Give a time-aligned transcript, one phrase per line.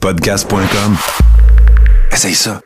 [0.00, 0.96] Podcast.com.
[2.10, 2.62] Essaye ça.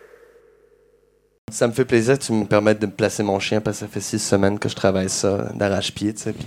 [1.50, 3.87] Ça me fait plaisir que tu me permettes de me placer mon chien parce que
[3.87, 6.32] ça fait six semaines que je travaille ça d'arrache-pied, tu sais.
[6.32, 6.46] Puis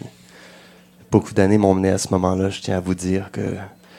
[1.12, 2.50] beaucoup d'années m'ont mené à ce moment-là.
[2.50, 3.42] Je tiens à vous dire que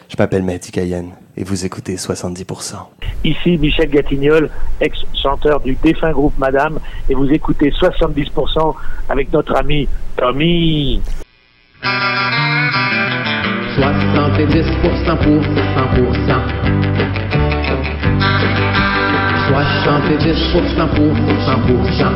[0.09, 2.77] je m'appelle Mehdi Cayenne et vous écoutez 70%.
[3.23, 4.50] Ici Michel Gatignol,
[4.80, 6.79] ex-chanteur du défunt groupe Madame,
[7.11, 8.75] et vous écoutez 70%
[9.11, 9.86] avec notre ami
[10.16, 11.02] Tommy.
[13.79, 15.69] 70% pour 100%.
[19.49, 21.13] 70% pour
[21.46, 22.11] 100%.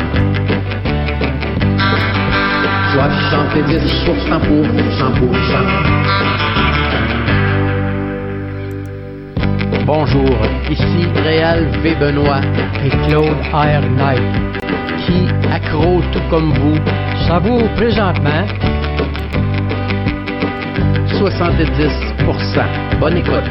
[2.96, 6.57] 70% pour 100%.
[9.88, 10.36] Bonjour,
[10.70, 11.94] ici Réal V.
[11.94, 12.42] Benoît
[12.84, 13.80] et Claude R.
[13.96, 14.20] Knight,
[15.06, 16.76] qui, accro tout comme vous,
[17.26, 18.44] savoure présentement
[21.18, 23.00] 70%.
[23.00, 23.48] Bonne écoute.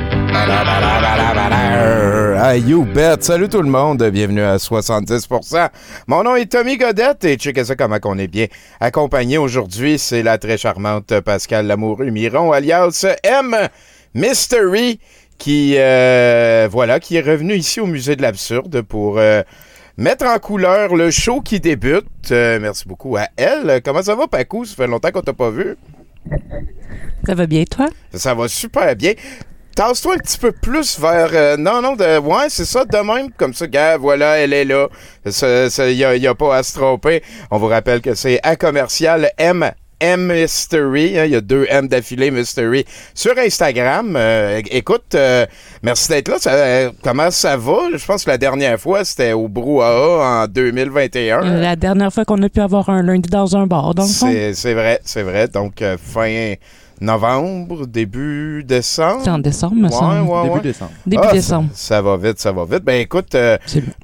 [2.39, 3.17] Ah, you bet.
[3.21, 4.03] Salut tout le monde.
[4.03, 5.69] Bienvenue à 70%.
[6.05, 8.45] Mon nom est Tommy Godette et checkez ça comment on est bien
[8.79, 9.97] accompagné aujourd'hui.
[9.97, 13.55] C'est la très charmante Pascal Lamoureux Miron, alias M.
[14.13, 14.99] Mystery
[15.37, 19.43] qui euh, voilà, qui est revenu ici au musée de l'absurde pour euh,
[19.97, 22.05] mettre en couleur le show qui débute.
[22.31, 23.81] Euh, merci beaucoup à elle.
[23.83, 24.65] Comment ça va, Pacou?
[24.65, 25.77] Ça fait longtemps qu'on t'a pas vu.
[27.25, 27.87] Ça va bien, toi?
[28.13, 29.13] Ça va super bien.
[29.75, 31.57] Tasse-toi un petit peu plus vers.
[31.59, 33.31] non, non, de, ouais, c'est ça, de même.
[33.37, 34.87] Comme ça, gars, voilà, elle est là.
[35.23, 37.21] Il n'y a, a, pas à se tromper.
[37.51, 41.17] On vous rappelle que c'est à commercial M M Mystery.
[41.17, 44.15] Hein, il y a deux M d'affilée Mystery sur Instagram.
[44.15, 45.45] Euh, écoute, euh,
[45.83, 46.37] merci d'être là.
[46.39, 47.89] Ça, comment ça va?
[47.95, 51.59] Je pense que la dernière fois, c'était au Brouhaha en 2021.
[51.59, 54.33] La dernière fois qu'on a pu avoir un lundi dans un bar, fond.
[54.53, 55.47] C'est vrai, c'est vrai.
[55.47, 56.53] Donc, euh, fin
[57.01, 59.21] novembre, début décembre?
[59.23, 60.29] C'est en décembre, me semble.
[60.29, 60.91] Ouais, début décembre.
[61.05, 61.69] Début Ah, décembre.
[61.73, 62.83] Ça, ça va vite, ça va vite.
[62.83, 63.57] Ben écoute, euh,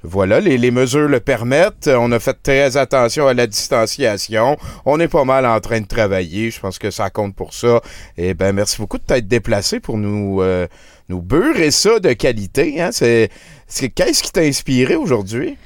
[0.03, 1.89] voilà, les, les mesures le permettent.
[1.93, 4.57] On a fait très attention à la distanciation.
[4.85, 6.51] On est pas mal en train de travailler.
[6.51, 7.81] Je pense que ça compte pour ça.
[8.17, 10.67] Et ben merci beaucoup de t'être déplacé pour nous, euh,
[11.09, 12.81] nous beurrer ça de qualité.
[12.81, 12.89] Hein?
[12.91, 13.29] C'est,
[13.67, 15.57] c'est- qu'est-ce qui t'a inspiré aujourd'hui?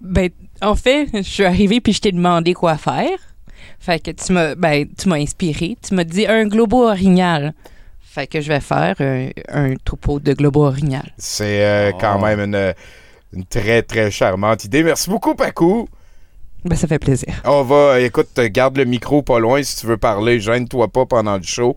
[0.00, 3.18] Ben, en fait, je suis arrivée puis je t'ai demandé quoi faire.
[3.84, 5.76] Fait que tu m'as ben, tu m'as inspiré.
[5.82, 7.52] Tu m'as dit un globo orignal.
[8.00, 11.12] Fait que je vais faire un, un troupeau de globo orignal.
[11.18, 12.24] C'est euh, quand Oh.
[12.24, 12.74] même une,
[13.32, 14.82] une très, très charmante idée.
[14.84, 15.88] Merci beaucoup, Pacou.
[16.64, 17.34] Ben, ça fait plaisir.
[17.44, 20.38] On va, écoute, garde le micro pas loin si tu veux parler.
[20.38, 21.74] Gêne-toi pas pendant le show.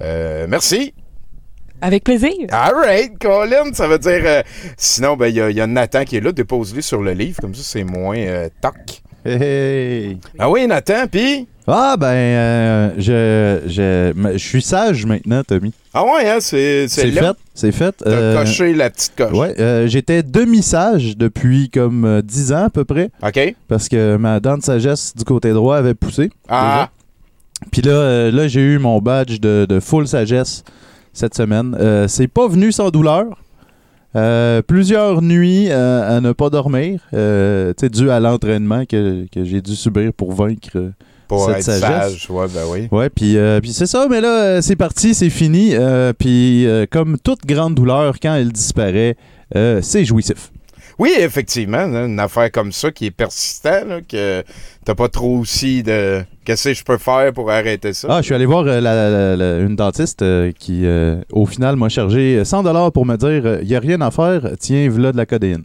[0.00, 0.92] Euh, merci.
[1.80, 2.32] Avec plaisir.
[2.50, 4.22] All right, Colin, ça veut dire.
[4.24, 4.42] euh,
[4.76, 6.32] sinon, ben, il y, a- il y a Nathan qui est là.
[6.32, 9.02] Dépose-lui sur le livre, comme ça, c'est moins euh, toc.
[9.24, 10.18] Hey.
[10.38, 11.46] Ah oui, Nathan, puis?
[11.66, 15.72] Ah, ben, euh, je, je, je suis sage maintenant, Tommy.
[15.94, 17.94] Ah ouais, hein, c'est c'est fait, c'est fait.
[18.04, 19.32] T'as Euh, coché la petite coche.
[19.32, 23.54] Ouais, euh, j'étais demi-sage depuis comme euh, 10 ans à peu près, OK.
[23.66, 26.30] parce que ma dent de sagesse du côté droit avait poussé.
[26.48, 26.90] Ah,
[27.72, 30.64] Puis là, là j'ai eu mon badge de, de full sagesse
[31.14, 31.74] cette semaine.
[32.08, 33.24] C'est pas venu sans douleur.
[34.16, 39.60] Euh, plusieurs nuits euh, à ne pas dormir, euh, dû à l'entraînement que, que j'ai
[39.60, 40.70] dû subir pour vaincre.
[40.76, 40.90] euh,
[41.26, 42.12] pour cette être sagesse.
[42.12, 42.30] sage.
[42.30, 42.88] Ouais, ben oui.
[42.92, 45.72] Ouais, puis euh, c'est ça, mais là, c'est parti, c'est fini.
[46.18, 49.16] puis comme toute grande douleur, quand elle disparaît,
[49.80, 50.50] c'est jouissif.
[50.98, 54.44] Oui, effectivement, une affaire comme ça qui est persistante, là, que
[54.84, 56.22] t'as pas trop aussi de.
[56.44, 58.08] Qu'est-ce que je peux faire pour arrêter ça?
[58.10, 61.46] Ah, je suis allé voir euh, la- la- la- une dentiste euh, qui, euh, au
[61.46, 65.10] final, m'a chargé 100 pour me dire il n'y a rien à faire, tiens, voilà
[65.12, 65.64] de la codéine.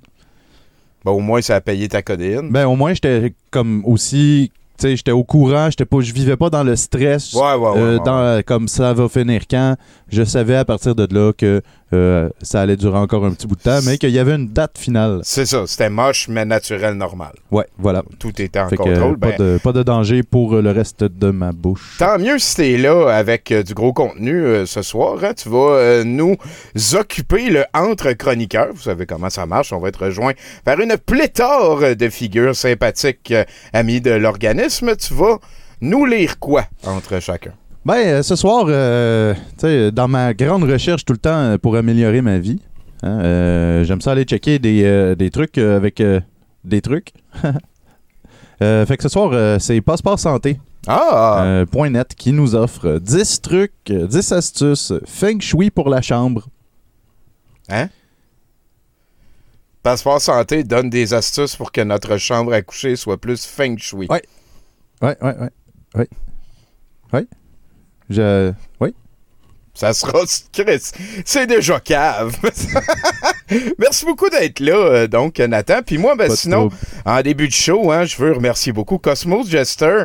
[1.06, 2.50] Ben, au moins, ça a payé ta codéine.
[2.52, 4.52] Ben, au moins, j'étais comme aussi.
[4.78, 7.34] Tu sais, j'étais au courant, j'étais pas, je vivais pas dans le stress.
[7.34, 7.78] Ouais, ouais, ouais.
[7.78, 9.76] euh, ouais, dans, comme ça va finir quand.
[10.10, 11.62] Je savais à partir de là que
[11.94, 14.48] euh, ça allait durer encore un petit bout de temps, mais qu'il y avait une
[14.50, 15.22] date finale.
[15.24, 17.34] C'est ça, c'était moche, mais naturel, normal.
[17.52, 18.04] Ouais, voilà.
[18.20, 19.18] Tout était en Fait que, contrôle.
[19.18, 21.96] pas, Ben, de, pas de danger pour euh, le reste de ma bouche.
[22.00, 25.24] Tant mieux si t'es là avec euh, du gros contenu ce soir.
[25.24, 25.34] hein.
[25.36, 26.36] Tu vas nous
[26.94, 28.70] occuper le entre chroniqueurs.
[28.74, 29.74] Vous savez comment ça marche.
[29.74, 30.34] On va être rejoint
[30.64, 33.34] par une pléthore de figures sympathiques
[33.74, 34.96] amis de l'organisme.
[34.96, 35.38] Tu vas
[35.82, 37.52] nous lire quoi entre chacun?
[37.86, 39.34] Ben, euh, ce soir, euh,
[39.92, 42.60] dans ma grande recherche tout le temps euh, pour améliorer ma vie,
[43.04, 46.02] hein, euh, j'aime ça aller checker des, euh, des trucs avec
[46.64, 47.14] des trucs.
[48.60, 50.60] Fait que ce soir, c'est Passeport Santé.
[50.88, 51.64] Ah!
[51.72, 56.48] point .net qui nous offre 10 trucs, euh, 10 astuces Feng Shui pour la chambre.
[57.70, 57.90] Hein?
[59.84, 64.08] Passeport Santé donne des astuces pour que notre chambre à coucher soit plus feng shui.
[64.10, 64.22] Ouais.
[65.02, 65.50] Ouais, ouais, ouais.
[65.96, 66.06] Oui.
[67.14, 67.28] Oui.
[68.10, 68.52] Je.
[68.80, 68.94] Oui.
[69.74, 70.20] Ça sera.
[70.52, 70.92] Chris,
[71.24, 72.36] C'est déjà cave.
[73.80, 75.82] Merci beaucoup d'être là, euh, donc, Nathan.
[75.86, 76.70] Puis moi, ben, Pas sinon,
[77.06, 80.04] en début de show, hein, je veux remercier beaucoup Cosmos Jester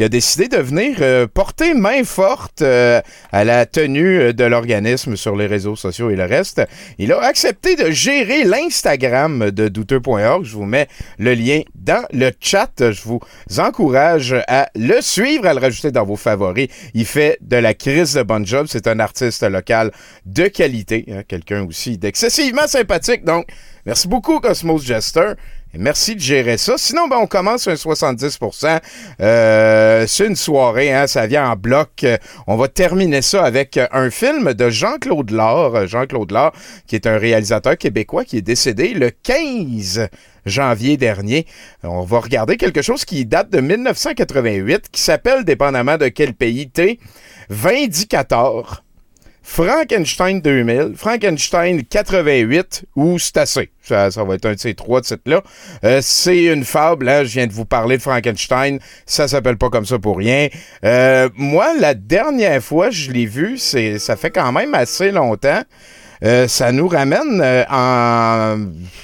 [0.00, 3.02] qui a décidé de venir euh, porter main forte euh,
[3.32, 6.62] à la tenue euh, de l'organisme sur les réseaux sociaux et le reste.
[6.96, 10.42] Il a accepté de gérer l'Instagram de douteux.org.
[10.42, 10.88] Je vous mets
[11.18, 12.72] le lien dans le chat.
[12.78, 13.20] Je vous
[13.58, 16.68] encourage à le suivre, à le rajouter dans vos favoris.
[16.94, 18.68] Il fait de la crise de bon job.
[18.70, 19.90] C'est un artiste local
[20.24, 23.26] de qualité, hein, quelqu'un aussi d'excessivement sympathique.
[23.26, 23.48] Donc,
[23.84, 25.34] merci beaucoup Cosmos Jester.
[25.74, 26.74] Merci de gérer ça.
[26.76, 28.80] Sinon, ben, on commence un 70%.
[29.20, 32.04] Euh, c'est une soirée, hein, ça vient en bloc.
[32.48, 35.76] On va terminer ça avec euh, un film de Jean-Claude Laure.
[35.76, 36.52] Euh, Jean-Claude Laure,
[36.88, 40.08] qui est un réalisateur québécois qui est décédé le 15
[40.44, 41.46] janvier dernier.
[41.84, 46.68] On va regarder quelque chose qui date de 1988, qui s'appelle, dépendamment de quel pays
[46.68, 46.98] t'es,
[47.48, 48.82] Vindicator.
[49.52, 53.68] Frankenstein 2000, Frankenstein 88 ou C'est.
[53.82, 55.42] Ça, ça va être un de ces trois titres-là.
[55.82, 58.78] Euh, c'est une fable, hein, je viens de vous parler de Frankenstein.
[59.06, 60.46] Ça s'appelle pas comme ça pour rien.
[60.84, 65.62] Euh, moi, la dernière fois je l'ai vu, c'est, ça fait quand même assez longtemps.
[66.24, 68.58] Euh, ça nous ramène euh, en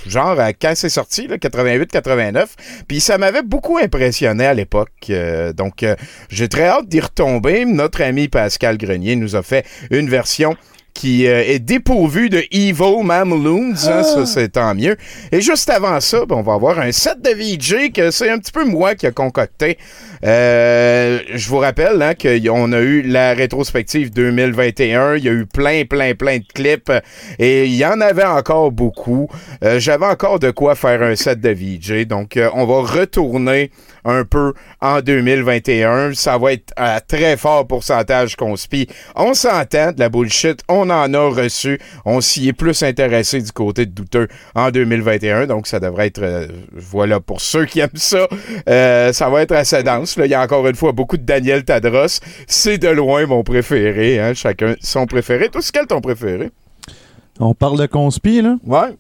[0.07, 2.47] genre à quand c'est sorti, là, 88-89.
[2.89, 4.91] Puis ça m'avait beaucoup impressionné à l'époque.
[5.11, 5.97] Euh, donc euh,
[6.29, 7.65] j'ai très hâte d'y retomber.
[7.65, 10.57] Notre ami Pascal Grenier nous a fait une version
[10.97, 14.97] qui euh, est dépourvue de Evil Mameloons, hein, ça c'est tant mieux.
[15.31, 18.39] Et juste avant ça, ben, on va avoir un set de VJ que c'est un
[18.39, 19.79] petit peu moi qui a concocté.
[20.25, 25.47] Euh, je vous rappelle hein, qu'on a eu la rétrospective 2021, il y a eu
[25.47, 26.93] plein, plein, plein de clips
[27.39, 29.29] et il y en avait encore beaucoup.
[29.63, 33.71] Euh, J'avais encore de quoi faire un set de VJ, donc euh, on va retourner
[34.05, 36.15] un peu en 2021.
[36.15, 38.89] Ça va être à très fort pourcentage qu'on spie.
[39.17, 43.53] On s'entend de la bullshit, on en a reçu, on s'y est plus intéressé du
[43.53, 48.29] côté de douteux en 2021, donc ça devrait être, voilà, pour ceux qui aiment ça,
[48.67, 50.06] ça va être assez dense.
[50.17, 50.27] Là.
[50.27, 52.21] Il y a encore une fois beaucoup de Daniel Tadros.
[52.47, 54.33] C'est de loin mon préféré, hein?
[54.35, 55.49] chacun son préféré.
[55.49, 56.51] Toi, c'est quel ton préféré?
[57.41, 58.57] On parle de conspi, là.
[58.65, 58.95] Ouais.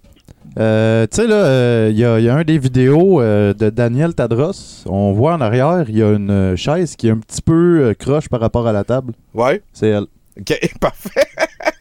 [0.58, 3.52] Euh, tu sais, là, euh, il y, a- il y a un des vidéos euh,
[3.52, 4.84] de Daniel Tadros.
[4.86, 8.28] On voit en arrière, il y a une chaise qui est un petit peu croche
[8.28, 9.12] par rapport à la table.
[9.34, 9.60] Ouais.
[9.72, 10.06] C'est elle.
[10.38, 11.26] OK, parfait.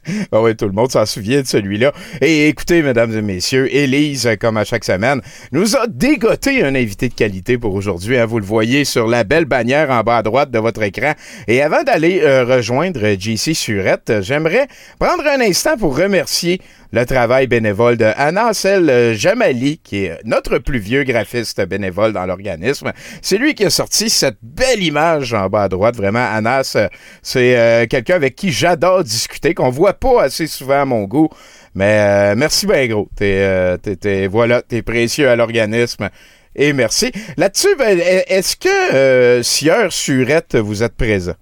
[0.31, 1.91] ah oui, tout le monde s'en souvient de celui-là.
[2.21, 5.21] Et écoutez, mesdames et messieurs, Élise, comme à chaque semaine,
[5.51, 8.17] nous a dégoté un invité de qualité pour aujourd'hui.
[8.17, 8.25] hein.
[8.25, 11.13] Vous le voyez sur la belle bannière en bas à droite de votre écran.
[11.47, 14.67] Et avant d'aller euh, rejoindre JC Surette, j'aimerais
[14.99, 16.61] prendre un instant pour remercier
[16.91, 22.25] le travail bénévole de Anassel euh, Jamali, qui est notre plus vieux graphiste bénévole dans
[22.25, 22.93] l'organisme.
[23.21, 25.97] C'est lui qui a sorti cette belle image en bas à droite.
[25.97, 26.77] Vraiment, Anas,
[27.21, 31.29] c'est euh, quelqu'un avec qui j'adore discuter, qu'on voit pas assez souvent à mon goût.
[31.73, 33.09] Mais euh, merci bien gros.
[33.15, 36.09] T'es, euh, t'es- t'es- voilà, t'es précieux à l'organisme.
[36.55, 37.11] Et merci.
[37.35, 41.33] Là-dessus, ben, est-ce que euh, Sieur Surette, vous êtes présent?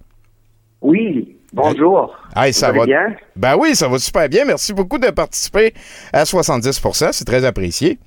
[0.82, 2.16] Oui, bonjour.
[2.34, 2.84] Hey, ça va.
[2.84, 3.14] bien?
[3.36, 4.44] Ben oui, ça va super bien.
[4.44, 5.72] Merci beaucoup de participer
[6.12, 6.80] à 70
[7.12, 7.98] C'est très apprécié.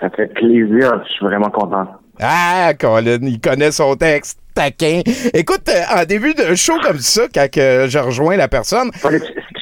[0.00, 1.86] Ça fait plaisir, je suis vraiment content.
[2.20, 4.38] Ah, Colin, il connaît son texte.
[4.54, 5.00] Taquin.
[5.32, 8.90] Écoute, euh, en début de show comme ça, quand que je rejoins la personne.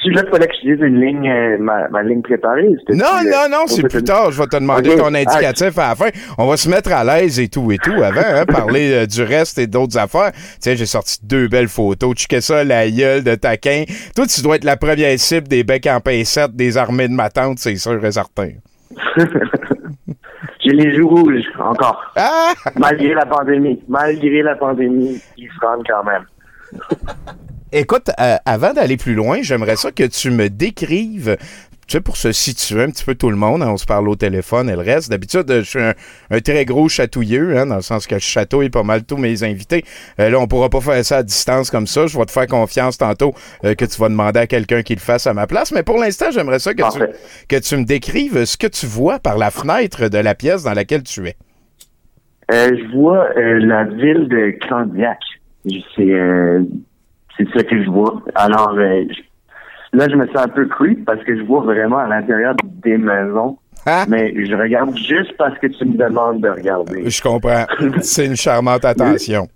[0.01, 2.67] C'est là fallait que je dise une ligne, euh, ma, ma ligne préparée?
[2.79, 4.31] C'était- Non, euh, non, non, c'est plus tard.
[4.31, 6.07] Je vais te demander ton indicatif à la fin.
[6.39, 9.21] On va se mettre à l'aise et tout et tout avant, hein, parler euh, du
[9.21, 10.31] reste et d'autres affaires.
[10.59, 12.15] Tiens, j'ai sorti deux belles photos.
[12.15, 13.83] Checkez ça, la gueule de taquin.
[14.15, 17.29] Toi, tu dois être la première cible des becs en pincette des armées de ma
[17.29, 18.49] tante, c'est sûr et certain.
[20.69, 21.99] J'ai les joues rouges, encore.
[22.15, 22.53] Ah!
[22.77, 23.81] Malgré la pandémie.
[23.87, 26.25] Malgré la pandémie, ils se rendent quand même.
[27.71, 31.37] Écoute, euh, avant d'aller plus loin, j'aimerais ça que tu me décrives,
[31.89, 34.07] tu sais, pour se situer un petit peu tout le monde, hein, on se parle
[34.09, 35.09] au téléphone et le reste.
[35.09, 35.95] D'habitude, je suis un,
[36.29, 39.41] un très gros chatouilleux, hein, dans le sens que je chatouille pas mal tous mes
[39.43, 39.83] invités.
[40.19, 42.05] Euh, là, on pourra pas faire ça à distance comme ça.
[42.05, 43.33] Je vais te faire confiance tantôt
[43.65, 45.71] euh, que tu vas demander à quelqu'un qui le fasse à ma place.
[45.71, 47.11] Mais pour l'instant, j'aimerais ça que tu, Parfait.
[47.47, 50.73] que tu me décrives ce que tu vois par la fenêtre de la pièce dans
[50.73, 51.35] laquelle tu es.
[52.51, 55.17] Euh, je vois euh, la ville de Candiac.
[55.95, 56.61] C'est euh,
[57.37, 58.21] c'est ça que je vois.
[58.35, 59.21] Alors, euh, je-
[59.93, 62.97] là, je me sens un peu creep parce que je vois vraiment à l'intérieur des
[62.97, 63.57] maisons.
[63.85, 64.05] Ah!
[64.07, 67.09] Mais je regarde juste parce que tu me demandes de regarder.
[67.09, 67.65] Je comprends.
[68.01, 69.47] C'est une charmante attention.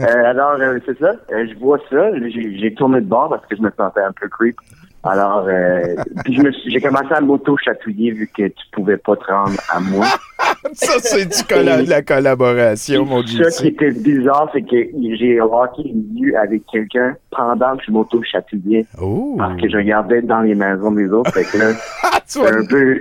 [0.00, 1.12] Euh, alors, euh, c'est ça.
[1.32, 2.10] Euh, je vois ça.
[2.28, 4.56] J'ai tourné de bord parce que je me sentais un peu creep.
[5.02, 9.80] Alors, euh, puis j'ai commencé à m'auto-chatouiller vu que tu pouvais pas te rendre à
[9.80, 10.06] moi.
[10.72, 14.76] Ça, c'est du colla- de la collaboration, mon Ce qui était bizarre, c'est que
[15.18, 19.36] j'ai rocké une vue avec quelqu'un pendant que je m'auto-chatouillais Oh!
[19.38, 21.32] parce que je regardais dans les maisons des autres.
[21.32, 21.72] Fait que là,
[22.04, 23.00] Ah, vois- un peu...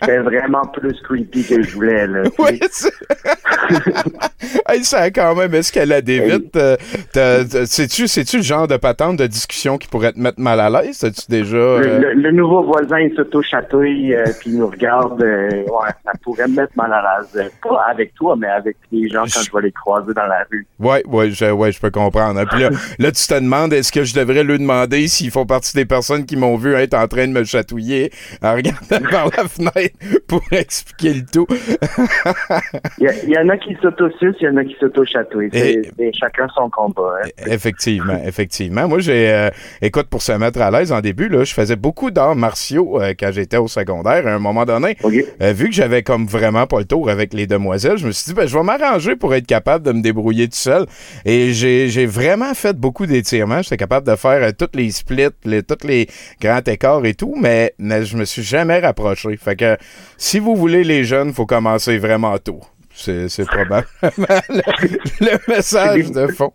[0.00, 2.22] C'était vraiment plus creepy que je voulais, là.
[2.24, 2.92] tu c'est-
[4.68, 6.56] hey, ça a quand même escaladé vite.
[6.56, 6.76] Euh,
[7.66, 11.04] C'est-tu c'est-tu le genre de patente de discussion qui pourrait te mettre mal à l'aise?
[11.04, 11.56] As-tu déjà...
[11.56, 15.22] Le, euh, le- le nouveau voisin, il s'auto-chatouille, euh, puis il nous regarde.
[15.22, 17.28] euh, ouais, ça pourrait me mettre mal à l'aise.
[17.36, 20.44] Euh, Pas avec toi, mais avec les gens quand je vais les croiser dans la
[20.50, 20.66] rue.
[20.80, 22.40] Ouais, ouais, je, ouais, je peux comprendre.
[22.40, 22.46] hein.
[22.50, 25.74] Puis là, là, tu te demandes, est-ce que je devrais lui demander s'ils font partie
[25.76, 28.10] des personnes qui m'ont vu être en train de me chatouiller
[28.42, 29.81] en regardant par la fenêtre?
[30.26, 31.46] pour expliquer le tout?
[32.98, 35.50] Il y, en a qui s'auto-sucent, il y en a qui s'auto-chatouillent.
[36.18, 37.18] Chacun son combat.
[37.24, 37.28] hein.
[37.46, 38.88] Effectivement, effectivement.
[38.88, 42.10] Moi, j'ai, euh, écoute, pour se mettre à l'aise en début, là, je faisais beaucoup
[42.10, 44.26] d'arts martiaux euh, quand j'étais au secondaire.
[44.26, 44.96] À un moment donné,
[45.40, 48.30] euh, vu que j'avais comme vraiment pas le tour avec les demoiselles, je me suis
[48.30, 50.86] dit, ben, je vais m'arranger pour être capable de me débrouiller tout seul.
[51.24, 53.62] Et j'ai, vraiment fait beaucoup d'étirements.
[53.62, 56.08] J'étais capable de faire toutes les splits, les, tous les
[56.40, 59.36] grands écarts et tout, mais, mais je me suis jamais rapproché.
[59.36, 59.71] Fait que
[60.16, 62.60] si vous voulez les jeunes, faut commencer vraiment tôt.
[62.94, 66.52] C'est, c'est probablement le, le message de fond.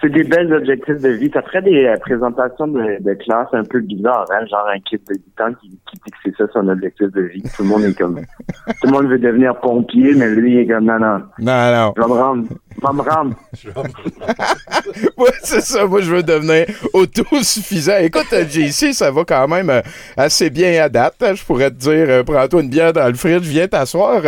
[0.00, 1.30] C'est des belles objectifs de vie.
[1.32, 4.46] Ça ferait des euh, présentations de, de classe un peu bizarres, hein?
[4.50, 7.20] genre un kid de 8 ans qui, qui dit que c'est ça son objectif de
[7.20, 7.42] vie.
[7.54, 8.18] Tout le monde est comme...
[8.18, 11.92] Tout le monde veut devenir pompier, mais lui, il est comme, non, non, Non, non.
[11.96, 12.48] je vais me rendre.
[12.82, 13.34] Me rendre.
[15.16, 15.84] Ouais, c'est ça.
[15.86, 17.98] Moi, je veux devenir autosuffisant.
[17.98, 19.82] Écoute, euh, JC, ça va quand même euh,
[20.16, 21.14] assez bien à date.
[21.20, 21.34] hein.
[21.34, 24.22] Je pourrais te dire, euh, prends-toi une bière dans le fridge, viens t'asseoir.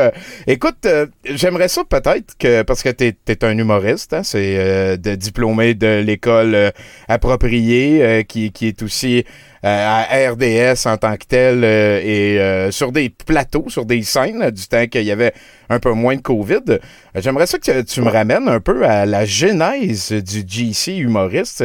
[0.47, 0.87] Écoute,
[1.25, 5.75] j'aimerais ça peut-être que, parce que t'es es un humoriste, hein, c'est euh, de diplômé
[5.75, 6.71] de l'école euh,
[7.09, 9.23] appropriée, euh, qui, qui est aussi euh,
[9.65, 14.43] à RDS en tant que tel euh, et euh, sur des plateaux, sur des scènes,
[14.43, 15.33] euh, du temps qu'il y avait
[15.71, 16.61] un peu moins de COVID.
[16.69, 16.79] Euh,
[17.17, 21.65] J'aimerais ça que tu me ramènes un peu à la genèse du GC humoriste.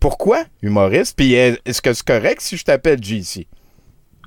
[0.00, 1.16] Pourquoi humoriste?
[1.16, 3.46] Puis est- est-ce que c'est correct si je t'appelle GC?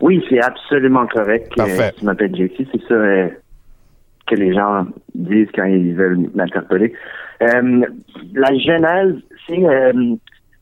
[0.01, 1.51] Oui, c'est absolument correct.
[1.55, 1.89] Parfait.
[1.89, 3.27] Euh, tu m'appelles JC, c'est ça euh,
[4.27, 6.91] que les gens disent quand ils veulent m'interpeller.
[7.43, 7.85] Euh,
[8.33, 9.15] la genèse,
[9.47, 9.63] c'est...
[9.63, 9.93] euh,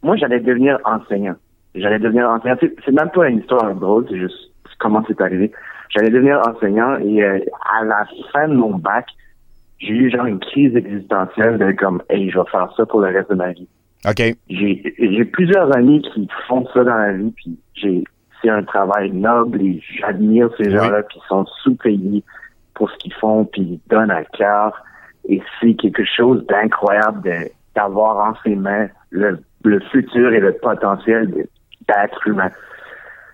[0.04, 1.36] moi, j'allais devenir enseignant.
[1.80, 2.56] J'allais devenir enseignant.
[2.62, 5.52] C'est même pas une histoire drôle, c'est juste comment c'est arrivé.
[5.90, 7.40] J'allais devenir enseignant et euh,
[7.80, 9.08] à la fin de mon bac,
[9.80, 13.08] j'ai eu genre une crise existentielle de comme, hey, je vais faire ça pour le
[13.08, 13.68] reste de ma vie
[14.08, 14.22] OK.
[14.50, 18.04] j'ai plusieurs amis qui font ça dans la vie, puis j'ai
[18.42, 20.72] c'est un travail noble et j'admire ces Oui.
[20.78, 22.24] gens-là qui sont sous-payés
[22.74, 24.82] pour ce qu'ils font, puis ils donnent à cœur.
[25.28, 27.30] Et c'est quelque chose d'incroyable
[27.76, 31.50] d'avoir en ses mains le, le futur et le potentiel de-
[31.90, 32.52] d'être humain.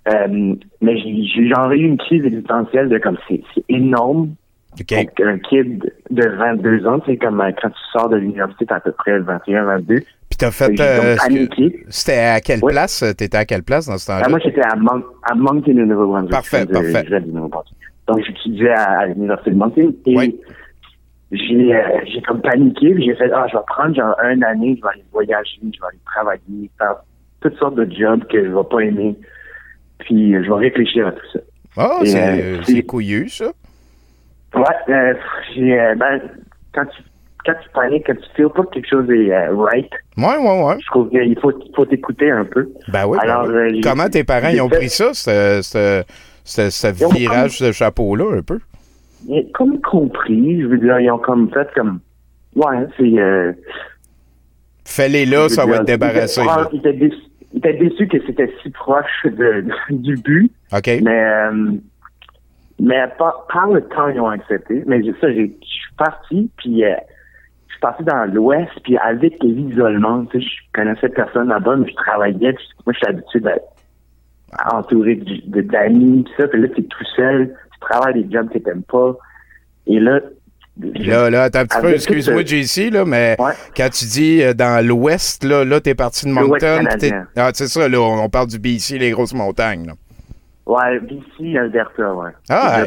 [0.07, 4.35] Euh, mais j'ai j'ai genre eu une crise existentielle de comme c'est énorme
[4.79, 4.93] OK.
[4.93, 8.75] donc, un kid de 22 ans, c'est comme euh, quand tu sors de l'université, t'as
[8.75, 9.95] à peu près 21, 22.
[9.95, 10.05] Puis
[10.38, 10.79] t'as fait.
[10.79, 11.15] Euh.
[11.89, 13.03] C'était à quelle place?
[13.17, 14.24] T'étais à quelle place dans ce temps-là?
[14.25, 16.31] Ah, moi, j'étais à, Mon à Moncton, au Nouveau-Brunswick.
[16.31, 17.05] Parfait, parfait.
[18.07, 20.39] Donc, j'étudiais à, à l'université de Moncton et Oui.
[21.31, 21.81] j'ai euh,
[22.27, 22.93] comme paniqué.
[22.93, 25.79] puis J'ai fait, ah, je vais prendre genre une année, je vais aller voyager, je
[25.79, 26.95] vais aller travailler, faire
[27.49, 29.15] toutes sortes de jobs que je vais pas aimer.
[29.99, 31.39] Puis, euh, je vais réfléchir à tout ça.
[31.77, 33.51] Ah, Et, c'est couillu, ça.
[34.55, 35.13] Ouais, euh,
[35.95, 36.21] ben,
[36.73, 37.01] quand tu,
[37.45, 40.63] quand tu paniques, quand tu feel pas que quelque chose est euh, right, Ouais, ouais,
[40.63, 40.75] ouais.
[40.81, 42.69] je trouve qu'il faut, il faut t'écouter un peu.
[42.87, 43.17] Ben oui.
[43.21, 43.77] ben Alors, oui.
[43.77, 48.41] euh, Comment tes parents ils ont pris ça, ce, ce, ce, virage de chapeau-là, un
[48.41, 48.59] peu?
[49.27, 51.99] Ils ont comme compris, je veux dire, ils ont comme fait comme,
[52.55, 53.51] ouais, c'est, euh,
[54.85, 55.81] Fais-les là, ça va.
[55.87, 56.69] Ils là.
[56.73, 57.09] étaient,
[57.55, 60.88] étaient déçus que c'était si proche de, du but, OK.
[61.01, 61.71] mais, euh,
[62.79, 64.83] mais par, par le temps, ils ont accepté.
[64.85, 66.95] Mais ça, je suis parti, puis euh,
[67.67, 71.89] je suis parti dans l'Ouest, puis avec l'isolement, tu sais, je connaissais personne là-bas, mais
[71.89, 73.65] je travaillais, puis moi, je suis habitué d'être
[74.71, 75.15] entouré
[75.47, 79.15] d'amis, puis ça, puis là, t'es tout seul, tu travailles des jobs que t'aimes pas,
[79.88, 80.21] et là,
[80.77, 83.53] Là, là, attends un petit peu, excuse-moi, tout, JC, là, mais Ouais.
[83.77, 86.84] quand tu dis euh, dans l'ouest, là, là, t'es parti de Moncton.
[87.38, 89.94] Ah, c'est ça, là, on parle du BC, les grosses montagnes, là.
[90.65, 92.32] ouais, BC, Alberta, ouais.
[92.50, 92.84] Ah,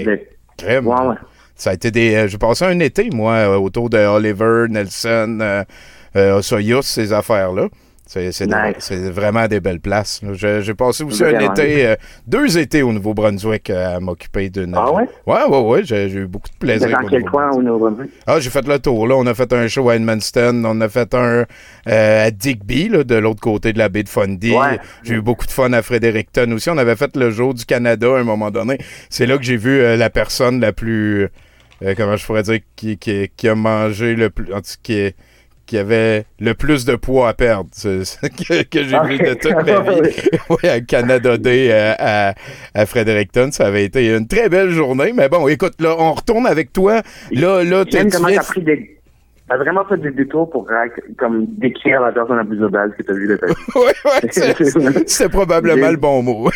[0.59, 0.87] Crème.
[0.87, 1.15] Ouais, ouais.
[1.55, 2.15] Ça a été des.
[2.15, 5.65] euh, J'ai passé un été, moi, euh, autour de Oliver, Nelson, euh,
[6.17, 7.69] euh, Osoyos, ces affaires-là.
[8.11, 8.91] C'est Nice.
[9.11, 10.23] vraiment des belles places.
[10.33, 11.97] J'ai passé aussi un été, euh,
[12.27, 14.75] deux étés au Nouveau-Brunswick euh, à m'occuper d'une.
[14.75, 15.07] Ah ouais?
[15.27, 15.81] Ouais, ouais, ouais.
[15.85, 16.89] J'ai eu beaucoup de plaisir.
[16.89, 17.69] dans quel coin au Nouveau-Brunswick?
[17.69, 18.11] Nouveau-Brunswick?
[18.27, 19.07] Ah, j'ai fait le tour.
[19.07, 19.15] Là.
[19.17, 20.63] On a fait un show à Edmundston.
[20.65, 21.45] On a fait un
[21.89, 24.53] euh, à Digby, là, de l'autre côté de la baie de Fundy.
[24.53, 24.79] Ouais.
[25.03, 26.71] J'ai eu beaucoup de fun à Fredericton aussi.
[26.71, 28.79] On avait fait le jour du Canada à un moment donné.
[29.11, 31.29] C'est là que j'ai vu euh, la personne la plus.
[31.97, 34.53] comment je pourrais dire qui, qui, qui a mangé le plus.
[34.55, 35.15] en tout cas, Qui,
[35.69, 39.81] qui avait le plus de poids à perdre que, que j'ai vu de toute ma
[40.01, 40.15] vie.
[40.51, 42.35] oui, à Canada Day euh, à,
[42.75, 43.51] à Fredericton.
[43.53, 45.13] Ça avait été une très belle journée.
[45.15, 47.03] Mais bon, écoute, là, on retourne avec toi.
[47.31, 47.99] Là, là, tu
[49.49, 50.67] t'as vraiment fait des détours pour
[51.17, 53.55] comme décrire la personne la plus que t'as vue de ta vie?
[53.75, 56.51] Ouais, ouais, c'est- probablement le bon mot.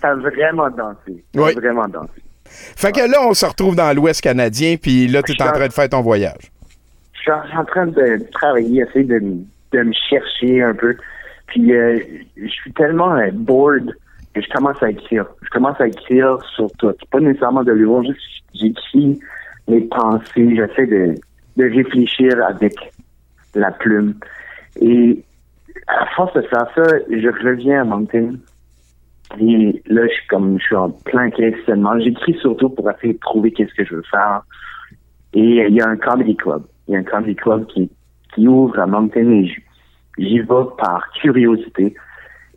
[0.00, 1.24] T'as vraiment dansé.
[1.32, 1.54] T'as Oui.
[1.54, 2.08] vraiment dansé.
[2.44, 5.66] fait que là, on se retrouve dans l'Ouest canadien, puis là, tu es en train
[5.68, 6.50] de faire ton voyage.
[7.48, 9.18] Suis en- train de travailler, essayer de,
[9.72, 10.96] de me chercher un peu.
[11.48, 11.98] Puis euh,
[12.36, 13.92] je suis tellement euh, bored
[14.34, 15.26] que je commence à écrire.
[15.42, 16.92] Je commence à écrire sur tout.
[17.10, 18.20] Pas nécessairement de l'humour, juste
[18.54, 19.18] j'écris
[19.68, 21.14] mes pensées, j'essaie de,
[21.56, 22.74] de réfléchir avec
[23.54, 24.14] la plume.
[24.80, 25.22] Et
[25.86, 28.38] à force de faire ça, je reviens à Moncton.
[29.38, 31.98] Et là, je suis comme je suis en plein questionnement.
[32.00, 34.42] J'écris surtout pour essayer de trouver qu'est-ce que je veux faire.
[35.34, 36.62] Et euh, il y a un comedy club.
[36.88, 37.90] Il y a un comedy club qui,
[38.34, 39.46] qui ouvre à Moncton et
[40.18, 41.94] j'y vais par curiosité.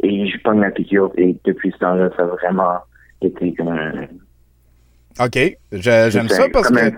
[0.03, 1.11] Et je pogne la piqûre.
[1.17, 2.77] Et depuis ce temps-là, ça a vraiment
[3.21, 4.07] été comme un...
[5.23, 5.57] OK.
[5.71, 6.91] J'aime ça parce que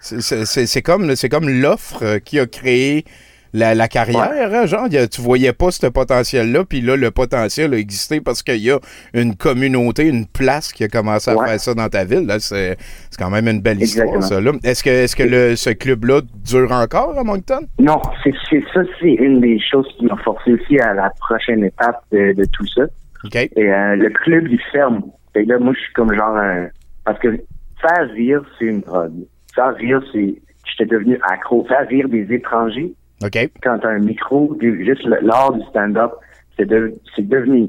[0.00, 3.04] c'est- comme, comme l'offre qui a créé
[3.52, 4.30] la, la carrière.
[4.32, 8.42] hein, genre, a- tu voyais pas ce potentiel-là, puis là, le potentiel a existé parce
[8.42, 8.78] qu'il y a
[9.14, 11.46] une communauté, une place qui a commencé à Ouais.
[11.48, 12.26] faire ça dans ta ville.
[12.26, 12.38] là.
[12.40, 12.76] C'est
[13.10, 14.40] c'est quand même une belle histoire, ça.
[14.40, 14.52] là.
[14.64, 17.60] Est-ce que, est-ce que le, ce club-là dure encore à Moncton?
[17.78, 21.64] Non, c'est c'est- ça, c'est une des choses qui m'a forcé aussi à la prochaine
[21.64, 22.82] étape de, de tout ça.
[23.34, 25.02] Et euh, le club, il ferme.
[25.34, 26.36] Et là, moi, je suis comme genre...
[26.36, 26.68] un-
[27.04, 27.28] parce que
[27.80, 29.12] faire rire, c'est une drogue.
[29.54, 30.34] Faire rire, c'est...
[30.66, 31.64] J'étais devenu accro.
[31.68, 32.92] Faire rire des étrangers,
[33.24, 33.50] OK.
[33.62, 36.12] quand t'as un micro, juste l'art du stand-up,
[36.56, 37.68] c'est de, devenu...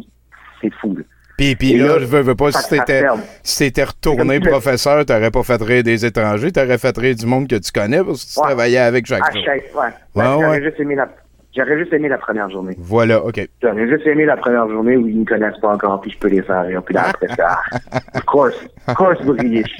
[0.61, 0.95] C'est fou.
[0.95, 1.03] là.
[1.37, 3.03] Puis, là, là, je veux, veux pas, si t'étais
[3.41, 7.55] si retourné professeur, t'aurais pas fait rire des étrangers, t'aurais fait rire du monde que
[7.55, 8.45] tu connais parce que tu Ouais.
[8.45, 9.63] travaillais avec chaque Ah, ouais.
[9.75, 10.63] Ouais, Ben, J'aurais ouais.
[10.63, 11.09] juste aimé la...
[11.55, 12.75] J'aurais juste aimé la première journée.
[12.79, 13.47] Voilà, OK.
[13.61, 16.29] J'aurais juste aimé la première journée où ils me connaissent pas encore, puis je peux
[16.29, 16.81] les faire rire.
[16.83, 17.59] Puis là, après ça,
[18.15, 18.55] of course,
[18.87, 19.77] of course, Bourriche.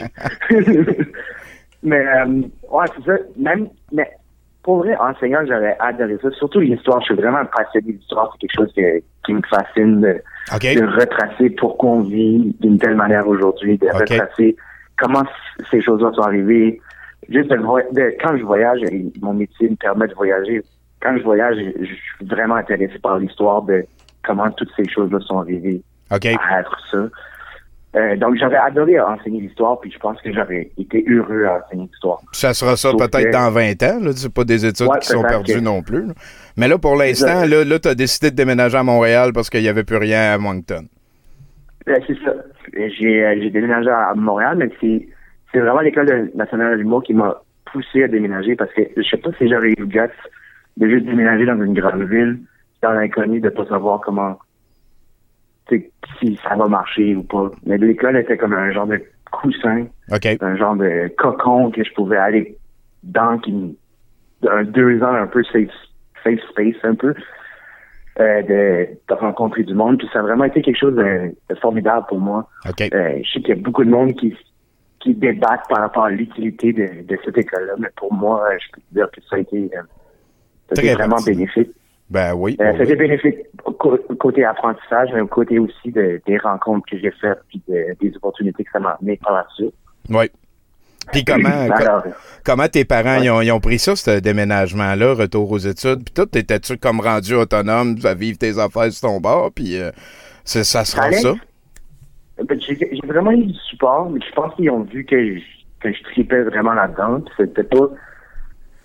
[1.84, 3.18] mais, euh, ouais, c'est ça.
[3.38, 4.10] Même, mais
[4.64, 6.32] pour vrai, enseignant, j'aurais adoré ça.
[6.32, 7.00] Surtout l'histoire.
[7.02, 8.32] Je suis vraiment passionné d'histoire.
[8.34, 10.22] C'est quelque chose que- qui me fascine de,
[11.00, 14.56] retracer pourquoi on vit d'une telle manière aujourd'hui, de retracer
[14.98, 15.24] comment
[15.70, 16.80] ces choses-là sont arrivées.
[17.30, 18.80] Juste de, quand je voyage,
[19.22, 20.62] mon métier me permet de voyager.
[21.02, 23.86] Quand je voyage, je, je suis vraiment intéressé par l'histoire de
[24.26, 25.82] comment toutes ces choses-là sont arrivées
[26.50, 27.06] à être ça.
[27.96, 31.88] Euh, donc j'aurais adoré enseigner l'histoire, puis je pense que j'aurais été heureux à enseigner
[31.92, 32.20] l'histoire.
[32.32, 34.00] Ça sera ça peut-être que- dans 20 ans.
[34.16, 36.08] C'est pas des études Ouais, qui sont perdues que- non plus.
[36.08, 36.14] là.
[36.58, 39.62] Mais là, pour l'instant, là, là tu as décidé de déménager à Montréal parce qu'il
[39.62, 40.86] n'y avait plus rien à Moncton.
[41.88, 42.34] Euh, c'est ça.
[42.74, 44.70] J'ai euh, j'ai déménagé à Montréal, mais
[45.52, 49.18] c'est vraiment l'école nationale de l'humour qui m'a poussé à déménager parce que je sais
[49.18, 50.00] pas si j'aurais eu le guts
[50.78, 52.40] de juste déménager dans une grande ville,
[52.82, 54.40] dans l'inconnu, de pas savoir comment
[56.20, 57.52] si ça va marcher ou pas.
[57.66, 60.28] Mais l'école était comme un genre de coussin, OK.
[60.42, 62.58] un genre de cocon que je pouvais aller
[63.04, 63.76] dans qui me-
[64.50, 65.70] un deux ans un peu safe,
[66.24, 67.14] safe space un peu
[68.20, 71.56] euh, de, de rencontrer du monde puis ça a vraiment été quelque chose de, de
[71.56, 72.82] formidable pour moi OK.
[72.94, 74.36] euh, je sais qu'il y a beaucoup de monde qui
[75.00, 78.80] qui débattent par rapport à l'utilité de, de cette école-là, mais pour moi, je peux
[78.82, 79.82] te dire que ça a été, euh,
[80.70, 81.72] ça a été vraiment bénéfique.
[82.14, 82.56] Ben oui.
[82.62, 82.78] Euh, oui.
[82.78, 83.38] ça a été bénéfique
[84.20, 88.64] côté apprentissage, mais côté aussi de- des rencontres que j'ai faites puis de- des opportunités
[88.64, 89.74] que ça m'a amené par la suite.
[90.10, 90.30] Oui.
[91.12, 92.04] Puis comment, Alors,
[92.46, 96.04] comment tes parents ils ont, ils ont pris ça, ce déménagement-là, retour aux études?
[96.06, 99.52] Puis tout, étais-tu comme rendu autonome, à vivre tes affaires sur ton bord?
[99.52, 99.90] Puis euh,
[100.46, 101.24] c'est- ça sera Alex?
[101.24, 101.34] ça?
[102.48, 105.40] Ben, J'ai j'ai vraiment eu du support, mais je pense qu'ils ont vu que je,
[105.82, 107.22] que je tripais vraiment là-dedans.
[107.38, 107.90] C'était pas,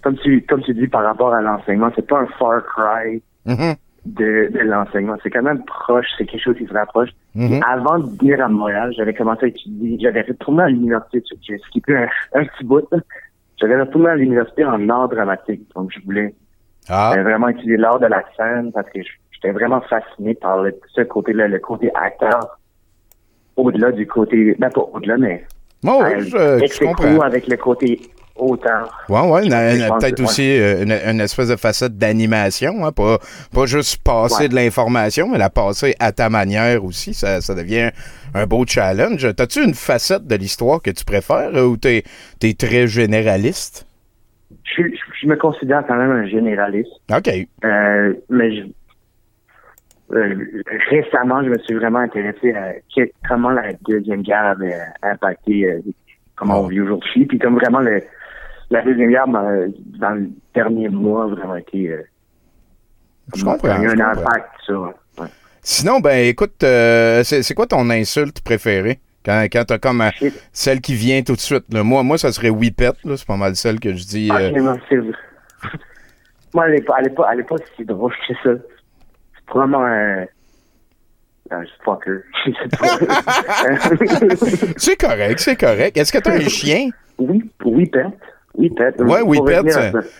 [0.08, 3.74] comme tu, comme tu dis par rapport à l'enseignement, c'est pas un far cry Mhm.
[4.06, 5.16] de, de l'enseignement.
[5.22, 7.10] C'est quand même proche, c'est quelque chose qui se rapproche.
[7.34, 7.48] Mhm.
[7.48, 11.58] Puis Avant de venir à Montréal, j'avais commencé à étudier, j'avais retourné à l'université, j'ai
[11.58, 12.88] skippé un, un petit bout.
[13.60, 16.34] J'avais retourné à l'université en art dramatique, donc je voulais
[16.88, 20.74] Ah, j'avais vraiment étudié l'art de la scène parce que j'étais vraiment fasciné par le,
[20.94, 22.58] ce côté-là, le côté acteur,
[23.56, 25.44] au-delà du côté, ben pas au-delà, mais
[25.84, 27.20] euh, je, comprends.
[27.20, 28.00] avec le côté
[28.38, 28.84] autant.
[29.08, 33.18] Je pense peut-être aussi euh, une, une espèce de facette d'animation, hein, pas,
[33.54, 34.48] pas juste passer Ouais.
[34.48, 37.90] de l'information, mais la passer à ta manière aussi, ça, ça devient
[38.34, 39.26] un beau challenge.
[39.34, 42.02] T'as-tu une facette de l'histoire que tu préfères euh, ou t'es
[42.42, 43.86] es très généraliste?
[44.76, 46.90] Je, je, je me considère quand même un généraliste.
[47.10, 47.28] OK.
[47.64, 48.62] Euh, mais je-
[50.14, 50.34] euh,
[50.90, 52.72] récemment, je me suis vraiment intéressé à
[53.28, 55.80] comment la Deuxième Guerre avait impacté euh,
[56.34, 57.26] comment on vit aujourd'hui.
[57.26, 58.00] Puis comme vraiment le,
[58.70, 61.88] la Deuxième Guerre, dans, le dernier mois, a vraiment été...
[61.90, 62.02] Euh,
[63.34, 64.92] Je comprends, Il y a un impact sur...
[65.18, 65.26] ouais.
[65.62, 69.00] Sinon, ben écoute, euh, c'est quoi ton insulte préférée?
[69.24, 70.48] Quand, quand t'as comme euh, Shit.
[70.52, 71.64] celle qui vient tout de suite.
[71.72, 71.82] là.
[71.82, 72.92] Moi, moi, ça serait Whippet.
[73.04, 74.30] C'est pas mal celle que je dis.
[74.32, 75.12] euh, c'est vrai.
[76.54, 78.50] Moi, elle est pas, elle est pas, elle est pas si drôle que ça.
[79.34, 80.24] C'est vraiment un...
[81.50, 82.20] Un fucker.
[84.76, 85.96] C'est correct, c'est correct.
[85.96, 86.90] Est-ce que t'as un chien?
[87.18, 87.90] oui, oui,
[88.58, 88.94] pet.
[88.98, 89.00] Oui, pet.
[89.00, 89.70] Ouais, Whippet,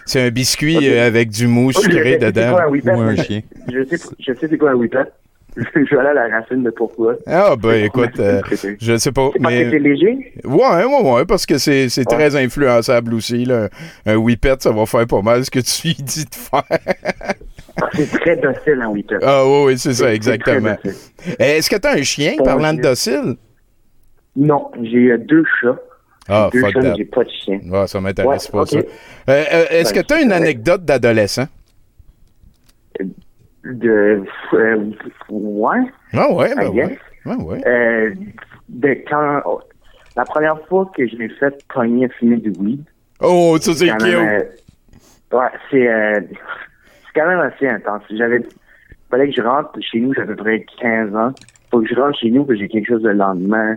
[0.07, 2.53] c'est un biscuit euh, avec du mou Oh, sucré c'est dedans.
[2.53, 3.41] quoi un whippet, Ou un mais chien.
[3.73, 5.05] Je sais, je sais c'est quoi un whippet.
[5.57, 5.63] Je
[5.95, 7.17] vais aller à la racine de pourquoi.
[7.27, 8.41] Ah, ben écoute, euh,
[8.81, 9.79] je sais pas, parce que c'est mais.
[9.81, 10.33] léger?
[10.45, 12.05] Ouais, ouais, ouais, parce que c'est Ouais.
[12.05, 13.45] très influençable aussi.
[13.45, 13.69] Là.
[14.07, 16.63] Un Whippet, ça va faire pas mal ce que tu lui dis de faire.
[17.81, 19.17] Ah, C'est très docile, un whippet.
[19.23, 20.77] Ah, oui, oui, c'est ça, exactement.
[21.41, 23.35] Est-ce que t'as un chien, Bon parlant de docile?
[24.37, 25.79] Non, j'ai euh, deux chats.
[26.29, 27.61] Ah, deux fuck j'ai pas de chien.
[27.73, 28.79] Ah, ça m'intéresse Ouais, pas, ça.
[28.79, 28.83] Euh,
[29.29, 30.43] euh, Est-ce Ben, que t'as une c'est correct.
[30.43, 31.47] anecdote d'adolescent?
[33.65, 34.25] De...
[34.55, 34.85] Euh,
[35.31, 35.79] ouais.
[36.15, 36.99] Ah, ouais, ben ouais.
[37.27, 37.67] Ouais, ouais.
[37.67, 38.15] Euh,
[38.69, 39.43] de quand...
[40.17, 42.83] La première fois que je l'ai fait cogner à fumer du weed,
[43.21, 44.03] Oh, ça, c'est cute.
[44.03, 48.03] ouais, c'est c'est quand même assez intense.
[48.11, 48.41] J'avais
[49.11, 51.33] fallait que je rentre chez nous, j'ai à peu près 15 ans.
[51.71, 53.77] Faut que je rentre chez nous que j'ai quelque chose le lendemain.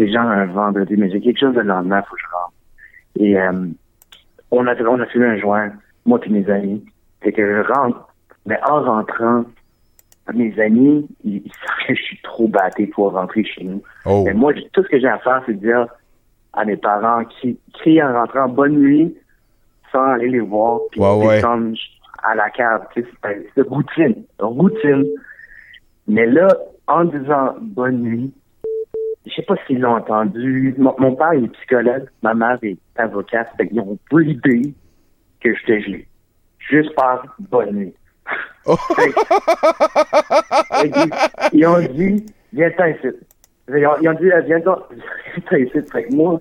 [0.00, 2.54] C'est genre un vendredi, mais j'ai quelque chose le lendemain, faut que je rentre.
[3.18, 3.66] Et euh,
[4.50, 5.72] on a on a fumé un joint,
[6.06, 6.82] moi et mes amis.
[7.20, 8.08] Fait que je rentre,
[8.46, 9.44] mais en rentrant,
[10.32, 13.82] mes amis, ils, ils savent que je suis trop batté pour rentrer chez nous.
[14.06, 14.22] Oh.
[14.24, 15.86] Mais moi, tout ce que j'ai à faire, c'est de dire
[16.54, 19.14] à mes parents qui crient en rentrant bonne nuit
[19.92, 21.42] sans aller les voir, puis Ouais, ouais.
[22.22, 22.86] à la cave.
[22.94, 24.24] Tu sais, C'est c'est routine.
[24.38, 25.04] Routine.
[26.08, 26.48] Mais là,
[26.86, 28.32] en disant bonne nuit,
[29.26, 30.74] je sais pas s'ils l'ont entendu.
[30.78, 34.74] Mon, mon père est psychologue, ma mère est avocate, fait qu'ils ont l'idée
[35.40, 36.06] que j'étais gelé.
[36.58, 37.94] Juste par bonne nuit.
[38.94, 41.12] Fait que- fait qu'ils-
[41.52, 43.08] ils ont dit, viens-t'en ici.
[43.68, 44.78] Ils ont, ils ont dit, viens-t'en
[45.34, 45.88] viens-t'en ici.
[45.90, 46.40] Fait que moi,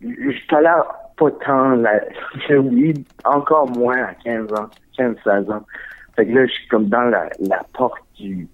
[0.00, 0.84] je tolère
[1.16, 2.00] pas tant la,
[2.48, 5.64] le weed, encore moins à 15 ans, 15-16 ans.
[6.16, 8.46] Fait que là, je suis comme dans la, la porte du,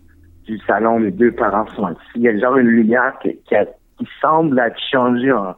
[0.49, 1.99] du salon, mes deux parents sont assis.
[2.17, 3.67] Il y a genre une lumière qui, qui, a-
[3.99, 5.55] qui semble être changée en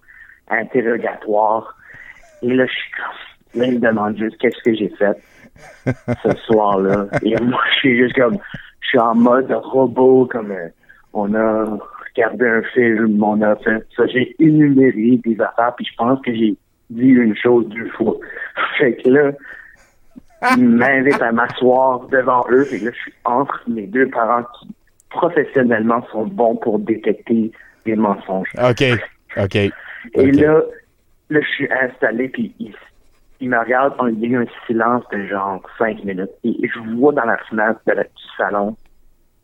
[0.48, 1.76] interrogatoire.
[2.42, 5.16] Et là, je suis comme, là, ils me demandent juste qu'est-ce que j'ai fait
[6.22, 7.06] ce soir-là.
[7.22, 8.38] Et moi, je suis juste comme,
[8.80, 10.68] je suis en mode robot, comme euh,
[11.12, 11.78] on a
[12.16, 14.06] regardé un film, on a fait ça.
[14.06, 16.56] J'ai énuméré des affaires, puis je pense que j'ai
[16.90, 18.14] dit une chose deux fois.
[18.78, 19.32] Fait que là,
[20.56, 24.68] ils m'invitent à m'asseoir devant eux, et là, je suis entre mes deux parents qui,
[25.10, 27.50] professionnellement, sont bons pour détecter
[27.86, 28.48] des mensonges.
[28.62, 28.84] OK.
[29.36, 29.56] OK.
[29.56, 29.72] Et
[30.32, 30.60] là,
[31.30, 32.74] là, je suis installé, puis il,
[33.40, 36.30] il me regarde, on- il y a eu un silence de genre cinq minutes.
[36.44, 38.76] Et je vois dans la fenêtre de la- du salon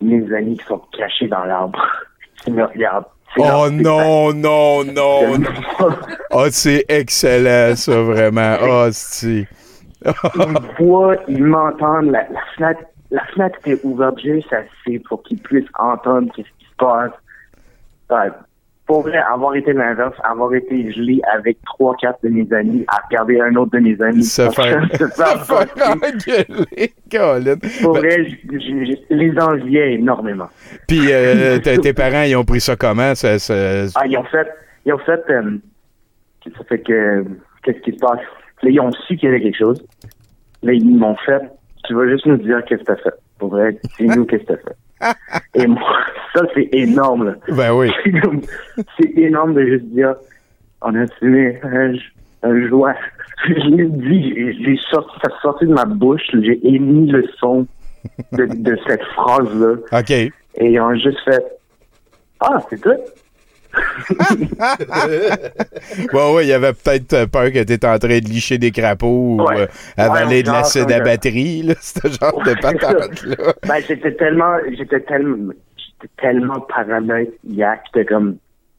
[0.01, 1.83] mes amis qui sont cachés dans l'arbre,
[2.45, 3.07] qui me regardent.
[3.39, 5.35] Oh non, non, non.
[5.35, 6.13] spectacle.
[6.31, 8.57] Oh, c'est excellent, ça, vraiment.
[8.63, 9.47] Oh, c'est.
[10.05, 15.23] Ils me voient, ils m'entendent, la, la fenêtre, la fenêtre était ouverte juste assez pour
[15.23, 17.11] qu'ils puissent entendre ce qui se passe.
[18.87, 23.01] Pour vrai, avoir été l'inverse, avoir été gelé avec trois, quatre de mes amis, à
[23.09, 24.23] regarder un autre de mes amis.
[24.23, 26.93] Se faire, se faire engueuler.
[27.83, 30.49] Pour Ben, vrai, je, je- je les enviais énormément.
[30.87, 33.13] Puis euh, tes tes parents, ils ont pris ça comment?
[33.17, 34.47] Ça, ça- Ah, ils ont fait,
[34.85, 35.59] ils ont fait, euh,
[36.57, 37.25] ça fait que,
[37.65, 38.21] qu'est-ce qui se passe?
[38.63, 39.85] Là, ils ont su qu'il y avait quelque chose.
[40.63, 41.43] Là, ils m'ont fait,
[41.87, 43.15] tu vas juste nous dire qu'est-ce que t'as fait.
[43.39, 44.77] Pour vrai, dis-nous qu'est-ce que t'as fait.
[45.55, 45.99] Et moi,
[46.35, 47.35] ça, c'est énorme, là.
[47.49, 47.91] Ben oui.
[48.99, 50.15] C'est énorme de juste dire,
[50.83, 51.93] on a fumé un,
[52.43, 52.95] un joint.
[53.47, 57.67] Je l'ai dit, j'ai- j'ai sorti, ça sorti de ma bouche, j'ai émis le son
[58.33, 59.75] de, de cette phrase-là.
[59.93, 60.11] OK.
[60.11, 61.45] Et ils ont juste fait,
[62.41, 62.91] ah, c'est tout?
[66.13, 68.71] Bon, ouais, il y avait peut-être euh, peur que t'étais en train de licher des
[68.71, 71.05] crapauds ou euh, avaler Ouais, de l'acide à ça.
[71.05, 73.53] batterie, là, ce genre de Ouais, patente-là.
[73.67, 78.37] Ben, j'étais tellement, j'étais tellement, j'étais tellement paranoïaque, j'étais comme,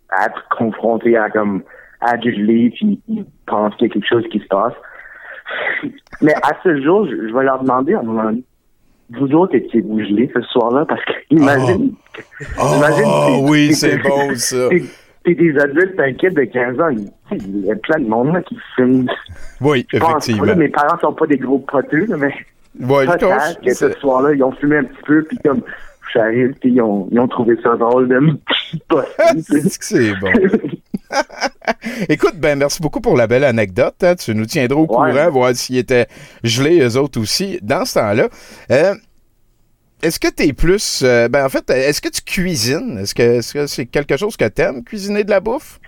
[0.10, 1.64] à être confronté à comme,
[2.02, 4.74] à geler, puis ils pensent qu'il y a quelque chose qui se passe.
[6.22, 8.44] Mais à ce jour, je, je vais leur demander à un moment donné,
[9.12, 10.86] vous autres étiez-vous gelés ce soir-là?
[10.86, 11.92] Parce que imagine...
[12.58, 14.70] imagine Oh, t'es- oui, c'est bon, ça.
[15.24, 16.90] T'es des adultes, kid de 15 ans,
[17.32, 19.08] il y a plein de monde là, qui fume.
[19.60, 20.44] Oui, Je pense pas, effectivement.
[20.46, 22.34] là, mes parents sont pas des gros poteux, mais
[22.80, 25.62] Ouais, peut-être que ce soir-là, ils ont fumé un petit peu, puis comme
[26.14, 28.34] puis ils ont, ils ont trouvé ça drôle de me.
[29.42, 30.30] C'est que c'est bon.
[32.10, 33.96] Écoute, ben merci beaucoup pour la belle anecdote.
[34.04, 34.16] hein.
[34.16, 35.12] Tu nous tiendras au Ouais.
[35.12, 36.08] courant, voir s'ils étaient
[36.44, 38.28] gelés eux autres aussi dans ce temps-là.
[38.72, 38.94] Euh,
[40.04, 41.02] est-ce que tu es plus.
[41.04, 43.00] euh, ben en fait, est-ce que tu cuisines?
[43.00, 45.80] Est-ce que est-ce que c'est quelque chose que tu aimes, cuisiner de la bouffe?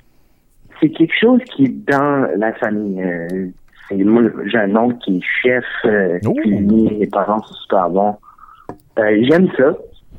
[0.82, 3.02] c'est quelque chose qui est dans la famille.
[3.04, 3.48] Euh,
[3.90, 6.32] c'est- moi, j'ai un oncle qui est chef, euh, Oh.
[6.36, 8.16] cuisinier, mes parents sont super bons.
[8.98, 9.74] Euh, J'aime ça.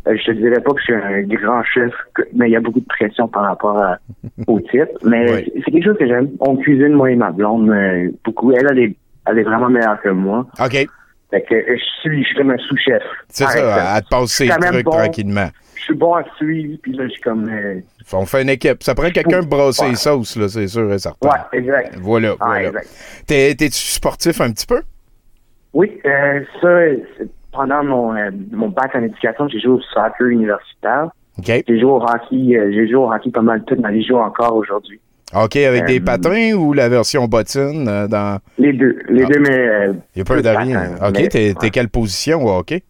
[0.07, 1.93] Euh, je te dirais pas que je suis un grand chef,
[2.35, 3.99] mais il y a beaucoup de pression par rapport à-
[4.47, 4.89] au titre.
[5.05, 5.53] Mais Oui.
[5.65, 6.31] c'est- quelque chose que j'aime.
[6.41, 8.53] On cuisine, moi et ma blonde, euh, beaucoup.
[8.53, 10.47] Elle, elle est, elle est vraiment meilleure que moi.
[10.59, 10.87] OK.
[11.31, 13.03] Fait que euh, je suis, je suis comme un sous-chef.
[13.29, 14.91] C'est ça, à te passer quand le même truc bon.
[14.93, 15.49] tranquillement.
[15.77, 17.49] Je suis bon à suivre, puis là, je suis comme...
[17.49, 17.81] euh,
[18.13, 18.83] On fait une équipe.
[18.83, 19.91] Ça prend quelqu'un pour brasser Ouais.
[19.91, 21.29] les sauces, là, c'est sûr et certain.
[21.29, 21.97] ouais, exact.
[22.01, 22.81] Voilà, Ah, voilà.
[23.27, 24.83] T'es-tu sportif un petit peu?
[25.73, 26.69] Oui, euh, ça,
[27.17, 31.09] c'est- pendant mon, euh, mon bac en éducation, j'ai joué au soccer universitaire.
[31.39, 31.47] OK.
[31.67, 34.09] J'ai joué au hockey, euh, j'ai joué au hockey pas mal toute ma vie, je
[34.09, 35.01] joue encore aujourd'hui.
[35.35, 38.39] OK, avec des Euh, patins ou la version bottine dans.
[38.59, 39.27] Les deux, les Ah.
[39.27, 39.87] deux, mais
[40.17, 40.91] Il n'y a pas de rien.
[41.07, 42.83] OK, mais- t'es quelle position au hockey?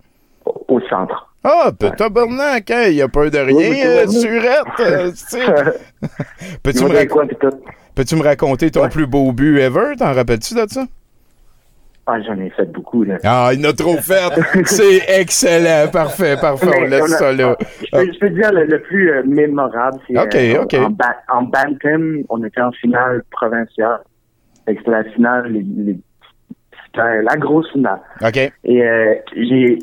[0.46, 1.26] au, au centre.
[1.44, 4.64] Ah, peut tabarnak, hein, il n'y a pas de rien, oui, euh, surette.
[6.62, 8.88] Peux-tu Tu me, rac- raconter ton Ouais.
[8.88, 9.94] plus beau but ever?
[9.98, 10.84] T'en rappelles-tu de ça?
[12.12, 13.18] Ah, j'en ai fait beaucoup, là.
[13.24, 14.30] Ah, il en a trop fait.
[14.64, 15.88] C'est excellent.
[15.92, 16.66] Parfait, parfait.
[16.78, 17.56] On laisse on a- ça là.
[17.60, 20.22] Je peux, je peux dire le, le plus euh, mémorable, c'est euh.
[20.86, 24.00] En, ba- en Bantam, on était en finale provinciale.
[24.66, 25.98] C'était la finale, les- les-
[26.86, 28.00] c'était la grosse finale.
[28.26, 28.36] OK.
[28.64, 29.78] Et euh, j'ai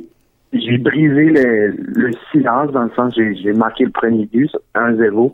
[0.54, 5.34] j'ai brisé le, le silence dans le sens j'ai j'ai marqué le premier but 1-0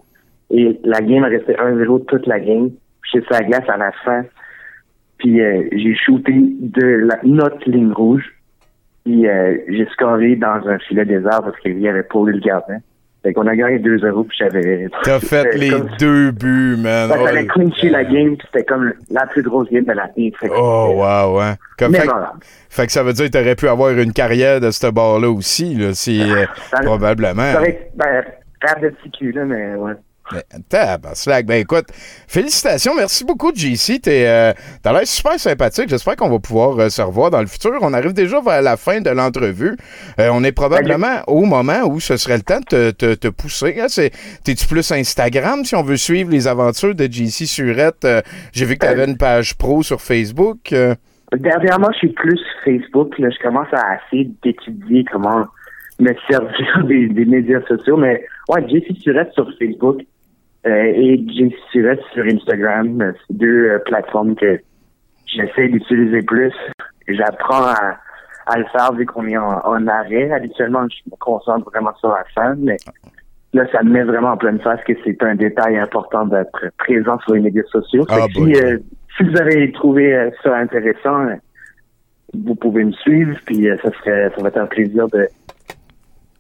[0.51, 2.69] et la game est restée 1-0 toute la game.
[3.12, 4.23] Sur la glace à la fin.
[5.24, 8.26] Puis euh, j'ai shooté de la, notre ligne rouge.
[9.06, 12.80] Puis euh, j'ai scoré dans un filet désert parce qu'il y avait pour le gardien.
[13.24, 14.90] Fait qu'on a gagné 2-0 puis j'avais...
[15.04, 17.10] T'as fait c'était les comme- deux buts, man.
[17.10, 20.10] Ça fallait Oh, clincher la game puis c'était comme la plus grosse game de la
[20.18, 20.34] vie.
[20.38, 21.56] Fait que oh, wow, hein.
[21.80, 22.06] Comme fait,
[22.70, 25.74] fait que ça veut dire que t'aurais pu avoir une carrière de ce bord-là aussi,
[25.76, 27.54] là, si, euh, Ça- probablement.
[27.54, 28.24] Ça aurait ben,
[28.82, 29.94] de petit cul, là, mais ouais.
[31.46, 31.86] Ben écoute,
[32.28, 34.00] félicitations, merci beaucoup, JC.
[34.02, 35.89] T'es, euh, t'as l'air super sympathique.
[35.89, 37.72] J'espère qu'on va pouvoir euh, se revoir dans le futur.
[37.82, 39.76] On arrive déjà vers la fin de l'entrevue.
[40.19, 43.28] Euh, on est probablement au moment où ce serait le temps de te, te- te
[43.28, 43.78] pousser.
[43.80, 43.86] hein.
[43.88, 44.12] C'est,
[44.43, 48.06] t'es-tu plus Instagram si on veut suivre les aventures de JC Surette?
[48.06, 50.72] Euh, j'ai vu que t'avais une page pro sur Facebook.
[50.74, 50.96] euh.
[51.36, 53.17] Dernièrement, je suis plus Facebook.
[53.17, 55.46] Là, je commence à essayer d'étudier comment
[56.00, 57.98] me servir des, des médias sociaux.
[57.98, 60.06] Mais ouais, JC Surette sur Facebook euh,
[60.65, 63.02] et JC Surette sur Instagram.
[63.02, 64.60] euh, C'est deux euh, plateformes que
[65.26, 66.54] j'essaie d'utiliser plus.
[67.08, 67.97] J'apprends à,
[68.47, 70.32] à le faire vu qu'on est en, en arrêt.
[70.32, 72.78] Habituellement, je me concentre vraiment sur la scène, mais
[73.54, 77.19] là, ça me met vraiment en pleine face que c'est un détail important d'être présent
[77.19, 78.06] sur les médias sociaux.
[78.10, 78.56] Ah, boy.
[78.56, 78.78] si, euh,
[79.17, 81.36] si vous avez trouvé euh, ça intéressant, euh,
[82.34, 85.28] vous pouvez me suivre, puis euh, ça serait ça va être un plaisir de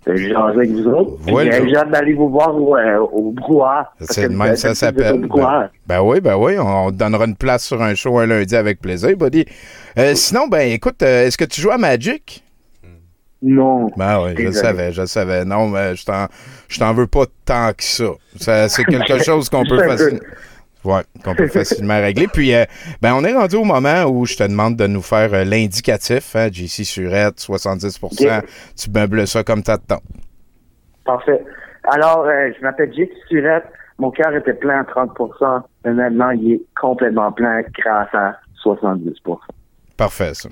[0.07, 1.11] jaser avec vous autres.
[1.27, 1.55] Voilà.
[1.55, 3.91] euh, J'ai hâte d'aller vous voir au, euh, au brouhaha.
[4.01, 5.27] C'est de même ça s'appelle.
[5.27, 6.57] Ben, ben oui, ben oui.
[6.59, 9.45] On, on te donnera une place sur un show un lundi avec plaisir, buddy.
[9.97, 12.43] Euh, sinon, ben écoute, euh, est-ce que tu joues à Magic?
[13.45, 13.89] Non.
[13.97, 15.43] Ben oui, je le savais, je le savais.
[15.43, 16.05] Non, mais je
[16.79, 18.05] t'en, veux pas tant que ça.
[18.39, 20.19] Ça, c'est quelque chose qu'on peut facilement.
[20.83, 22.27] Ouais, qu'on peut facilement régler.
[22.27, 22.65] Puis, euh,
[23.01, 26.35] ben, on est rendu au moment où je te demande de nous faire euh, l'indicatif,
[26.35, 28.11] hein, JC Surette, 70 Ok.
[28.75, 30.01] Tu meubles ça comme t'as de temps.
[31.05, 31.43] Parfait.
[31.85, 33.65] Alors, euh, je m'appelle Jake Surette.
[33.99, 35.11] Mon cœur était plein à 30
[35.85, 39.13] mais maintenant, il est complètement plein grâce à 70%
[39.95, 40.49] Parfait, ça.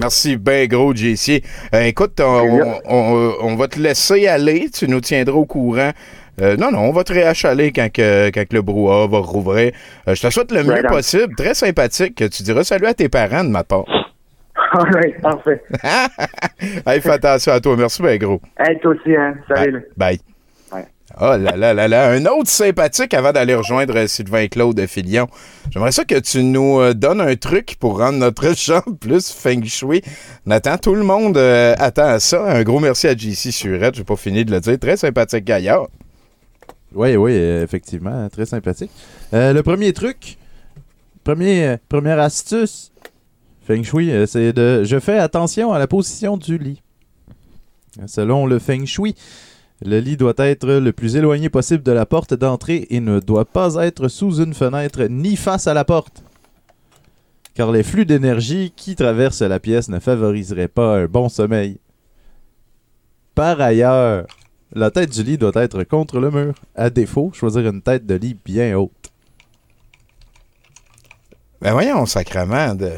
[0.00, 1.42] Merci ben gros, JC.
[1.72, 4.68] Écoute, on, on- on- on va te laisser aller.
[4.70, 5.92] Tu nous tiendras au courant.
[6.40, 9.72] Euh, non, non, on va te réachaler quand, que, quand que le brouhaha va rouvrir.
[10.06, 11.34] Euh, je te souhaite le mieux possible.
[11.34, 12.16] Très sympathique.
[12.30, 13.84] Tu diras salut à tes parents de ma part.
[14.72, 15.62] All right, parfait.
[16.86, 17.76] hey, fais attention à toi.
[17.76, 18.40] Merci ben gros.
[18.58, 19.34] Hey, toi aussi, hein.
[19.48, 19.86] Salut.
[19.96, 20.18] Bye.
[20.72, 20.84] Ouais.
[21.18, 22.10] Oh là là là là.
[22.10, 25.28] Un autre sympathique avant d'aller rejoindre euh, Sylvain Claude Filion.
[25.70, 30.02] J'aimerais ça que tu nous donnes un truc pour rendre notre chambre plus feng shui.
[30.44, 32.44] Nathan, tout le monde euh, attend à ça.
[32.44, 33.94] Un gros merci à JC Surette.
[33.94, 34.78] J'ai pas fini de le dire.
[34.78, 35.86] Très sympathique gaillard.
[36.96, 38.90] Oui, oui, effectivement, très sympathique.
[39.34, 40.38] Euh, le premier truc,
[41.24, 42.90] premier, euh, première astuce,
[43.66, 46.80] Feng Shui, euh, c'est de je fais attention à la position du lit.
[48.06, 49.14] Selon le Feng Shui,
[49.84, 53.44] le lit doit être le plus éloigné possible de la porte d'entrée et ne doit
[53.44, 56.24] pas être sous une fenêtre ni face à la porte.
[57.52, 61.78] Car les flux d'énergie qui traversent la pièce ne favoriseraient pas un bon sommeil.
[63.34, 64.26] Par ailleurs,
[64.72, 66.54] la tête du lit doit être contre le mur.
[66.74, 69.12] À défaut, choisir une tête de lit bien haute.
[71.60, 72.90] Ben voyons, sacrement de.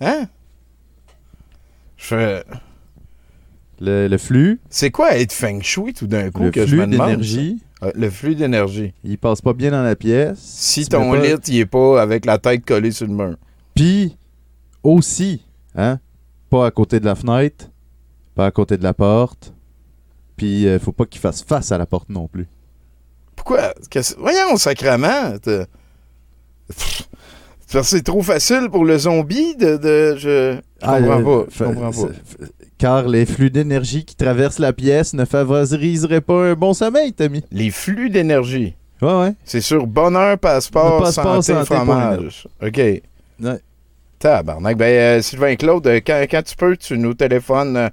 [0.00, 0.26] Hein?
[1.96, 2.42] Je.
[3.78, 6.82] Le, le flux, C'est quoi être feng shui tout d'un coup le que je me
[6.84, 7.08] flux demande?
[7.10, 8.94] d'énergie, Ah, le flux d'énergie.
[9.04, 10.38] il passe pas bien dans la pièce.
[10.38, 13.36] Si ton pas- lit, il est pas avec la tête collée sur le mur.
[13.74, 14.16] Puis,
[14.82, 15.98] aussi, hein,
[16.48, 17.70] pas à côté de la fenêtre,
[18.34, 19.52] pas à côté de la porte.
[20.36, 22.46] Puis, euh, faut pas qu'il fasse face à la porte non plus.
[23.34, 23.72] Pourquoi?
[24.18, 25.34] Voyons, sacrement.
[27.68, 29.76] C'est trop facile pour le zombie de.
[29.76, 31.50] de- je je Ah, comprends euh, pas.
[31.52, 32.08] Je comprends
[32.78, 37.42] Car les flux d'énergie qui traversent la pièce ne favoriseraient pas un bon sommeil, Tommy.
[37.50, 38.74] Les flux d'énergie.
[39.02, 39.34] Ouais, ouais.
[39.44, 42.46] C'est sur bonheur, passeport, passeport, santé, santé, fromage.
[42.62, 42.76] OK.
[42.78, 43.60] Ouais.
[44.18, 44.76] Tabarnak.
[44.76, 44.84] Ben,
[45.18, 47.88] euh, Sylvain Claude, euh, quand, quand tu peux, tu nous téléphones euh,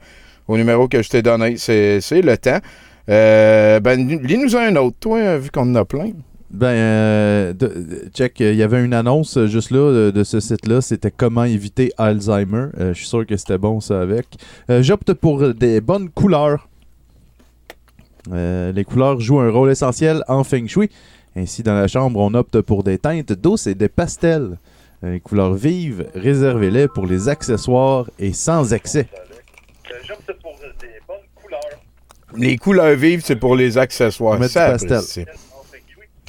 [0.47, 1.57] au numéro que je t'ai donné.
[1.57, 2.59] C'est le temps.
[3.09, 6.11] Euh, ben, lis-nous un autre, toi, vu qu'on en a plein.
[6.51, 7.53] Ben, euh,
[8.13, 10.81] check, il y avait une annonce euh, juste là de, de ce site-là.
[10.81, 12.67] C'était comment éviter Alzheimer.
[12.79, 14.27] Euh, je suis sûr que c'était bon ça avec.
[14.69, 16.69] Euh, J'opte pour des bonnes couleurs.
[18.31, 20.89] Les couleurs jouent un rôle essentiel en feng shui.
[21.35, 24.57] Ainsi, dans la chambre, on opte pour des teintes douces et des pastels.
[25.01, 29.07] Les couleurs vives, réservez-les pour les accessoires et sans excès.
[32.35, 34.39] Les couleurs vives, c'est pour les accessoires.
[34.39, 35.25] Du Ça, pastel.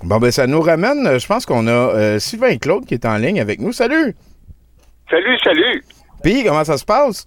[0.03, 1.07] Bon, ben, ça nous ramène.
[1.07, 3.73] euh, Je pense qu'on a euh, Sylvain Claude qui est en ligne avec nous.
[3.73, 4.15] Salut!
[5.11, 5.83] Salut, salut.
[6.23, 7.25] Puis, comment ça se passe?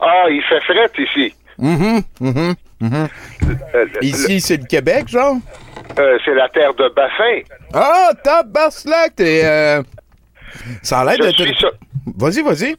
[0.00, 1.34] Ah, il fait fret ici.
[1.58, 3.08] Mhm, mhm, mhm.
[3.74, 5.36] Euh, Ici, c'est le Québec, genre?
[5.98, 7.40] euh, c'est la terre de Baffin.
[7.72, 9.16] Ah, tabarnak!
[9.16, 9.40] T'es.
[9.44, 9.82] Euh...
[10.82, 11.30] Ça a l'air de.
[11.54, 11.70] sur,
[12.16, 12.76] Vas-y, vas-y.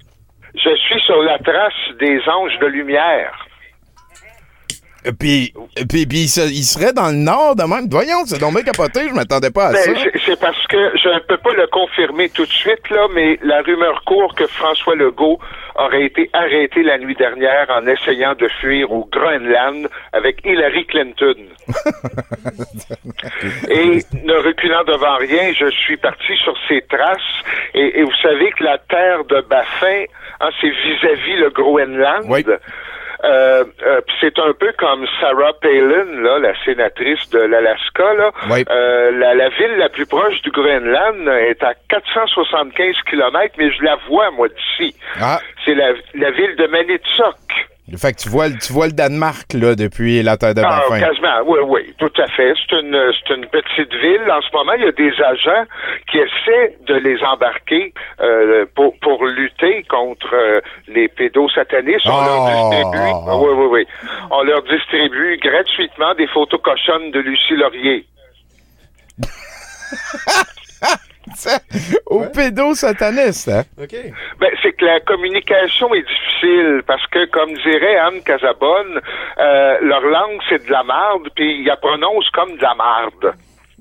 [0.63, 3.31] Je suis sur la trace des anges de lumière.
[5.05, 5.53] Euh, Puis,
[5.89, 7.87] puis, puis il, se- il serait dans le nord de même.
[7.89, 9.91] Voyons, c'est donc bien capoté, je m'attendais pas à Ben, ça.
[10.03, 13.37] c'est- c'est parce que je ne peux pas le confirmer tout de suite, là, mais
[13.43, 15.39] la rumeur court que François Legault
[15.77, 21.35] aurait été arrêté la nuit dernière en essayant de fuir au Groenland avec Hillary Clinton.
[23.69, 27.19] et ne reculant devant rien, je suis parti sur ses traces.
[27.73, 30.03] Et, et vous savez que la terre de Baffin,
[30.41, 32.25] hein, c'est vis-à-vis le Groenland.
[32.27, 32.43] Oui.
[33.23, 38.13] Euh, euh, c'est un peu comme Sarah Palin, là, la sénatrice de l'Alaska.
[38.13, 38.31] Là.
[38.49, 38.63] Oui.
[38.69, 43.83] Euh, la, la ville la plus proche du Groenland est à 475 kilomètres, mais je
[43.83, 44.95] la vois, moi, d'ici.
[45.19, 46.67] Ah, C'est la, la ville de
[47.87, 47.97] Maniitsoq.
[47.99, 50.81] fait que tu vois, le- tu vois le Danemark, là, depuis la terre de Ah,
[50.89, 50.99] Baffin.
[50.99, 52.53] quasiment, oui, oui, tout à fait.
[52.69, 54.29] C'est une, c'est une petite ville.
[54.31, 55.65] En ce moment, il y a des agents
[56.11, 62.05] qui essaient de les embarquer euh, pour, pour lutter contre euh, les pédosatanistes.
[62.07, 62.69] On leur Oh.
[62.69, 63.87] distribue, ah, oui, oui, oui.
[64.31, 68.05] On leur distribue gratuitement des photos cochonnes de Lucie Laurier.
[72.05, 73.63] Au pédosataniste, hein?
[74.39, 79.01] Ben, c'est que la communication est difficile parce que, comme dirait Anne Casabonne,
[79.37, 83.33] euh, leur langue c'est de la marde, puis ils la prononcent comme de la marde.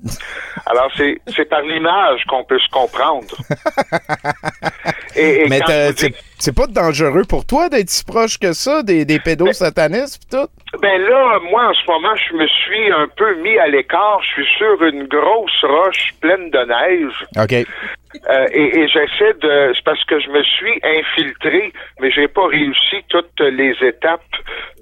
[0.65, 3.35] Alors c'est c'est par l'image qu'on peut se comprendre.
[5.15, 8.83] Et, et Mais dis- c'est c'est pas dangereux pour toi d'être si proche que ça
[8.83, 10.47] des, des pédosatanistes pis tout?
[10.79, 14.19] Ben là, moi en ce moment, je me suis un peu mis à l'écart.
[14.21, 17.25] Je suis sur une grosse roche pleine de neige.
[17.37, 17.67] OK.
[18.29, 19.71] Euh, et et j'essaie de.
[19.75, 24.21] C'est parce que je me suis infiltré, mais j'ai pas réussi toutes les étapes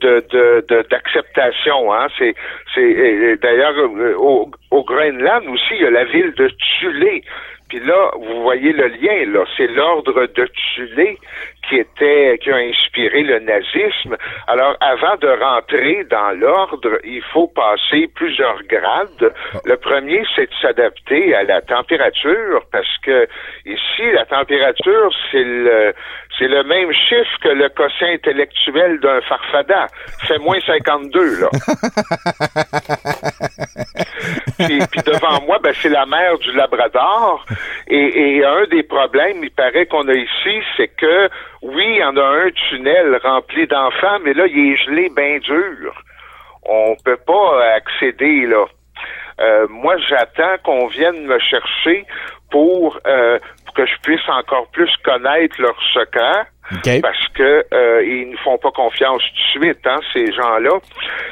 [0.01, 1.91] de de- de- d'acceptation.
[1.93, 2.07] hein.
[2.17, 2.35] C'est
[2.73, 7.23] c'est d'ailleurs euh, au, au Groenland aussi, il y a la ville de Thulé.
[7.67, 11.17] Puis là, vous voyez le lien, là, c'est l'ordre de Thulé
[11.67, 14.15] qui était qui a inspiré le nazisme.
[14.47, 19.33] Alors, avant de rentrer dans l'ordre, il faut passer plusieurs grades.
[19.65, 23.27] Le premier, c'est de s'adapter à la température, parce que
[23.65, 25.93] ici, la température, c'est le
[26.37, 29.87] c'est le même chiffre que le quotient intellectuel d'un farfada.
[30.27, 31.49] Fait moins 52, là.
[34.59, 37.45] puis, puis devant moi, ben, c'est la mer du Labrador.
[37.87, 41.29] Et, et un des problèmes, il paraît qu'on a ici, c'est que,
[41.65, 45.39] oui, il y en a un tunnel rempli d'enfants, mais là, il est gelé bien
[45.39, 45.93] dur.
[46.63, 48.65] On peut pas accéder, là.
[49.39, 52.05] Euh, moi, j'attends qu'on vienne me chercher
[52.51, 56.45] pour, euh, pour que je puisse encore plus connaître leurs secrets.
[56.71, 57.01] OK.
[57.01, 60.79] Parce que euh, ils ne font pas confiance tout de suite, hein, ces gens-là.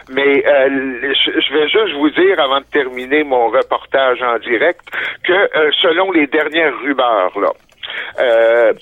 [0.10, 0.70] Mais euh,
[1.02, 4.82] je je vais juste vous dire, avant de terminer mon reportage en direct,
[5.24, 7.52] que euh, selon les dernières rumeurs, là,
[8.20, 8.74] euh,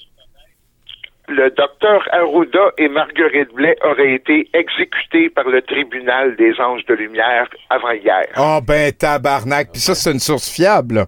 [1.31, 6.93] le docteur Arruda et Marguerite Blais auraient été exécutés par le tribunal des anges de
[6.93, 8.25] lumière avant hier.
[8.37, 9.69] Oh, ben, tabarnak.
[9.71, 11.05] Puis ça, c'est une source fiable.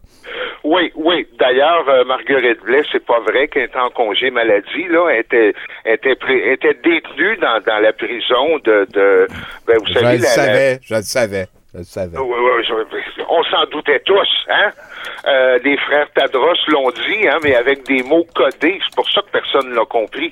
[0.63, 1.28] Oui, oui.
[1.38, 5.09] D'ailleurs, euh, Marguerite Blais, c'est pas vrai qu'elle était en congé maladie, là.
[5.11, 5.53] Elle était,
[5.84, 9.28] elle était, pré- elle était détenue dans, dans la prison de, de
[9.67, 12.17] ben, vous Je savez, le la- la- savais, je le savais, je le savais.
[12.17, 14.71] Oui, oui, je- on s'en doutait tous, hein?
[15.28, 18.80] Euh, les frères Tadros l'ont dit, hein, mais avec des mots codés.
[18.84, 20.32] C'est pour ça que personne ne l'a compris.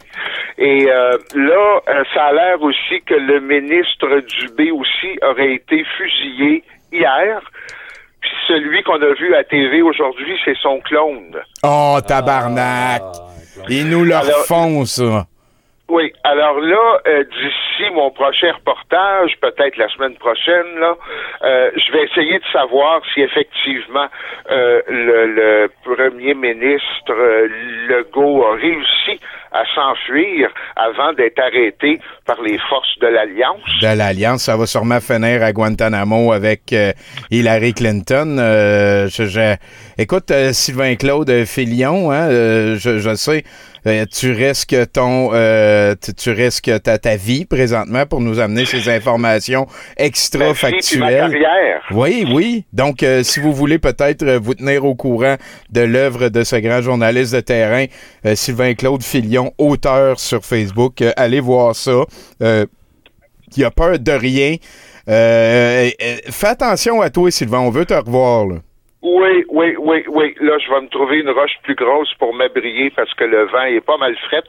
[0.58, 5.84] Et euh, là, euh, ça a l'air aussi que le ministre Dubé aussi aurait été
[5.98, 7.42] fusillé hier.
[8.22, 11.36] Puis celui qu'on a vu à TV aujourd'hui, c'est son clone.
[11.64, 13.02] Oh, tabarnak.
[13.70, 15.26] Ils nous le refont, ça.
[15.94, 20.94] Oui, alors là, euh, d'ici mon prochain reportage, peut-être la semaine prochaine, là,
[21.44, 24.08] euh, je vais essayer de savoir si effectivement
[24.50, 27.12] euh, le, le premier ministre
[27.90, 29.20] Legault a réussi
[29.52, 33.60] à s'enfuir avant d'être arrêté par les forces de l'Alliance.
[33.82, 36.74] De l'Alliance, ça va sûrement finir à Guantanamo avec
[37.30, 38.38] Hillary Clinton.
[39.10, 39.56] Je-
[40.02, 43.44] Écoute, euh, Sylvain Claude Filion, hein, euh, je, je sais,
[43.86, 48.66] euh, tu risques ton, euh, tu, tu risques ta, ta vie présentement pour nous amener
[48.66, 51.38] ces informations extra factuelles.
[51.92, 52.66] Oui, oui.
[52.74, 55.36] Donc, euh, si vous voulez peut-être euh, vous tenir au courant
[55.70, 57.86] de l'œuvre de ce grand journaliste de terrain,
[58.26, 62.06] euh, Sylvain Claude Filion, auteur sur Facebook, euh, allez voir ça.
[62.42, 62.66] Euh,
[63.56, 64.56] il a peur de rien.
[65.08, 67.60] Euh, euh, fais attention à toi, Sylvain.
[67.60, 68.48] On veut te revoir.
[68.48, 68.56] Là.
[69.04, 70.36] Oui, oui, oui, oui.
[70.42, 73.64] Là, je vais me trouver une roche plus grosse pour m'abrier parce que le vent
[73.64, 74.44] est pas mal fret.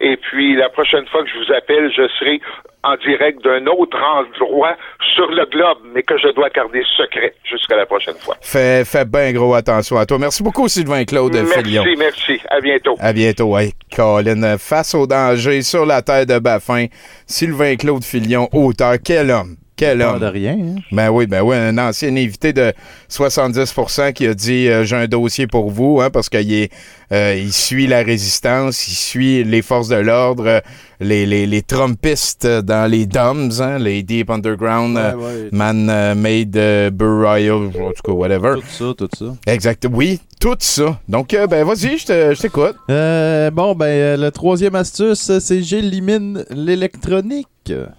[0.00, 2.40] Et puis, la prochaine fois que je vous appelle, je serai
[2.82, 4.76] en direct d'un autre endroit
[5.14, 8.36] sur le globe, mais que je dois garder secret jusqu'à la prochaine fois.
[8.40, 10.18] Fais, fais bien gros attention à toi.
[10.18, 11.84] Merci beaucoup, Sylvain Claude Filion.
[11.84, 12.40] Merci, merci.
[12.50, 12.96] À bientôt.
[12.98, 13.56] À bientôt.
[13.56, 16.86] Hey, Colin, face au danger sur la terre de Baffin,
[17.24, 18.94] Sylvain Claude Filion, auteur.
[19.04, 19.61] Quel homme!
[19.76, 20.18] Quel homme!
[20.20, 20.56] de rien.
[20.60, 20.80] hein.
[20.92, 22.72] Ben oui, ben oui, un ancien invité de
[23.10, 26.70] 70% qui a dit euh, j'ai un dossier pour vous, hein, parce qu'il est,
[27.12, 30.60] euh, il suit la résistance, il suit les forces de l'ordre, euh,
[31.00, 35.48] les, les, les Trumpistes dans les DOMS, hein, les Deep Underground, Ouais, ouais.
[35.52, 38.54] Man Made Burial, en tout cas, whatever.
[38.60, 39.34] Tout ça, tout ça.
[39.52, 41.00] Exact, oui, tout ça.
[41.08, 42.76] Donc, euh, ben vas-y, je te- je t'écoute.
[42.88, 47.46] Bon, ben, la troisième astuce, c'est j'élimine l'électronique.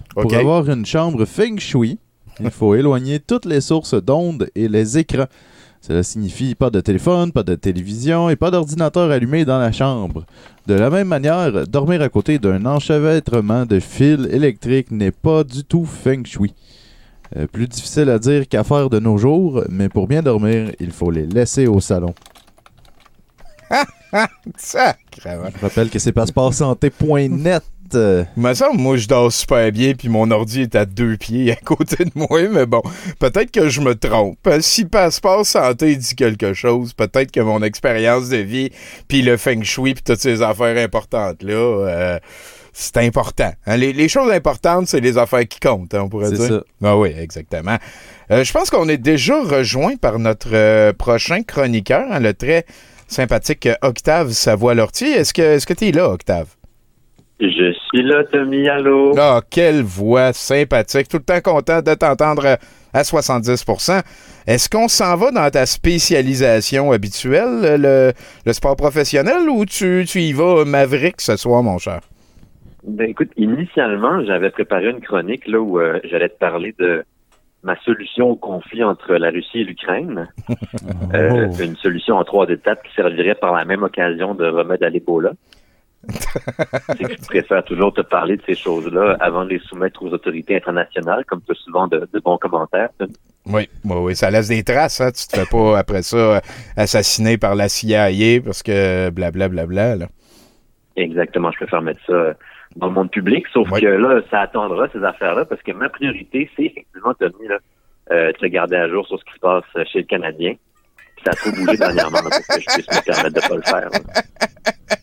[0.10, 0.34] Pour OK.
[0.34, 2.00] avoir une chambre feng shui,
[2.40, 5.28] il faut éloigner toutes les sources d'ondes et les écrans.
[5.82, 10.26] Cela signifie pas de téléphone, pas de télévision et pas d'ordinateur allumé dans la chambre.
[10.66, 15.66] De la même manière, dormir à côté d'un enchevêtrement de fils électriques n'est pas du
[15.66, 16.54] tout feng shui.
[17.36, 20.92] Euh, plus difficile à dire qu'à faire de nos jours, mais pour bien dormir, il
[20.92, 22.14] faut les laisser au salon.
[24.54, 27.64] Je rappelle que c'est passeportsanté.net.
[27.96, 31.16] Euh, Il me semble, moi, je dors super bien, puis mon ordi est à deux
[31.18, 32.82] pieds à côté de moi, mais bon,
[33.20, 34.38] peut-être que je me trompe.
[34.48, 38.72] Euh, Si Passeport Santé dit quelque chose, peut-être que mon expérience de vie,
[39.08, 42.20] puis le feng shui, puis toutes ces affaires importantes-là, euh,
[42.74, 43.52] c'est important.
[43.68, 43.78] hein.
[43.78, 46.48] Les, les choses importantes, c'est les affaires qui comptent, hein, on pourrait C'est dire.
[46.48, 46.64] ça.
[46.84, 47.78] Ah oui, exactement.
[48.32, 52.66] Euh, je pense qu'on est déjà rejoint par notre euh, prochain chroniqueur, hein, le très
[53.08, 55.06] sympathique Octave Savoie-Lortie.
[55.12, 56.48] Est-ce que est-ce que tu es là, Octave?
[57.40, 59.14] Je suis là, Tommy, allô?
[59.18, 61.08] Ah, quelle voix sympathique.
[61.10, 62.58] Tout le temps content de t'entendre
[62.94, 64.02] à 70%
[64.48, 68.14] Est-ce qu'on s'en va dans ta spécialisation habituelle, le,
[68.46, 72.02] le sport professionnel, ou tu, tu y vas maverick ce soir, mon cher?
[72.86, 77.04] Ben écoute, initialement, j'avais préparé une chronique là où euh, j'allais te parler de
[77.64, 80.30] ma solution au conflit entre la Russie et l'Ukraine.
[81.14, 81.62] Euh, Oh.
[81.64, 85.32] Une solution en trois étapes qui servirait par la même occasion de remède à l'Ebola.
[87.00, 91.24] Je préfère toujours te parler de ces choses-là avant de les soumettre aux autorités internationales,
[91.26, 92.90] comme tu as souvent de, de bons commentaires.
[93.46, 95.12] Oui, oui, oui, ça laisse des traces, hein.
[95.12, 96.40] Tu te fais pas, après ça, euh,
[96.78, 98.10] assassiner par la CIA
[98.44, 99.96] parce que blablabla, bla.
[100.96, 102.34] Exactement, je préfère mettre ça euh,
[102.76, 103.82] dans le monde public, sauf Oui.
[103.82, 107.58] que là, ça attendra ces affaires-là, parce que ma priorité, c'est effectivement, Tommy, là,
[108.12, 110.54] euh, de te garder à jour sur ce qui se passe euh, chez le Canadien.
[111.16, 113.56] Puis ça a trop bougé dernièrement là, pour que je puisse me permettre de pas
[113.56, 113.90] le faire.
[113.90, 114.96] là.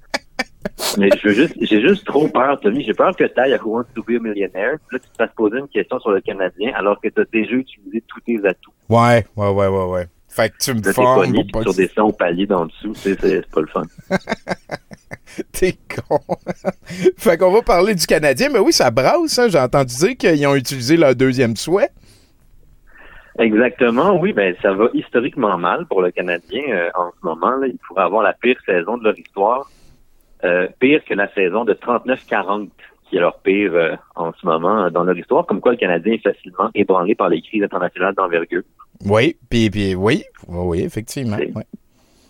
[0.99, 2.85] Mais je veux juste, j'ai juste trop peur, Tommy.
[2.85, 4.73] J'ai peur que tu ailles à Who Wants to be a Millionaire.
[4.93, 7.53] Là, tu te fasses poser une question sur le Canadien alors que tu as déjà
[7.53, 8.73] utilisé tous tes atouts.
[8.89, 10.07] Ouais, ouais, ouais, ouais, ouais.
[10.29, 12.95] Fait que tu me formes pour pas sur des sons au palier d'en dessous.
[12.95, 13.83] C'est c'est pas le fun.
[15.53, 15.77] T'es
[16.09, 16.19] con.
[17.17, 19.49] fait qu'on va parler du Canadien, mais oui, ça brasse, hein.
[19.49, 21.91] J'ai entendu dire qu'ils ont utilisé leur deuxième souhait.
[23.39, 27.57] Exactement, oui, ben ça va historiquement mal pour le Canadien euh, en ce moment.
[27.57, 27.69] Là.
[27.69, 29.71] Ils pourraient avoir la pire saison de leur histoire,
[30.45, 32.69] euh, pire que la saison de 39-40,
[33.09, 35.47] qui est leur pire euh, en ce moment euh, dans leur histoire.
[35.47, 38.63] Comme quoi, le Canadien est facilement ébranlé par les crises internationales d'envergure.
[39.05, 41.37] Oui, puis, puis oui, oui, effectivement.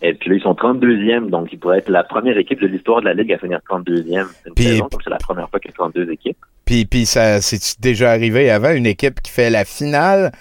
[0.03, 3.01] Et puis là, ils sont 32e, donc ils pourraient être la première équipe de l'histoire
[3.01, 4.25] de la Ligue à finir 32e.
[4.43, 6.37] C'est une Puis- saison, donc c'est la première fois qu'il y a 32 équipes.
[6.65, 10.31] Puis, puis ça, c'est déjà arrivé avant, une équipe qui fait la finale,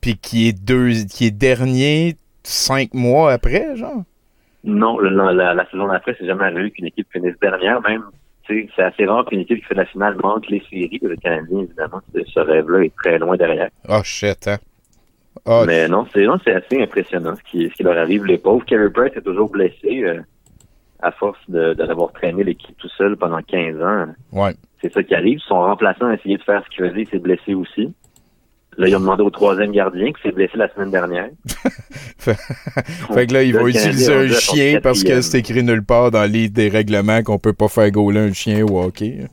[0.00, 4.04] puis qui est deux, qui est dernier cinq mois après, genre?
[4.64, 8.02] Non, la, la, la saison d'après, c'est jamais arrivé qu'une équipe finisse dernière, même.
[8.44, 10.98] tu sais, C'est assez rare qu'une équipe qui fait la finale manque les séries.
[11.02, 13.70] Le Canadien, évidemment, ce rêve-là est très loin derrière.
[13.88, 14.58] Oh shit, hein.
[15.46, 18.26] Oh, Mais non, c'est assez impressionnant ce qui, ce qui leur arrive.
[18.26, 20.20] Les pauvres, Carey Price est toujours blessé euh,
[21.00, 24.06] à force de, de l'avoir traîné l'équipe tout seul pendant 15 ans.
[24.32, 24.52] ouais.
[24.82, 25.38] C'est ça qui arrive.
[25.40, 27.92] Son remplaçant a essayé de faire ce qu'il faisait, il s'est blessé aussi.
[28.78, 31.28] Là, ils ont demandé au troisième gardien qui s'est blessé la semaine dernière.
[32.18, 36.22] fait que là, ils vont utiliser un chien parce que c'est écrit nulle part dans
[36.22, 39.26] le livre des règlements qu'on peut pas faire gauler un chien au hockey.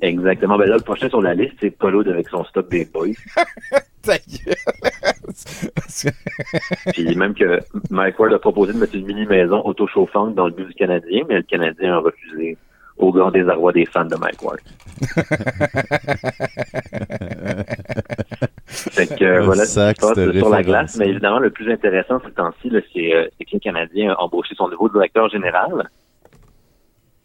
[0.00, 0.58] Exactement.
[0.58, 3.08] Ben là, le prochain sur la liste, c'est Paul avec son stock des boys.
[6.92, 7.60] Puis même que
[7.90, 11.36] Mike Ward a proposé de mettre une mini-maison autochauffante dans le but du Canadien, mais
[11.36, 12.56] le Canadien a refusé
[12.98, 14.58] au grand désarroi des fans de Mike Ward.
[18.66, 20.96] fait que euh, voilà ce sac qui se passe de sur la glace.
[20.98, 24.68] Mais évidemment, le plus intéressant ces temps-ci, c'est euh, que le Canadien a embauché son
[24.68, 25.88] nouveau directeur général.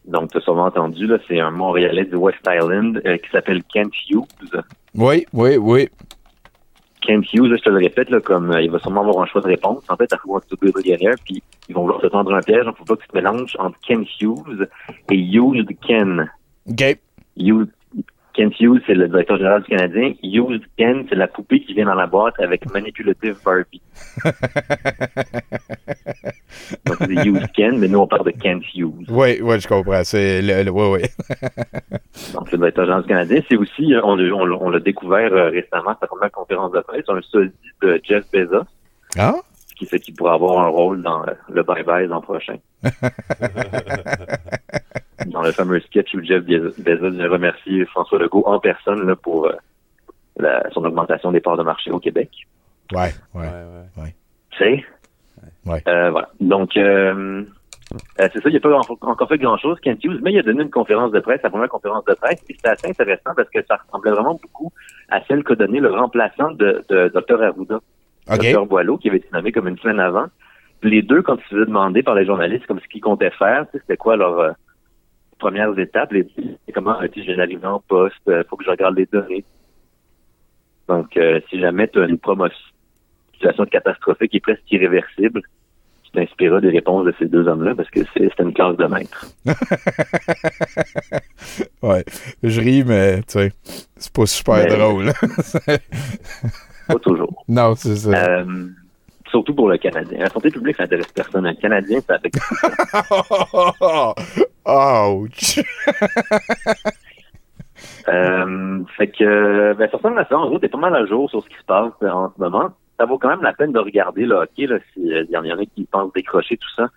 [0.06, 3.94] Donc, tu as sûrement entendu, c'est un Montréalais du West Island euh, qui s'appelle Kent
[4.10, 4.62] Hughes.
[4.96, 5.90] Oui, oui, oui.
[7.06, 9.42] Kent Hughes, je te le répète, là, comme euh, il va sûrement avoir un choix
[9.42, 9.84] de réponse.
[9.90, 12.34] En fait, à Who Wants to be a Millionaire, puis ils vont vouloir te tendre
[12.34, 12.66] un piège.
[12.66, 14.68] Donc, faut pas que tu te mélanges entre Kent Hughes
[15.12, 16.32] et Hughes Ken.
[16.70, 16.98] OK.
[17.36, 17.70] Hughes,
[18.34, 20.14] Kent Hughes, c'est le directeur général du Canadien.
[20.24, 23.82] Hughes Ken, c'est la poupée qui vient dans la boîte avec Manipulative Barbie.
[26.86, 29.06] Donc, c'est Hughes Ken, mais nous, on parle de Kent Hughes.
[29.10, 30.04] Oui, oui, je comprends.
[30.04, 31.02] C'est le, le- oui, oui.
[32.34, 34.80] Donc, le directeur général du Canadien, c'est aussi, euh, on, l'a- on l'a- on l'a
[34.80, 38.64] découvert euh, récemment, sa première conférence de presse, un solide de Jeff Bezos.
[39.18, 39.36] Ah?
[39.70, 42.58] ce qui fait qu'il pourra avoir un rôle dans euh, le bye-bye l'an prochain.
[45.28, 49.48] dans le fameux sketch où Jeff Bezos vient remercier François Legault en personne là, pour
[49.48, 49.54] euh,
[50.38, 52.30] la- son augmentation des parts de marché au Québec.
[53.34, 53.44] Ouais,
[54.04, 54.16] ouais.
[54.52, 54.86] Tu sais?
[55.66, 55.82] Ouais.
[55.88, 56.30] Euh, voilà.
[56.40, 57.44] Donc, euh,
[58.20, 60.44] euh, c'est ça, il n'a pas en- encore fait grand-chose, Kent Hughes, mais il a
[60.44, 63.50] donné une conférence de presse, sa première conférence de presse, et c'était assez intéressant parce
[63.50, 64.72] que ça ressemblait vraiment beaucoup
[65.10, 67.42] à celle qu'a donné le remplaçant de, de Dr.
[67.42, 67.80] Arruda.
[68.54, 68.66] Dr.
[68.66, 70.26] Boileau, qui avait été nommé comme une semaine avant.
[70.82, 73.32] Puis les deux, quand ils se faisaient demander par les journalistes comme ce qu'ils comptaient
[73.32, 74.52] faire, tu sais, c'était quoi leurs euh,
[75.44, 76.26] premières étapes, les,
[76.74, 79.44] comment euh, viens d'arriver en poste, il faut que je regarde les données.
[80.88, 82.58] Donc, euh, si jamais tu as une promotion,
[83.34, 85.42] situation catastrophique qui est presque irréversible,
[86.04, 89.26] tu t'inspireras des réponses de ces deux hommes-là parce que c'est une classe de maître.
[91.82, 92.06] Ouais.
[92.42, 93.52] Je ris, mais, tu sais,
[93.98, 95.12] c'est pas super Mais- drôle.
[96.88, 97.44] Pas toujours.
[97.50, 98.10] non, c'est ça.
[98.40, 98.68] Euh,
[99.34, 100.20] surtout pour le Canadien.
[100.20, 101.48] La santé publique, ça intéresse personne.
[101.48, 102.38] Le Canadien, ça affecte
[104.66, 105.60] Ouch!
[108.08, 110.38] Euh, fait que, ben, ça à ça.
[110.38, 112.42] En gros, t'es pas mal à jour sur ce qui se passe euh, en ce
[112.42, 112.70] moment.
[112.98, 115.44] Ça vaut quand même la peine de regarder le hockey, là, si euh, y en
[115.44, 116.88] a qui pensent décrocher tout ça.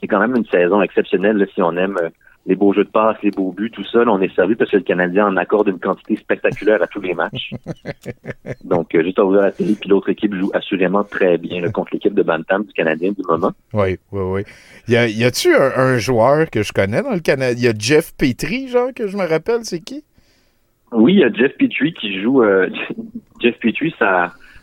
[0.00, 2.08] C'est quand même une saison exceptionnelle, là, si on aime euh,
[2.46, 4.04] les beaux jeux de passe, les beaux buts, tout ça.
[4.04, 7.00] Là, on est servi parce que le Canadien en accorde une quantité spectaculaire à tous
[7.00, 7.52] les matchs.
[8.64, 11.70] Donc, euh, juste à ouvrir la télé, puis l'autre équipe joue assurément très bien là,
[11.70, 13.52] contre l'équipe de Bantam du Canadien du moment.
[13.72, 14.42] Oui, oui, oui.
[14.88, 17.52] Y, a, y a-tu un, un joueur que je connais dans le Canada?
[17.58, 20.02] Y a Jeff Petrie, genre, que je me rappelle, c'est qui?
[20.92, 22.42] Oui, il y a Jeff Petrie qui joue.
[22.42, 22.68] euh,
[23.40, 23.94] Jeff Petrie,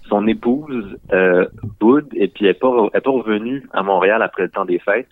[0.10, 1.46] son épouse, euh,
[1.80, 4.66] Boud, et puis elle n'est pas, elle est pas revenue à Montréal après le temps
[4.66, 5.08] des fêtes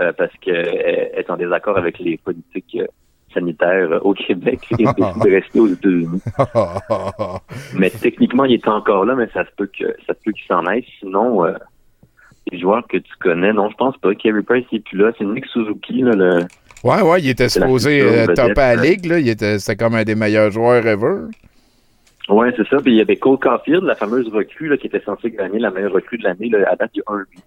[0.00, 2.86] euh, parce qu'elle est en désaccord avec les politiques euh,
[3.32, 6.22] sanitaires euh, au Québec et décide de rester aux États-Unis.
[7.74, 10.46] Mais techniquement, il est encore là, mais ça se peut que ça se peut qu'il
[10.46, 10.84] s'en aille.
[10.98, 11.54] Sinon, euh,
[12.50, 14.14] les joueurs que tu connais, non, je pense pas.
[14.14, 15.12] Kerry Price il est plus là.
[15.18, 16.46] C'est Nick Suzuki, là, le,
[16.84, 19.20] Ouais, ouais, il était supposé euh, top à la ligue, là.
[19.20, 21.28] Il était, c'était comme un des meilleurs joueurs ever.
[22.28, 22.78] Ouais, c'est ça.
[22.78, 25.70] Puis il y avait Cole Caulfield, la fameuse recrue là, qui était censée gagner la
[25.70, 26.48] meilleure recrue de l'année.
[26.48, 27.42] là, À date, il y a un but.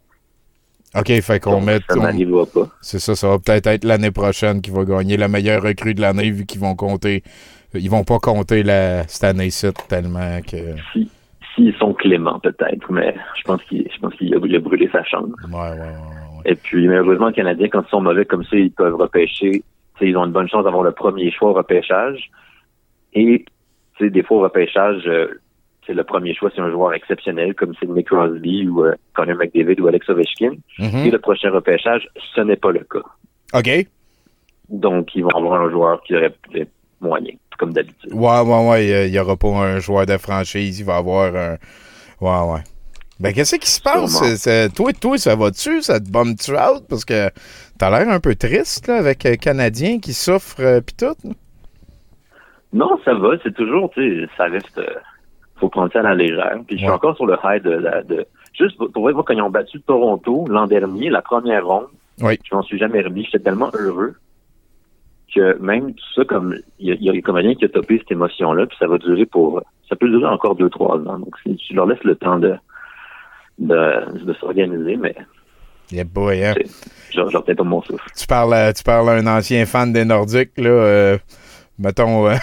[0.97, 1.79] OK, fait qu'on Donc, met.
[1.89, 2.67] Ça n'arrivera pas.
[2.81, 6.01] C'est ça, ça va peut-être être l'année prochaine qui va gagner la meilleure recrue de
[6.01, 7.23] l'année vu qu'ils vont compter.
[7.73, 10.75] Ils vont pas compter la, cette année-ci tellement que.
[10.93, 11.09] Si,
[11.53, 15.29] s'ils sont cléments, peut-être, mais je pense qu'il, je pense qu'il a, brûlé sa chance.
[15.49, 16.51] Ouais, ouais, ouais.
[16.51, 19.51] Et puis, malheureusement, les Canadiens, quand ils sont mauvais comme ça, ils peuvent repêcher.
[19.51, 22.29] Tu sais, Ils ont une bonne chance d'avoir le premier choix au repêchage.
[23.13, 23.45] Et
[23.97, 25.41] tu sais, des fois, au repêchage, euh,
[25.85, 29.37] c'est le premier choix, c'est un joueur exceptionnel comme c'est Nick Crosby ou euh, Connor
[29.37, 30.55] McDavid ou Alex Ovechkin.
[30.79, 31.05] Mhm.
[31.05, 33.03] Et le prochain repêchage, ce n'est pas le cas.
[33.53, 33.87] OK.
[34.69, 36.71] Donc, ils vont avoir un joueur qui aurait peut-être
[37.01, 38.11] moyen, comme d'habitude.
[38.13, 39.07] Ouais, ouais, ouais.
[39.07, 40.79] Il n'y aura pas un joueur de franchise.
[40.79, 41.57] Il va avoir un.
[42.21, 42.61] Ouais, ouais.
[43.19, 44.11] Ben, qu'est-ce qui se passe?
[44.19, 45.81] C'est- c'est- toi, toi, ça va-tu?
[45.81, 46.83] Ça te bombe-tu out?
[46.89, 47.29] Parce que
[47.77, 51.05] t'as l'air un peu triste, là, avec un Canadien qui souffre, euh, pis tout.
[51.23, 51.31] là.
[52.73, 53.29] Non, ça va.
[53.43, 54.77] C'est toujours, tu sais, ça reste.
[54.79, 54.85] euh,
[55.59, 56.57] faut prendre ça à la légère.
[56.67, 56.93] Puis je suis Ouais.
[56.95, 58.03] encore sur le high de la.
[58.03, 58.25] De,
[58.57, 61.87] juste pour moi, quand ils ont battu Toronto l'an dernier, la première ronde,
[62.21, 62.37] Oui.
[62.43, 63.23] je m'en suis jamais remis.
[63.25, 64.15] J'étais tellement heureux
[65.33, 67.69] que même tout ça, comme il y a, il y a les comédiens qui ont
[67.69, 69.61] topé cette émotion-là, puis ça va durer pour.
[69.89, 71.19] Ça peut durer encore deux, trois ans.
[71.19, 72.55] Donc, c'est- tu leur laisses le temps de
[73.57, 75.15] de, de s'organiser, mais
[75.91, 76.55] Yeah boy, hein?
[77.13, 78.03] je je retiens pas mon souffle.
[78.17, 80.69] Tu parles, à- tu parles à un ancien fan des Nordiques, là.
[80.69, 81.17] euh,
[81.79, 82.35] mettons, euh,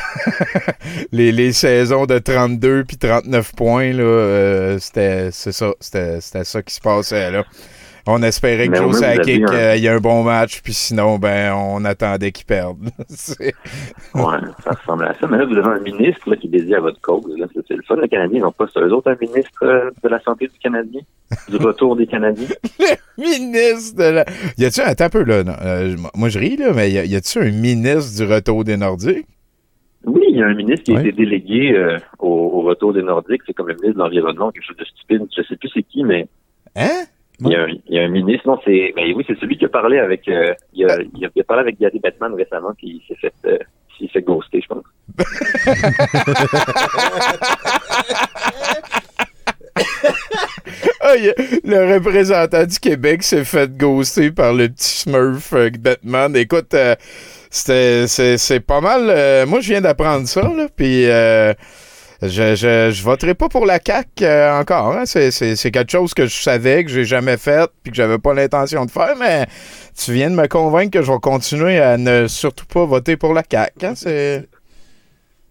[1.13, 6.75] les, les saisons de 32 puis 39 points, euh, c'était c'est ça, c'était ça qui
[6.75, 7.45] se passait, là.
[8.07, 11.55] On espérait que au Joe Sakic un- euh, ait un bon match, puis sinon, ben,
[11.55, 12.79] on attendait qu'il perde.
[14.15, 15.27] Ouais, ça ressemble à ça.
[15.27, 17.25] Mais là, vous avez un ministre là, qui est dédié à votre cause.
[17.69, 18.81] C'est le fun, les Canadiens n'ont pas ça.
[18.81, 21.01] Eux autres, un ministre euh, de la santé du Canadien,
[21.49, 22.49] du retour des Canadiens?
[23.19, 24.25] ministre de la...
[24.59, 27.51] Y a-tu, un peu, là, non, euh, moi je ris, là, mais y a-tu un
[27.51, 29.27] ministre du retour des Nordiques?
[30.05, 33.03] Oui, il y a un ministre qui a été délégué euh, au, au retour des
[33.03, 33.43] Nordiques.
[33.47, 35.23] C'est comme le ministre de l'Environnement, quelque chose de stupide.
[35.37, 36.27] Je sais plus c'est qui, mais
[36.75, 37.05] Hein?
[37.45, 38.47] Il y, a un, il y a un ministre.
[38.47, 38.93] Non, c'est.
[38.97, 40.27] Mais oui, c'est celui qui a parlé avec.
[40.29, 43.21] euh, il, a, il, a, il a parlé avec Gary Bettman récemment, puis il s'est
[43.21, 43.33] fait.
[43.47, 43.59] Euh,
[44.01, 44.85] il s'est fait ghoster, je pense.
[51.01, 51.15] Ah,
[51.65, 56.35] le représentant du Québec s'est fait ghoster par le petit Smurf euh, Batman.
[56.37, 56.95] Écoute, euh,
[57.51, 59.09] c'était, c'est, pas mal.
[59.09, 61.07] euh, moi, je viens d'apprendre ça, là, puis
[62.23, 64.93] je, je, je voterai pas pour la CAQ euh, encore.
[64.93, 65.05] hein.
[65.07, 65.31] C'est,
[65.71, 68.91] quelque chose que je savais, que j'ai jamais fait, puis que j'avais pas l'intention de
[68.91, 69.47] faire, mais
[69.97, 73.35] tu viens de me convaincre que je vais continuer à ne surtout pas voter pour
[73.35, 73.87] la CAQ.
[73.87, 73.95] hein.
[73.95, 74.49] C'est...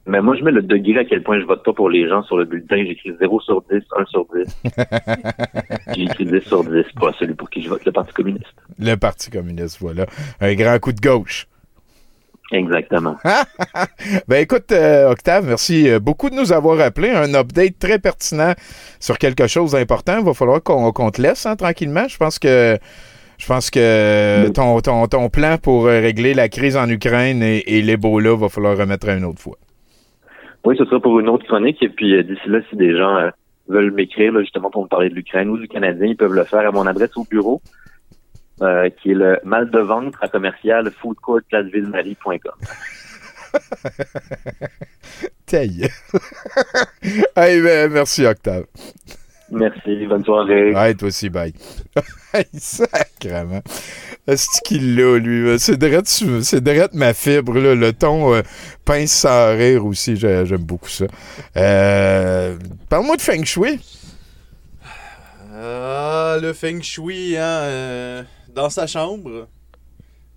[0.07, 2.24] Mais moi, je mets le degré à quel point je vote pas pour les gens
[2.24, 2.84] sur le bulletin.
[2.88, 4.57] J'écris 0 sur 10, 1 sur 10.
[5.95, 8.47] J'ai écrit 10 sur 10, pas celui pour qui je vote, le Parti communiste.
[8.80, 10.07] Le Parti communiste, voilà.
[10.39, 11.47] Un grand coup de gauche.
[12.52, 13.16] Exactement.
[14.28, 17.12] Ben écoute, euh, Octave, merci euh, beaucoup de nous avoir appelé.
[17.12, 18.54] Un update très pertinent
[18.99, 20.18] sur quelque chose d'important.
[20.20, 22.08] Il va falloir qu'on te laisse hein, tranquillement.
[22.08, 22.78] Je pense que
[23.38, 27.64] je pense que ton, ton, ton plan pour euh, régler la crise en Ukraine et,
[27.78, 29.58] et l'Ebola va falloir remettre à une autre fois.
[30.64, 31.82] Oui, ce sera pour une autre chronique.
[31.82, 33.30] Et puis, euh, d'ici là, si des gens euh,
[33.68, 36.68] veulent m'écrire, justement, pour me parler de l'Ukraine ou du Canadien, ils peuvent le faire
[36.68, 37.62] à mon adresse au bureau,
[38.62, 42.53] euh, qui est le mal de ventre à commercial foodcourtplatevillemarie.com.
[45.45, 45.89] Taille.
[47.36, 48.66] hey, ben, merci, Octave.
[49.53, 50.74] Merci, bonne soirée.
[50.74, 51.53] Ouais, toi aussi, bye.
[52.34, 53.62] Hey, Sacrement.
[54.26, 55.59] C'est qu'il l'a, lui?
[55.59, 57.76] C'est direct, c'est direct ma fibre, là.
[57.76, 58.41] Le ton euh,
[58.86, 60.16] pince sans rire aussi.
[60.16, 61.07] J'ai- J'aime beaucoup ça.
[61.57, 62.55] Euh,
[62.88, 63.82] Parle-moi de Feng Shui.
[65.53, 68.24] Ah, le feng shui, hein, euh,
[68.54, 69.47] dans sa chambre,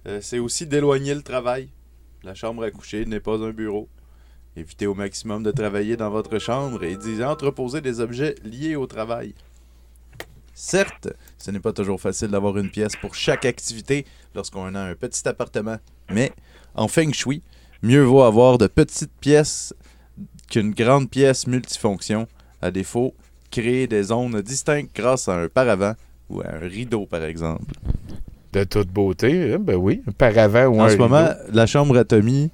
[0.07, 1.69] euh, c'est aussi d'éloigner le travail.
[2.23, 3.89] La chambre à coucher n'est pas un bureau.
[4.57, 8.87] Évitez au maximum de travailler dans votre chambre et d'y entreposer des objets liés au
[8.87, 9.35] travail.
[10.55, 11.09] Certes,
[11.39, 15.27] ce n'est pas toujours facile d'avoir une pièce pour chaque activité lorsqu'on a un petit
[15.29, 16.31] appartement, mais
[16.77, 17.43] en feng shui,
[17.83, 19.75] mieux vaut avoir de petites pièces
[20.49, 22.29] qu'une grande pièce multifonction.
[22.63, 23.15] À défaut,
[23.51, 25.95] créer des zones distinctes grâce à un paravent
[26.31, 27.75] ou à un rideau, par exemple.
[28.55, 30.03] De toute beauté, hein, ben oui.
[30.17, 31.35] Paravent ou En un ce moment, rideau.
[31.53, 32.51] la chambre à Tommy,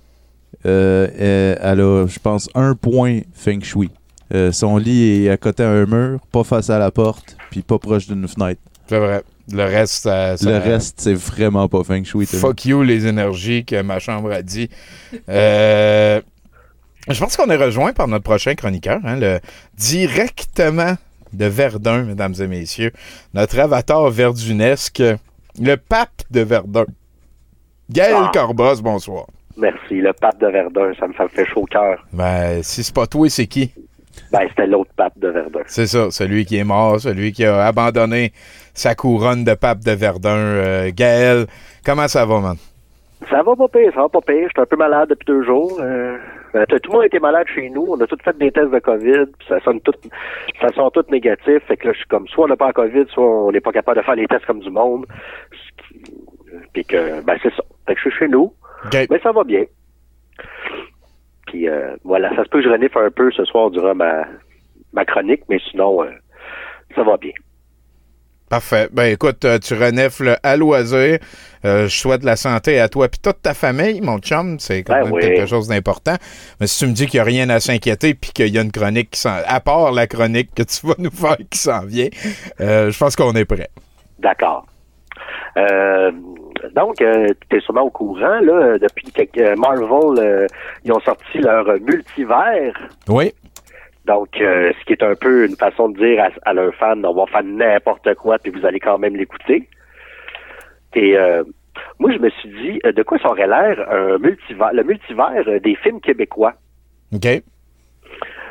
[0.66, 3.90] euh, elle a, je pense, un point feng shui.
[4.32, 7.62] Euh, son lit est à côté à un mur, pas face à la porte, puis
[7.62, 8.60] pas proche d'une fenêtre.
[8.88, 9.22] C'est vrai.
[9.52, 10.36] Le reste, ça...
[10.36, 12.24] ça- Le reste, c'est vraiment pas feng shui.
[12.26, 14.70] Fuck you, les énergies que ma chambre a dit.
[15.28, 16.20] Euh,
[17.08, 19.40] je pense qu'on est rejoint par notre prochain chroniqueur, hein, le,
[19.76, 20.94] directement
[21.32, 22.92] de Verdun, mesdames et messieurs.
[23.34, 25.02] Notre avatar verdunesque,
[25.60, 26.86] le pape de Verdun.
[27.90, 28.30] Gaël Ah.
[28.32, 29.26] Corbos, bonsoir.
[29.56, 32.04] Merci, le pape de Verdun, ça me fait, chaud au cœur.
[32.12, 33.72] Ben, si c'est pas toi, c'est qui?
[34.32, 35.60] Ben, c'était l'autre pape de Verdun.
[35.66, 38.32] C'est ça, celui qui est mort, celui qui a abandonné
[38.74, 40.36] sa couronne de pape de Verdun.
[40.36, 41.46] Euh, Gaël,
[41.84, 42.56] comment ça va, man?
[43.28, 44.46] Ça va pas pire, ça va pas pire.
[44.48, 45.78] J'étais un peu malade depuis deux jours.
[45.82, 46.16] Euh,
[46.54, 47.86] euh, tout le monde été malade chez nous.
[47.88, 49.26] On a tous fait des tests de COVID.
[49.38, 49.92] Puis ça sonne tout,
[50.60, 51.62] ça sent tout négatif.
[51.66, 53.60] Fait que là, je suis comme, soit on n'a pas la COVID, soit on n'est
[53.60, 55.06] pas capable de faire les tests comme du monde.
[55.88, 56.02] Qui-
[56.72, 57.62] Puis que, ben, c'est ça.
[57.86, 58.52] Fait que je suis chez nous.
[59.10, 59.64] Mais ça va bien.
[61.46, 64.24] Puis euh, voilà, ça se peut que je renifle un peu ce soir durant ma,
[64.92, 66.10] ma chronique, mais sinon, euh,
[66.94, 67.32] ça va bien.
[68.50, 68.88] Parfait.
[68.92, 71.18] Ben écoute, euh, tu renifles à loisir.
[71.64, 74.58] Euh, je souhaite la santé à toi et toute ta famille, mon chum.
[74.58, 75.20] C'est quand Ben même oui.
[75.20, 76.16] quelque chose d'important.
[76.60, 78.62] Mais si tu me dis qu'il n'y a rien à s'inquiéter puis qu'il y a
[78.62, 79.36] une chronique qui s'en...
[79.46, 82.08] À part la chronique que tu vas nous faire qui s'en vient,
[82.60, 83.70] euh, je pense qu'on est prêt.
[84.18, 84.66] D'accord.
[85.56, 86.10] Euh,
[86.74, 90.46] donc, tu es sûrement au courant, là, depuis que euh, Marvel, euh,
[90.84, 92.74] ils ont sorti leur multivers.
[93.08, 93.32] Oui.
[94.06, 97.02] Donc, euh, ce qui est un peu une façon de dire à, à leurs fans,
[97.04, 99.68] on va faire n'importe quoi, puis vous allez quand même l'écouter.
[100.94, 101.44] Et euh,
[101.98, 105.44] moi, je me suis dit, euh, de quoi ça aurait l'air un multivers, le multivers
[105.46, 106.54] euh, des films québécois?
[107.14, 107.26] OK.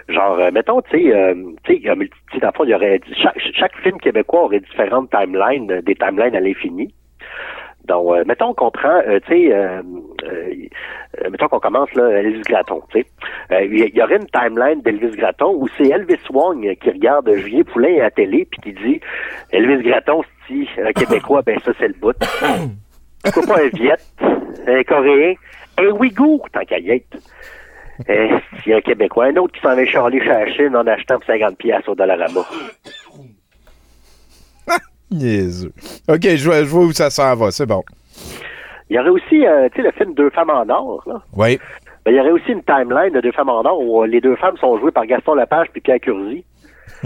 [0.07, 1.33] Genre, euh, mettons, tu sais, euh,
[1.63, 3.39] tu sais, il y a multi- tu sais, dans le fond, il y aurait chaque,
[3.53, 6.93] chaque film québécois aurait différentes timelines, des timelines à l'infini.
[7.85, 9.81] Donc, euh, mettons qu'on prend, euh, tu sais, euh,
[10.23, 10.53] euh,
[11.23, 13.07] euh, mettons qu'on commence là, Elvis Gratton, tu sais.
[13.51, 17.63] Euh, Il y, aurait une timeline d'Elvis Gratton où c'est Elvis Wong qui regarde Julien
[17.63, 19.01] Poulain à la télé puis qui dit
[19.51, 22.15] Elvis Gratton, c'est un Québécois, ben ça c'est le bout.
[23.23, 23.95] Pourquoi pas un Viet,
[24.67, 25.33] un Coréen,
[25.77, 27.17] un Ouïghour, tant qu'à y être.
[28.05, 30.87] S'il y a un Québécois, un autre qui s'en va charler chez la Chine en
[30.87, 32.41] achetant pour 50 piastres au Dollarama.
[35.11, 35.71] Niaiseux.
[36.07, 37.51] OK, je vois, je vois où ça s'en va.
[37.51, 37.83] C'est bon.
[38.89, 41.21] Il y aurait aussi, euh, tu sais, le film Deux femmes en or, là.
[41.35, 41.59] Oui.
[42.05, 44.21] Ben, il y aurait aussi une timeline de Deux femmes en or où euh, les
[44.21, 46.43] deux femmes sont jouées par Gaston Lepage puis Pierre Curzi.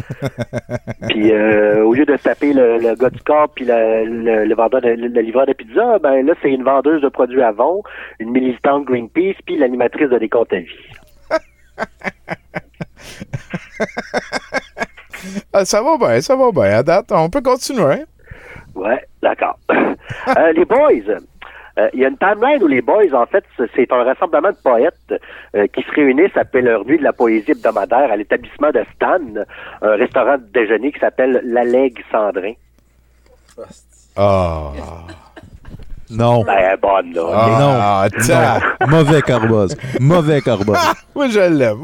[1.10, 4.45] puis euh, au lieu de se taper le, le gars du corps puis le, le,
[4.45, 7.43] le vendeur de, le, le livreur de pizza, ben là c'est une vendeuse de produits
[7.43, 7.84] Avon,
[8.20, 10.66] une militante Greenpeace puis l'animatrice de des comptes à vie.
[15.53, 16.78] Ah, ça va bien, ça va bien.
[16.80, 18.03] À date, on peut continuer.
[18.76, 19.57] Ouais, d'accord.
[19.69, 20.91] Euh, les boys.
[21.78, 23.43] euh, Il y a une timeline où les boys, en fait,
[23.76, 25.13] c'est un rassemblement de poètes
[25.55, 29.19] euh, qui se réunissent après leur nuit de la poésie hebdomadaire à l'établissement de Stan,
[29.82, 32.53] un restaurant de déjeuner qui s'appelle l'Allègue Cendrin.
[34.15, 34.71] Ah.
[36.09, 36.43] Non.
[36.43, 37.24] Ben, bonne, là.
[37.34, 38.19] Ah, non.
[38.21, 38.59] tiens.
[38.82, 38.88] Non.
[38.88, 39.69] Mauvais carbone.
[39.99, 40.78] Mauvais carbone.
[41.15, 41.78] Moi, je l'aime.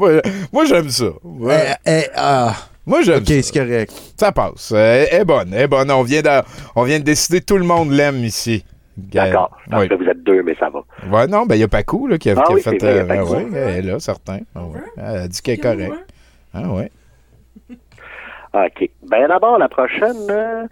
[0.52, 1.06] Moi, j'aime ça.
[1.24, 1.74] Ouais.
[2.16, 2.52] ah.
[2.86, 3.42] Moi, j'aime Ok, ça.
[3.42, 3.92] c'est correct.
[4.16, 4.72] Ça passe.
[4.74, 5.52] Euh, Elle est bonne.
[5.52, 5.90] Elle est bonne.
[5.90, 6.42] On vient de,
[6.74, 7.40] on vient de décider.
[7.40, 8.64] Tout le monde l'aime ici.
[8.96, 9.56] D'accord.
[9.70, 9.88] Parce Oui.
[9.88, 10.80] que vous êtes deux, mais ça va.
[11.10, 12.78] Ouais, non, ben, il y a Paco, là, qui a, Ah qui a oui, fait.
[12.78, 14.40] vrai, il y a ben ouais, elle est là, certain.
[14.54, 14.80] Ah ouais.
[14.96, 15.94] Elle a dit qu'elle est correcte.
[16.52, 16.90] Ah ouais.
[18.52, 18.90] OK.
[19.08, 20.66] Ben d'abord, la prochaine, euh,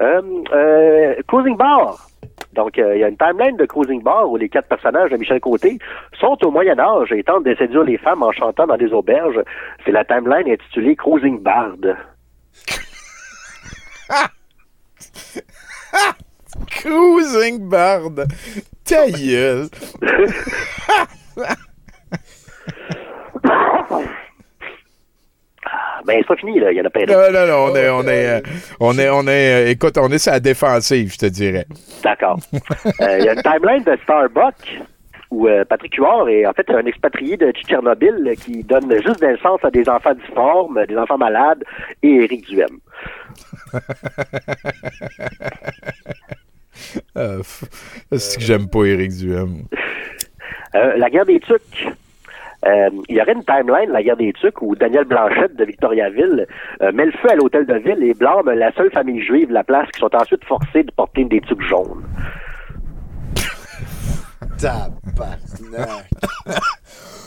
[0.00, 0.22] euh,
[0.54, 2.08] euh, Cruising Bar.
[2.52, 5.16] Donc, euh, il y a une timeline de Cruising Bar où les quatre personnages de
[5.16, 5.78] Michel Côté
[6.18, 9.40] sont au Moyen Âge et tentent de séduire les femmes en chantant dans des auberges.
[9.84, 11.76] C'est la timeline intitulée Cruising Bard.
[16.70, 18.12] Cruising Bard.
[18.84, 19.68] Ta gueule.
[26.06, 26.70] Ben, c'est pas fini, là.
[26.72, 28.40] Il y en a pas Non, non, non, on est, on est, euh,
[28.80, 31.66] on est, on est, euh, écoute, on est sur la défensive, je te dirais.
[32.02, 32.38] D'accord.
[33.00, 34.80] Euh, Il y a une timeline de Starbucks
[35.30, 39.20] où euh, Patrick Huard est en fait un expatrié de Tchernobyl euh, qui donne juste
[39.20, 41.62] de naissance à des enfants difformes, des enfants malades
[42.02, 42.78] et Éric Duhem.
[47.16, 47.64] Euh, f-
[48.16, 49.64] c'est que j'aime pas Éric Duhem.
[50.74, 51.88] Euh, la guerre des Tucs.
[52.66, 56.46] Euh, il y aurait une timeline, la guerre des Tucs, où Daniel Blanchette de Victoriaville
[56.82, 59.54] euh, met le feu à l'hôtel de ville et blâme la seule famille juive de
[59.54, 62.02] la place qui sont ensuite forcées de porter des tucs jaunes.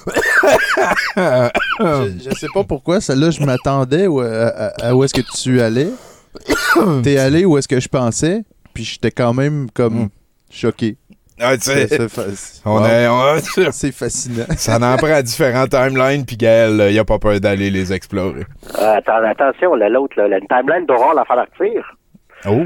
[1.18, 5.22] je, je sais pas pourquoi, celle-là, je m'attendais où- à, à- à où est-ce que
[5.42, 5.90] tu allais.
[7.04, 10.10] T'es allé où est-ce que je pensais, puis j'étais quand même comme
[10.50, 10.98] choqué.
[11.42, 12.86] Ah, tu sais, C'est- c'est fa- on wow.
[12.86, 14.46] est, on- C'est fascinant.
[14.58, 17.94] ça en prend à différents timelines, puis Gaël, euh, il a pas peur d'aller les
[17.94, 18.44] explorer.
[18.78, 21.96] Euh, atten- attention, là, l'autre, là, la une timeline d'Aurore l'enfant d'Arthur.
[22.48, 22.62] Oh!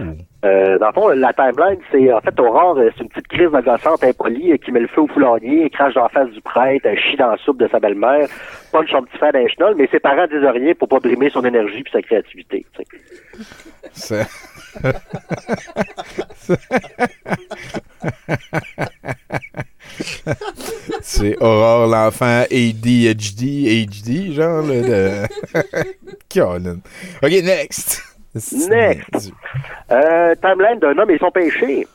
[0.45, 3.49] Euh, dans le fond, la timeline, c'est en fait Aurore, euh, c'est une petite crise
[3.55, 6.86] agaçante impolie euh, qui met le feu au foulonnier, crache dans la face du prêtre,
[6.86, 8.28] euh, chie dans la soupe de sa belle-mère,
[8.71, 11.43] punch son petit frère d'un chenol, mais ses parents disent rien pour pas brimer son
[11.45, 12.65] énergie puis sa créativité.
[12.76, 13.45] tu sais.
[13.93, 14.28] C'est-
[21.01, 25.28] C'est Aurore, l'enfant ADHD, HD, genre, là, de...
[26.34, 26.80] Colin.
[27.21, 28.01] OK, next.
[28.34, 29.32] Next.
[29.91, 31.86] Euh, timeline d'un homme et son péché.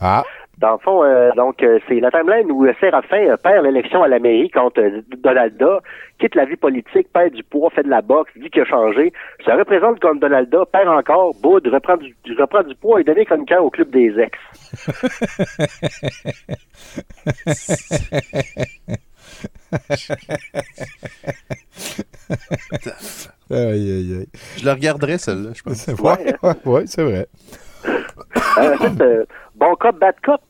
[0.00, 0.22] Ah.
[0.58, 4.08] Dans le fond, euh, donc euh, c'est la timeline où Séraphin euh, perd l'élection à
[4.08, 5.78] la mairie contre euh, Donalda,
[6.18, 9.12] quitte la vie politique, perd du poids, fait de la boxe, dit qu'il a changé,
[9.44, 13.64] se représente comme Donalda, perd encore, Boud reprend du, reprend du poids et devient chroniqueur
[13.64, 14.36] au club des ex.
[23.50, 24.28] Aïe, aïe, aïe.
[24.58, 25.86] Je le regarderais, celle-là, je pense.
[26.00, 27.28] Ouais, ouais, ouais, c'est vrai.
[27.86, 30.40] Euh, ensuite, euh, bon cop, bad cop.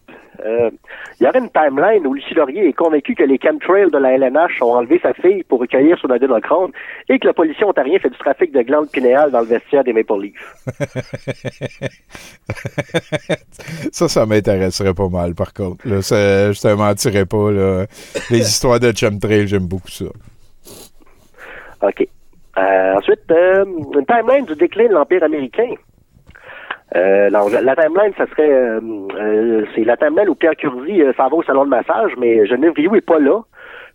[0.44, 0.70] Euh,
[1.20, 4.12] Il y aurait une timeline où Lucie Laurier est convaincu que les chemtrails de la
[4.16, 6.70] LNH ont enlevé sa fille pour recueillir son adénochrome
[7.08, 9.92] et que la police ontarienne fait du trafic de glandes pinéales dans le vestiaire des
[9.92, 10.54] Maple Leafs.
[13.92, 15.86] ça, ça m'intéresserait pas mal, par contre.
[15.88, 17.50] Là, ça- je te mentirais pas.
[17.50, 17.86] Là.
[18.30, 20.04] Les histoires de chemtrail, j'aime beaucoup ça.
[21.82, 22.06] OK.
[22.58, 25.70] Euh, ensuite, euh, une timeline du déclin de l'Empire américain.
[26.96, 28.80] Euh, la, timeline, ça serait euh,
[29.14, 32.46] euh, c'est la timeline où Pierre Curzi euh, s'en va au salon de massage, mais
[32.46, 33.42] Geneviève Rioux est pas là.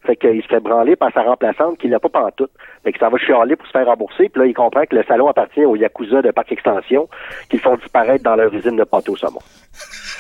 [0.06, 2.52] Fait qu'il se fait branler par sa remplaçante qui l'a pas pantoute.
[2.84, 4.28] Fait qu'il s'en va chialer pour se faire rembourser.
[4.28, 7.08] Puis là, il comprend que le salon appartient aux Yakuza de Parc Extension
[7.50, 9.40] qu'ils font disparaître dans leur usine de pâte au saumon.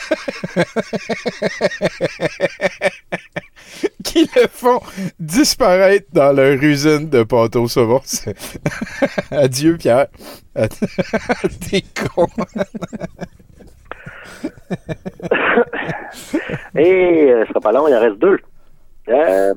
[4.04, 4.82] qui le font
[5.20, 7.66] disparaître dans leur usine de pâte au
[9.32, 10.08] Adieu, Pierre.
[10.56, 12.28] T'es con.
[16.76, 18.39] Et euh, ce sera pas long, il en reste deux.
[19.10, 19.54] Euh,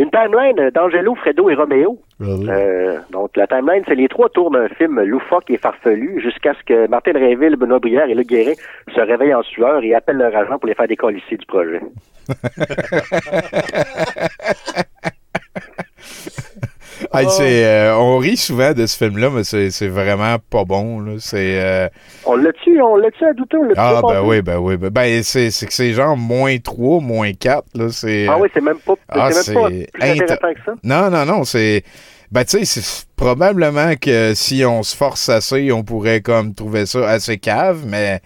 [0.00, 1.98] une timeline d'Angelo, Fredo et Roméo.
[2.22, 6.64] Euh, donc, la timeline, c'est les trois tours d'un film loufoque et farfelu jusqu'à ce
[6.64, 8.54] que Martin Réville, Benoît Brière et Luc Guérin
[8.94, 11.82] se réveillent en sueur et appellent leur agent pour les faire décoller du projet.
[17.12, 21.00] Hey, c'est, euh, on rit souvent de ce film-là, mais c'est c'est vraiment pas bon.
[21.00, 21.14] là.
[21.18, 21.60] C'est.
[21.60, 21.88] euh,
[22.24, 24.76] On l'a-tu, on l'a-tu à douter, on Ah, ben oui, ben oui.
[24.76, 27.64] Ben, ben, c'est c'est que c'est genre moins 3, moins 4.
[27.74, 30.72] Là, c'est, Ah oui, c'est même pas, Ah, c'est même pas plus intéressant que ça.
[30.84, 31.82] Non, non, non, c'est.
[32.30, 36.86] Ben, tu sais, c'est probablement que si on se force assez, on pourrait comme trouver
[36.86, 38.20] ça assez cave, mais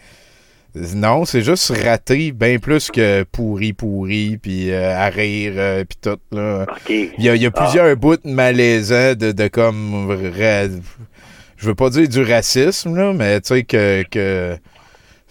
[0.75, 5.99] non, c'est juste raté bien plus que pourri, pourri, puis euh, à rire, euh, puis
[6.01, 6.67] tout, là.
[6.89, 7.63] Il y a, il y a Ah.
[7.63, 10.11] plusieurs bouts malaisants de, de comme.
[10.11, 10.67] ra-
[11.57, 14.05] Je veux pas dire du racisme, là, mais tu sais que.
[14.11, 14.57] que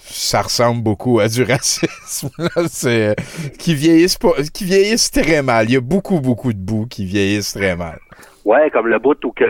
[0.05, 2.29] ça ressemble beaucoup à du racisme.
[2.37, 2.49] là.
[2.69, 3.13] C'est euh,
[3.57, 5.69] qui vieillissent pas, qui vieillissent très mal.
[5.69, 7.99] Il y a beaucoup beaucoup de bouts qui vieillissent très mal.
[8.45, 9.45] Ouais, comme le bout où que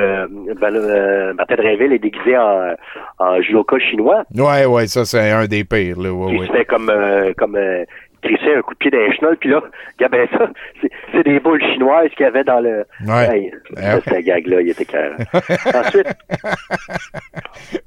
[0.54, 2.76] ben, euh, Martin est déguisé en,
[3.18, 4.24] en judoka chinois.
[4.36, 6.12] Ouais ouais, ça c'est un des pires là.
[6.12, 6.48] Ouais, qui ouais.
[6.48, 7.86] se fait comme euh, comme euh,
[8.24, 9.62] crisser un coup de pied chenolles, puis là,
[9.98, 10.50] regarde ben ça,
[10.82, 12.86] c'est- des boules chinoises qu'il y avait dans le...
[13.08, 13.30] Ouais.
[13.38, 13.82] Hey, Ouais.
[13.82, 15.12] ça, ce gag-là, il était clair.
[15.74, 16.14] Ensuite,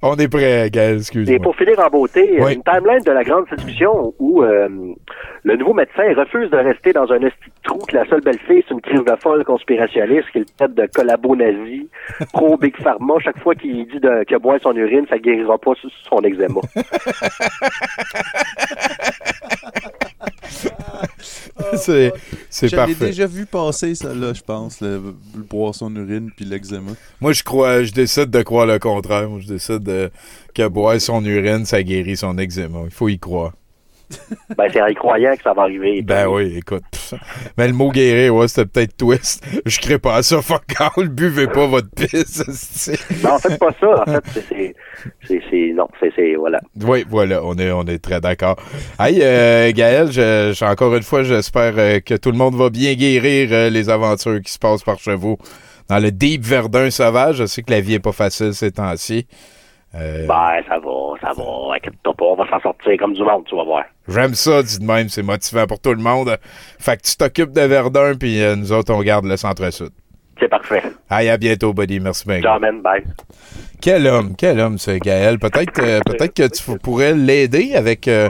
[0.03, 1.39] On est prêt, Gaël, et excuse-moi.
[1.43, 2.55] pour finir en beauté, Oui.
[2.55, 4.69] une timeline de la grande séduction où euh,
[5.45, 8.65] le nouveau médecin refuse de rester dans un esti de trou que la seule belle-fille,
[8.67, 11.89] c'est une crise de folle conspirationniste qui le traite de collabo nazi,
[12.33, 13.15] pro Big Pharma.
[13.23, 15.73] Chaque fois qu'il dit de, que boire son urine, ça guérira pas
[16.09, 16.61] son eczéma.
[21.77, 22.13] c'est
[22.51, 23.07] c'est J'avais parfait.
[23.07, 26.93] déjà vu passer celle-là, je pense, le, le boire son urine puis l'eczéma.
[27.21, 29.29] Moi, je crois, je décide de croire le contraire.
[29.29, 30.11] Moi, je décide de-
[30.55, 32.81] que boire son urine, ça guérit son eczéma.
[32.85, 33.53] Il faut y croire.
[34.57, 36.03] Ben, c'est en y croyant que ça va arriver.
[36.03, 36.83] Ben oui, écoute.
[37.59, 39.45] Mais le mot guérir, ouais, c'était peut-être twist.
[39.67, 41.09] Je crée pas à ça, fuck all.
[41.09, 42.91] Buvez pas votre pisse.
[43.25, 44.03] Non, faites pas ça.
[44.07, 46.13] En fait, c'est- Non, c'est...
[46.15, 46.61] c'est- Voilà.
[46.83, 48.57] Oui, voilà, on est, on est très d'accord.
[48.99, 52.71] Hey, euh, Gaël, je, je- encore une fois, j'espère euh, que tout le monde va
[52.71, 55.37] bien guérir euh, les aventures qui se passent par chez vous
[55.89, 57.37] dans le Deep Verdun sauvage.
[57.37, 59.27] Je sais que la vie est pas facile ces temps-ci.
[59.99, 61.75] Euh, Ben, ça va, ça va.
[61.77, 63.85] Inquiète-toi pas, on va s'en sortir comme du monde, tu vas voir.
[64.09, 66.37] J'aime ça, dit de même, c'est motivant pour tout le monde.
[66.79, 69.91] Fait que tu t'occupes de Verdun, puis euh, nous autres, on garde le centre-sud.
[70.39, 70.83] C'est parfait.
[71.11, 71.99] Hey, à bientôt, buddy.
[71.99, 72.41] Merci bien.
[72.59, 72.83] Man.
[72.83, 73.05] Bye.
[73.81, 75.39] Quel homme, quel homme, ce Gaël.
[75.39, 78.29] Peut-être euh, peut-être que tu pourrais l'aider avec euh,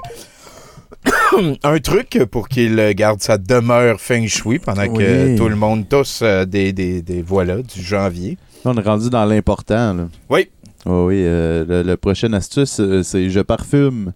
[1.65, 5.37] un truc pour qu'il garde sa demeure feng shui pendant que Oui.
[5.37, 8.39] tout le monde tous euh, des, des, des voilà du janvier.
[8.65, 9.95] On est rendu dans l'important.
[9.95, 10.05] là.
[10.29, 10.49] Oui.
[10.89, 14.13] Oh oui, euh, le, le prochaine astuce, euh, c'est je parfume.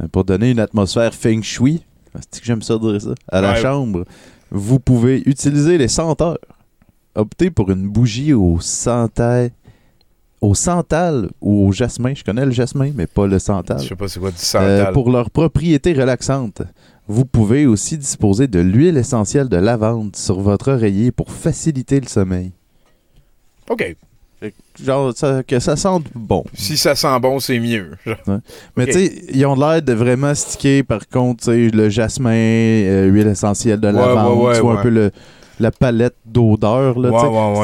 [0.00, 1.84] Euh, pour donner une atmosphère feng shui.
[2.30, 3.14] C'est que j'aime ça dire ça?
[3.28, 3.60] À la Ouais.
[3.62, 4.04] chambre,
[4.50, 6.38] vous pouvez utiliser les senteurs.
[7.14, 9.50] Optez pour une bougie au santal,
[10.40, 12.12] au santal ou au jasmin.
[12.14, 13.80] Je connais le jasmin, mais pas le santal.
[13.80, 14.68] Je sais pas c'est quoi du santal.
[14.88, 16.62] Euh, pour leurs propriétés relaxantes.
[17.06, 22.08] Vous pouvez aussi disposer de l'huile essentielle de lavande sur votre oreiller pour faciliter le
[22.08, 22.52] sommeil.
[23.70, 23.96] OK.
[24.82, 26.44] Genre, ça- que ça sente bon.
[26.52, 27.92] Si ça sent bon, c'est mieux.
[28.76, 33.28] Mais tu sais, ils ont l'air de vraiment sticker, par contre, le jasmin, euh, huile
[33.28, 35.10] essentielle de lavande, ouais, ouais, tu vois un peu le,
[35.60, 36.96] la palette d'odeur.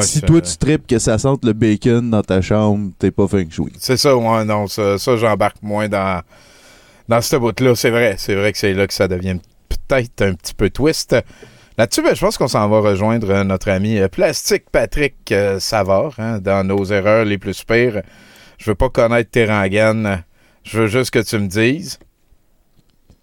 [0.03, 3.49] si toi, tu tripes que ça sente le bacon dans ta chambre, t'es pas feng
[3.49, 3.73] shui.
[3.77, 6.21] C'est ça, ouais, non, ça, ça j'embarque moins dans,
[7.09, 7.75] dans ce bout-là.
[7.75, 9.37] C'est vrai, c'est vrai que c'est là que ça devient
[9.69, 11.15] peut-être un petit peu twist.
[11.77, 15.59] Là-dessus, ben, je pense qu'on s'en va rejoindre euh, notre ami euh, Plastique Patrick euh,
[15.59, 18.01] Savard hein, dans nos erreurs les plus pires.
[18.57, 20.23] Je veux pas connaître tes rengaines.
[20.63, 21.97] Je veux juste que tu me dises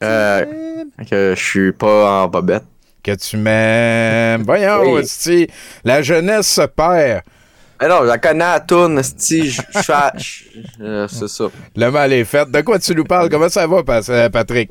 [0.03, 0.45] Euh,
[1.11, 2.65] que je suis pas en bobette.
[3.03, 4.43] que tu m'aimes.
[4.45, 5.47] Voyons, Oui.
[5.85, 7.23] la jeunesse se perd.
[7.81, 9.61] Eh non, je la connais à tourne, sti, je
[11.09, 11.45] C'est ça.
[11.77, 12.51] Le mal est fait.
[12.51, 13.29] De quoi tu nous parles?
[13.29, 13.83] Comment ça va,
[14.31, 14.71] Patrick?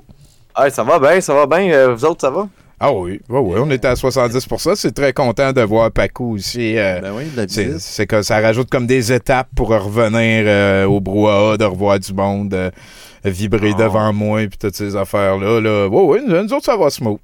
[0.54, 1.88] Ah, ça va bien, ça va bien.
[1.94, 2.48] Vous autres, ça va?
[2.80, 6.78] Ah oui, oui, oui, on était à 70 C'est très content de voir Paco aussi.
[6.78, 7.24] euh, Ben oui,
[7.80, 12.14] c'est, que ça rajoute comme des étapes pour revenir euh, au brouhaha, de revoir du
[12.14, 12.70] monde, euh,
[13.26, 13.84] vibrer Ah.
[13.84, 15.60] devant moi, puis toutes ces affaires-là.
[15.60, 15.88] Là.
[15.88, 17.20] Oui, oui, nous autres, ça va smooth.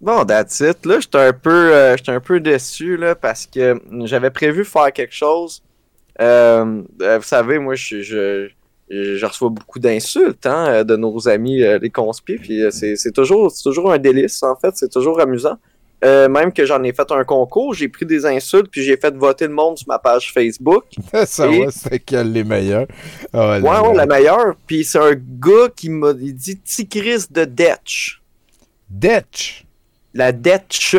[0.00, 0.86] Bon, that's it.
[0.86, 5.12] Là, j'étais un peu, j'étais un peu déçu, là, parce que j'avais prévu faire quelque
[5.14, 5.60] chose.
[6.20, 8.48] Vous savez, moi, je, je,
[8.90, 13.12] je reçois beaucoup d'insultes hein, euh, de nos amis euh, les conspis, puis euh, c'est
[13.12, 15.58] toujours, toujours un délice, en fait, c'est toujours amusant.
[16.04, 19.12] Euh, même que j'en ai fait un concours, j'ai pris des insultes, puis j'ai fait
[19.16, 20.84] voter le monde sur ma page Facebook.
[21.26, 22.86] ça Et- va, c'est quel les meilleurs.
[23.32, 24.54] Là, Ouais, ouais, la meilleure.
[24.66, 28.22] Puis c'est un gars qui m'a dit Tigris de Detch.
[28.88, 29.64] Detch?
[30.14, 30.96] La Detch.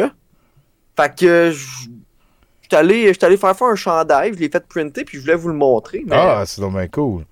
[0.98, 1.66] Fait que je
[2.62, 5.56] j'étais allé, faire faire un chandail, je l'ai fait printer, puis je voulais vous le
[5.56, 6.04] montrer.
[6.06, 6.16] Mais...
[6.16, 7.24] Ah, c'est bien cool.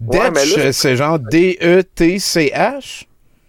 [0.00, 3.04] Detch, c'est genre D-E-T-C-H?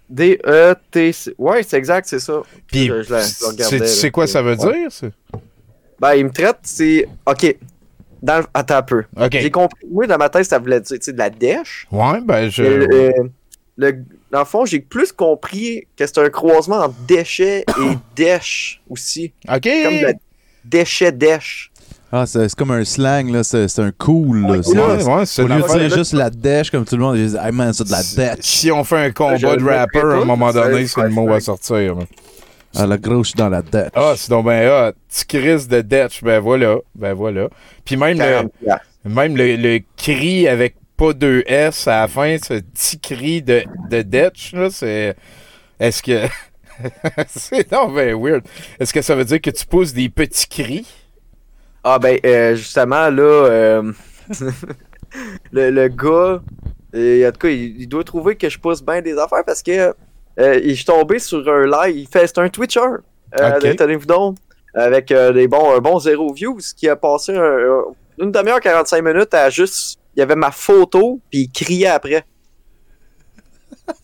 [0.10, 1.34] D-E-T-C.
[1.38, 2.42] Ouais, c'est exact, c'est ça.
[2.68, 4.12] Puis, c'est- tu sais là.
[4.12, 4.74] quoi ça veut Ouais.
[4.82, 5.08] dire, ça?
[6.00, 7.08] Ben, il me traite, c'est.
[7.26, 7.56] Ok.
[8.22, 9.04] Dans le- Attends un peu.
[9.18, 9.32] OK.
[9.32, 9.86] J'ai compris.
[9.90, 11.88] Moi, dans ma tête, ça voulait dire tu sais, de la dèche.
[11.92, 12.64] Ouais, ben, je...
[12.64, 13.12] Euh,
[13.78, 18.82] le- dans le fond, j'ai plus compris que c'est un croisement entre déchet et dèche
[18.90, 19.32] aussi.
[19.48, 19.62] OK.
[19.84, 20.14] Comme de la
[20.64, 21.72] déchet-dèche.
[22.12, 23.44] Ah, c'est c'est comme un slang, là.
[23.44, 24.64] C'est c'est un cool, là.
[24.64, 27.18] C'est- Ouais, ouais, c'est Au lieu de dire juste la dèche, comme tout le monde,
[27.18, 28.40] ils disent, hey man, c'est de la dèche.
[28.46, 31.40] Si on fait un combat de rapper, à un moment donné, c'est le mot à
[31.40, 31.96] sortir.
[32.78, 33.92] Ah, la grosse dans la dèche.
[33.96, 34.94] Ah, c'est donc ben hot.
[35.10, 37.48] Petit Chris de Detch, ben voilà, ben voilà.
[37.86, 38.86] Puis même le, 40 piastres.
[39.06, 43.64] même le, le cri avec pas deux S à la fin, ce petit cri de,
[43.90, 45.16] de Detch, là, c'est...
[45.80, 46.28] Est-ce que...
[47.28, 48.44] c'est non ben weird.
[48.80, 50.86] Est-ce que ça veut dire que tu pousses des petits cris?
[51.88, 53.92] Ah ben euh, justement là euh,
[55.52, 56.42] le, le gars
[56.96, 59.62] euh, en tout cas il, il doit trouver que je pousse bien des affaires parce
[59.62, 59.94] que
[60.40, 62.80] euh, il est tombé sur un live il fait c'est un Twitcher
[63.40, 64.38] euh, tenez-vous donc
[64.74, 67.84] avec des bons un bon zéro views qui a passé un-
[68.20, 72.24] une demi-heure 45 minutes à juste il y avait ma photo puis il criait après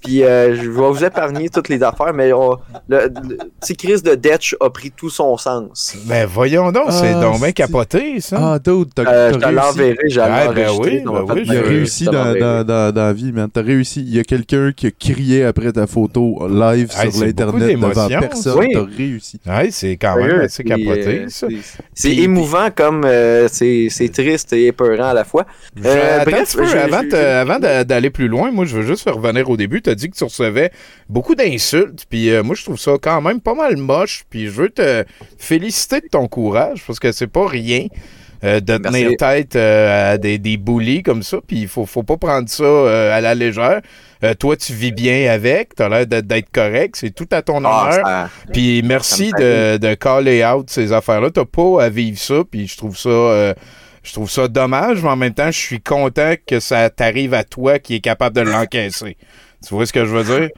[0.03, 2.57] puis euh, je vais vous épargner toutes les affaires mais on-
[2.87, 7.13] le, le petit Chris de Detch a pris tout son sens Ben voyons donc, c'est
[7.15, 8.37] Ah, donc bien capoté, ça.
[8.53, 11.57] Ah, dude, t'as euh, je l'enverrai, j'allais Ah, ben oui, on ben va oui, Il
[11.57, 12.39] a réussi dans, l'enverrai.
[12.39, 13.49] dans, dans, dans la vie, man.
[13.51, 14.01] T'as réussi.
[14.01, 18.07] Il y a quelqu'un qui a crié après ta photo live Hey, sur l'Internet devant
[18.07, 18.59] personne.
[18.59, 18.67] Oui.
[18.73, 19.39] T'as réussi.
[19.47, 21.47] Ouais, c'est quand même assez puis, capoté, euh, ça.
[21.93, 25.45] c'est- émouvant comme euh, c'est c'est triste et épeurant à la fois.
[25.85, 29.70] Euh, bref, avant, avant d'aller plus loin, moi, je veux juste revenir au début.
[29.79, 30.71] Tu as dit que tu recevais
[31.07, 34.51] beaucoup d'insultes, puis euh, moi, je trouve ça quand même pas mal moche, puis je
[34.51, 35.05] veux te
[35.37, 37.85] féliciter de ton courage, parce que c'est pas rien
[38.43, 39.03] euh, de Merci.
[39.03, 42.49] tenir tête euh, à des, des bullies comme ça, puis il faut, faut pas prendre
[42.49, 43.81] ça euh, à la légère.
[44.39, 47.89] Toi, tu vis bien avec, tu as l'air d'être- correct, c'est tout à ton Ah,
[47.89, 48.29] honneur.
[48.53, 51.29] Puis merci de, de caller out ces affaires-là.
[51.31, 53.55] T'as pas à vivre ça, puis je trouve ça...
[54.03, 57.43] je trouve ça dommage, mais en même temps, je suis content que ça t'arrive à
[57.43, 59.17] toi qui est capable de l'encaisser.
[59.65, 60.49] Tu vois ce que je veux dire?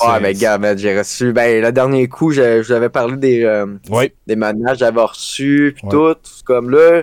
[0.00, 1.32] Ah, C'est- ben, gars, ben, j'ai reçu.
[1.32, 4.12] Ben, le dernier coup, je, je vous avais parlé des, euh, Oui.
[4.26, 5.90] des menaces que j'avais reçues, puis Ouais.
[6.14, 6.18] tout.
[6.24, 7.02] C'est comme là,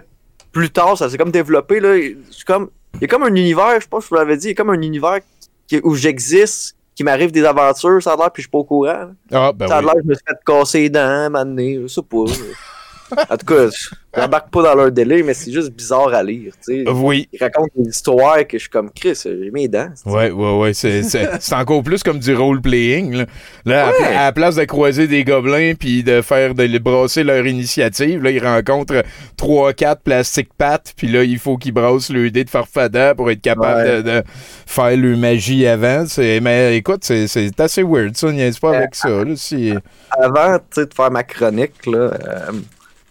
[0.52, 1.80] plus tard, ça s'est comme développé.
[1.80, 1.96] Là,
[2.32, 4.48] c'est comme, il y a comme un univers, je pas si je vous l'avais dit,
[4.48, 5.20] il y a comme un univers
[5.68, 8.66] qui- où j'existe, qui m'arrive des aventures, ça a l'air, puis je suis pas au
[8.66, 9.12] courant.
[9.32, 9.86] Ah, ben ça a oui.
[9.86, 12.26] l'air que je me suis fait casser les dents, m'amener, je sais pas.
[13.30, 16.51] en tout cas, je j'embarque pas dans leur délai, mais c'est juste bizarre à lire,
[16.66, 16.89] tu sais.
[16.91, 17.30] Oui.
[17.32, 19.88] Ils racontent des histoires que je suis comme Chris, j'ai mes dents.
[20.05, 20.74] Ouais, ouais, ouais.
[20.74, 23.14] C'est, encore plus comme du role-playing.
[23.14, 23.26] Là,
[23.66, 23.97] Là, à, Ouais.
[23.97, 27.45] pla- à la place de croiser des gobelins puis de faire de les brasser leur
[27.47, 29.01] initiative, là, ils rencontrent
[29.38, 33.41] 3-4 plastic pattes, puis là, il faut qu'ils brassent le dé de farfada pour être
[33.41, 34.03] capable Ouais.
[34.03, 34.24] de, de
[34.66, 36.03] faire le magie avant.
[36.18, 38.32] Mais écoute, c'est, assez weird, ça.
[38.32, 39.09] Niaise pas avec ça.
[39.09, 39.74] Là, si...
[40.20, 42.51] Avant, de faire ma chronique, là, euh,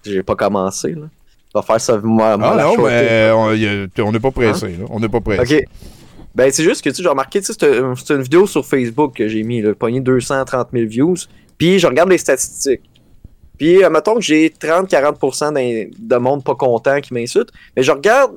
[0.05, 1.07] j'ai pas commencé, là.
[1.55, 1.99] va faire ça.
[1.99, 4.69] Moi, moi, Ah non, mais on a- n'est pas pressé.
[4.69, 4.85] là.
[4.89, 5.57] On n'est pas pressé.
[5.57, 5.65] Ok.
[6.35, 8.47] Ben, c'est juste que, tu sais, j'ai remarqué, tu sais, c'est un- c'est une vidéo
[8.47, 11.17] sur Facebook que j'ai mis, là, pogné 230 000 views.
[11.59, 12.83] Puis, je regarde les statistiques.
[13.59, 17.51] Puis, euh, mettons que j'ai 30-40% d'un- de monde pas content qui m'insulte.
[17.77, 18.33] Mais je regarde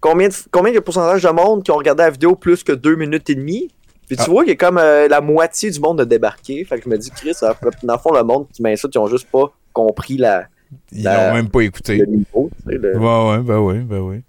[0.00, 2.96] combien de, combien de pourcentage de monde qui ont regardé la vidéo plus que deux
[2.96, 3.70] minutes et demie.
[4.08, 4.30] Puis, tu Ah.
[4.30, 6.64] vois qu'il y a comme euh, la moitié du monde de débarqué.
[6.64, 7.34] Fait que je me dis, Chris,
[7.82, 10.46] dans le fond, le monde qui m'insulte, ils ont juste pas compris la,
[10.92, 11.96] Ils la- l'ont même pas écouté.
[11.98, 12.50] le niveau.
[12.66, 14.22] tu sais, le- Ouais, ouais, ben oui, ben oui.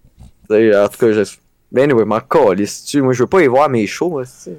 [0.50, 1.24] tu sais, en tout cas, je.
[1.72, 4.52] Ben, anyway, m'en calisse, tu Moi, je veux pas y voir mes shows, hein, tu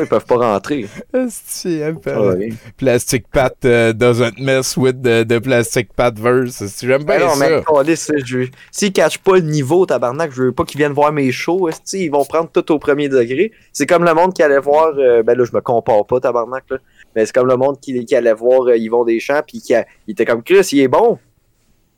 [0.00, 0.86] Ils peuvent pas rentrer.
[1.12, 2.52] Ah ouais.
[2.76, 6.62] Plastic Pat euh, doesn't mess with the, the Plastic Pat verse.
[6.82, 7.48] J'aime bien Ben non, ça.
[7.48, 8.46] mais calisse, je.
[8.72, 12.08] S'ils catchent pas le niveau, tabarnak, je veux pas qu'ils viennent voir mes shows, ils
[12.10, 13.52] vont prendre tout au premier degré.
[13.72, 14.88] C'est comme le monde qui allait voir.
[14.96, 16.78] euh, ben là, je me compare pas, tabarnak, là.
[17.16, 19.86] Mais c'est comme le monde qui, qui allait voir euh, Yvon Deschamps, puis qui a-
[20.06, 21.18] il était comme Chris, il est bon.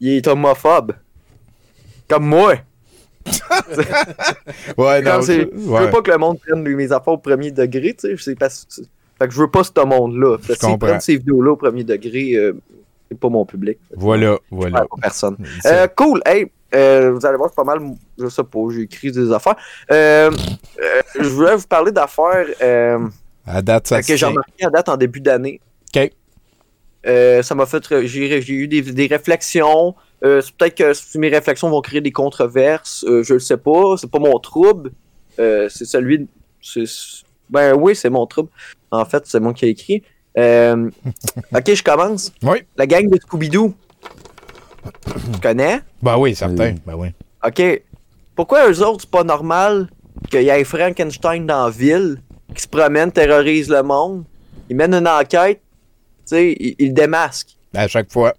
[0.01, 0.93] Il est homophobe.
[2.09, 2.55] Comme moi.
[4.79, 5.33] Ouais, non, je-
[5.69, 5.81] ouais.
[5.85, 8.35] veux pas que le monde prenne mes affaires au premier degré, tu sais.
[8.37, 10.37] Fait que je veux pas ce monde-là.
[10.55, 12.53] S'ils prennent ces vidéos-là au premier degré, euh,
[13.11, 13.79] c'est pas mon public.
[13.95, 14.81] Voilà, voilà.
[14.83, 15.37] pas personne.
[15.66, 16.23] Euh, cool.
[16.25, 17.81] Hey, euh, vous allez voir, c'est pas mal.
[18.19, 19.57] Je sais pas, j'ai écrit des affaires.
[19.91, 20.31] Euh,
[21.19, 22.47] je voulais vous parler d'affaires
[23.51, 25.61] À date, ça que j'ai remarqué à date en début d'année.
[25.96, 26.11] OK.
[27.07, 27.82] Euh, ça m'a fait.
[28.07, 29.94] J'ai eu des, des réflexions.
[30.24, 33.05] Euh, c'est Peut-être que mes réflexions vont créer des controverses.
[33.09, 33.96] euh, je le sais pas.
[33.96, 34.90] C'est pas mon trouble.
[35.38, 36.18] Euh, c'est celui.
[36.18, 36.26] de-
[37.51, 38.51] Ben oui, c'est mon trouble.
[38.90, 40.03] En fait, c'est moi qui ai écrit.
[40.36, 40.90] Euh,
[41.55, 42.32] ok, je commence.
[42.42, 42.59] Oui.
[42.76, 43.72] La gang de Scooby-Doo.
[45.32, 45.80] Tu connais?
[46.03, 46.74] Ben oui, certain.
[46.86, 47.09] Ben oui.
[47.46, 47.82] OK.
[48.34, 49.88] Pourquoi eux autres, c'est pas normal
[50.30, 52.20] qu'il y ait Frankenstein dans la ville,
[52.59, 54.24] qui se promène, terrorise le monde,
[54.68, 57.56] il mène une enquête, tu sais, il, il le démasque.
[57.72, 58.34] À chaque fois.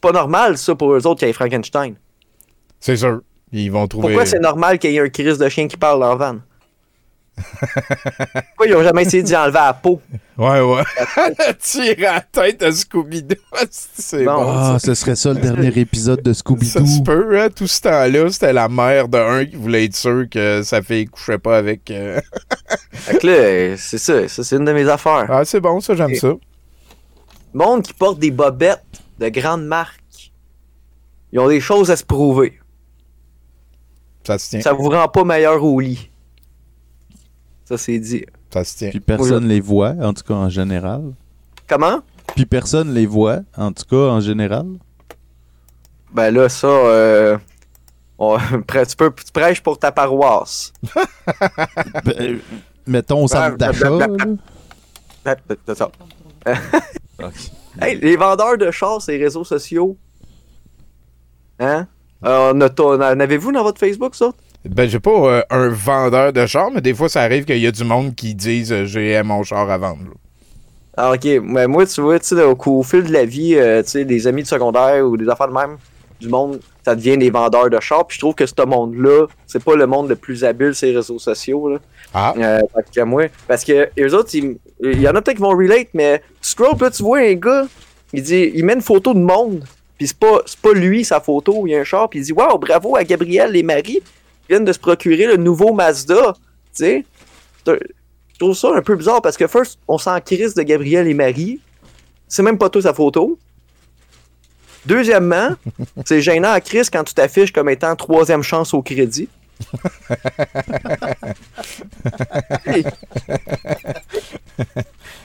[0.00, 1.96] Pas normal, ça, pour eux autres, qu'il y ait Frankenstein.
[2.78, 3.22] C'est sûr.
[3.50, 4.08] Ils vont trouver.
[4.08, 6.36] Pourquoi c'est normal qu'il y ait un crise de chien qui parle en van?
[8.48, 10.00] Pourquoi ils ont jamais essayé d'y enlever la peau?
[10.38, 10.82] Ouais, ouais.
[11.60, 13.34] Tirer à la tête à Scooby-Doo.
[13.70, 14.44] C'est Bon.
[14.44, 14.52] bon.
[14.52, 17.02] Ah, ce serait ça le dernier épisode de Ça se Scooby-Doo.
[17.04, 17.48] peut, hein?
[17.54, 21.06] Tout ce temps-là, c'était la mère de un qui voulait être sûr que sa fille
[21.06, 21.90] couchait pas avec.
[21.90, 22.20] euh,
[22.92, 25.26] Fait que là, euh, c'est ça, ça c'est une de mes affaires.
[25.28, 26.32] Ah, c'est bon, ça, j'aime ça.
[27.52, 28.82] Monde qui porte des bobettes
[29.18, 30.32] de grandes marques,
[31.32, 32.60] ils ont des choses à se prouver.
[34.26, 34.60] Ça se tient.
[34.60, 36.10] Ça vous rend pas meilleur au lit.
[37.64, 38.24] Ça, c'est dit.
[38.52, 38.90] Ça se tient.
[38.90, 41.12] Puis personne les voit, en tout cas en général.
[41.66, 42.02] Comment?
[42.34, 44.66] Puis personne les voit, en tout cas en général.
[46.12, 47.36] Ben là, ça, euh,
[48.18, 48.36] on-
[48.88, 50.72] tu, peux, tu prêches pour ta paroisse.
[52.04, 52.38] Ben, euh,
[52.86, 53.90] mettons au centre d'achat.
[53.90, 54.06] là.
[55.24, 55.36] Ah,
[55.66, 55.90] C'est ça.
[57.80, 59.96] Hey, les vendeurs de chars les réseaux sociaux.
[61.58, 61.86] Hein?
[62.24, 64.30] Euh, on a- on a- en avez-vous dans votre Facebook, ça?
[64.64, 67.66] Ben, j'ai pas euh, un vendeur de char, mais des fois, ça arrive qu'il y
[67.66, 70.04] a du monde qui disent euh, j'ai mon char à vendre.
[70.04, 70.10] là.
[70.96, 71.24] Ah, ok.
[71.42, 74.26] Mais moi, tu vois, tu au, au fil de la vie, euh, tu sais, des
[74.26, 75.76] amis de secondaire ou des affaires de même,
[76.20, 78.06] du monde, ça devient des vendeurs de chars.
[78.06, 81.18] Puis je trouve que ce monde-là, c'est pas le monde le plus habile les réseaux
[81.18, 81.78] sociaux, là.
[82.14, 82.32] Ah.
[82.38, 82.60] Euh,
[82.94, 86.22] que moi, parce que eux autres, il y en a peut-être qui vont relate, mais
[86.40, 87.66] tu là, tu vois un gars,
[88.12, 89.64] il dit, il met une photo de monde,
[89.98, 92.32] puis c'est pas, pas lui sa photo, il y a un char, puis il dit,
[92.32, 94.00] waouh, bravo à Gabriel et Marie,
[94.48, 96.42] viennent de se procurer le nouveau Mazda, tu
[96.72, 97.04] sais.
[97.66, 101.14] Je trouve ça un peu bizarre parce que first, on s'en crisse de Gabriel et
[101.14, 101.60] Marie,
[102.28, 103.38] c'est même pas toi sa photo.
[104.86, 105.50] Deuxièmement,
[106.04, 109.28] c'est gênant à Chris quand tu t'affiches comme étant troisième chance au crédit.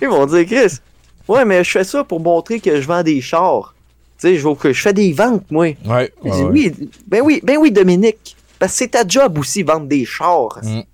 [0.02, 0.78] Ils vont dire, Chris,
[1.28, 3.74] ouais, mais je fais ça pour montrer que je vends des chars.
[4.20, 5.76] Tu sais, je, veux que je fais des ventes, moi.
[5.86, 6.14] Ouais.
[6.24, 6.50] Il ouais, dit, ouais.
[6.52, 8.36] oui, ben oui, ben oui, Dominique.
[8.60, 10.60] Parce que c'est ta job aussi, vendre des chars.
[10.62, 10.82] Mm.
[10.82, 10.86] Tu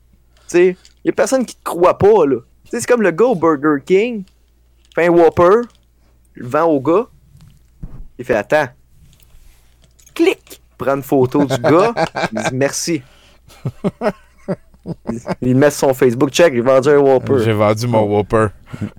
[0.48, 2.38] sais, y a personne qui te croit pas, là.
[2.66, 4.24] Tu sais, c'est comme le gars au Burger King.
[4.94, 5.62] Fait un Whopper,
[6.38, 7.08] il le vend au gars.
[8.18, 8.68] Il fait, attends.
[10.14, 10.62] Clic!
[10.78, 11.94] Prend une photo du gars.
[12.32, 13.02] il dit, merci.
[15.10, 17.40] Il- Il met sur son Facebook, check, j'ai vendu un Whopper.
[17.44, 18.48] J'ai vendu mon Whopper.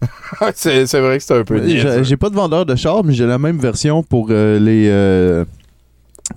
[0.55, 3.13] c'est c'est vrai que c'est un peu J'ai j'ai pas de vendeur de char, mais
[3.13, 5.45] j'ai la même version pour euh, les, euh,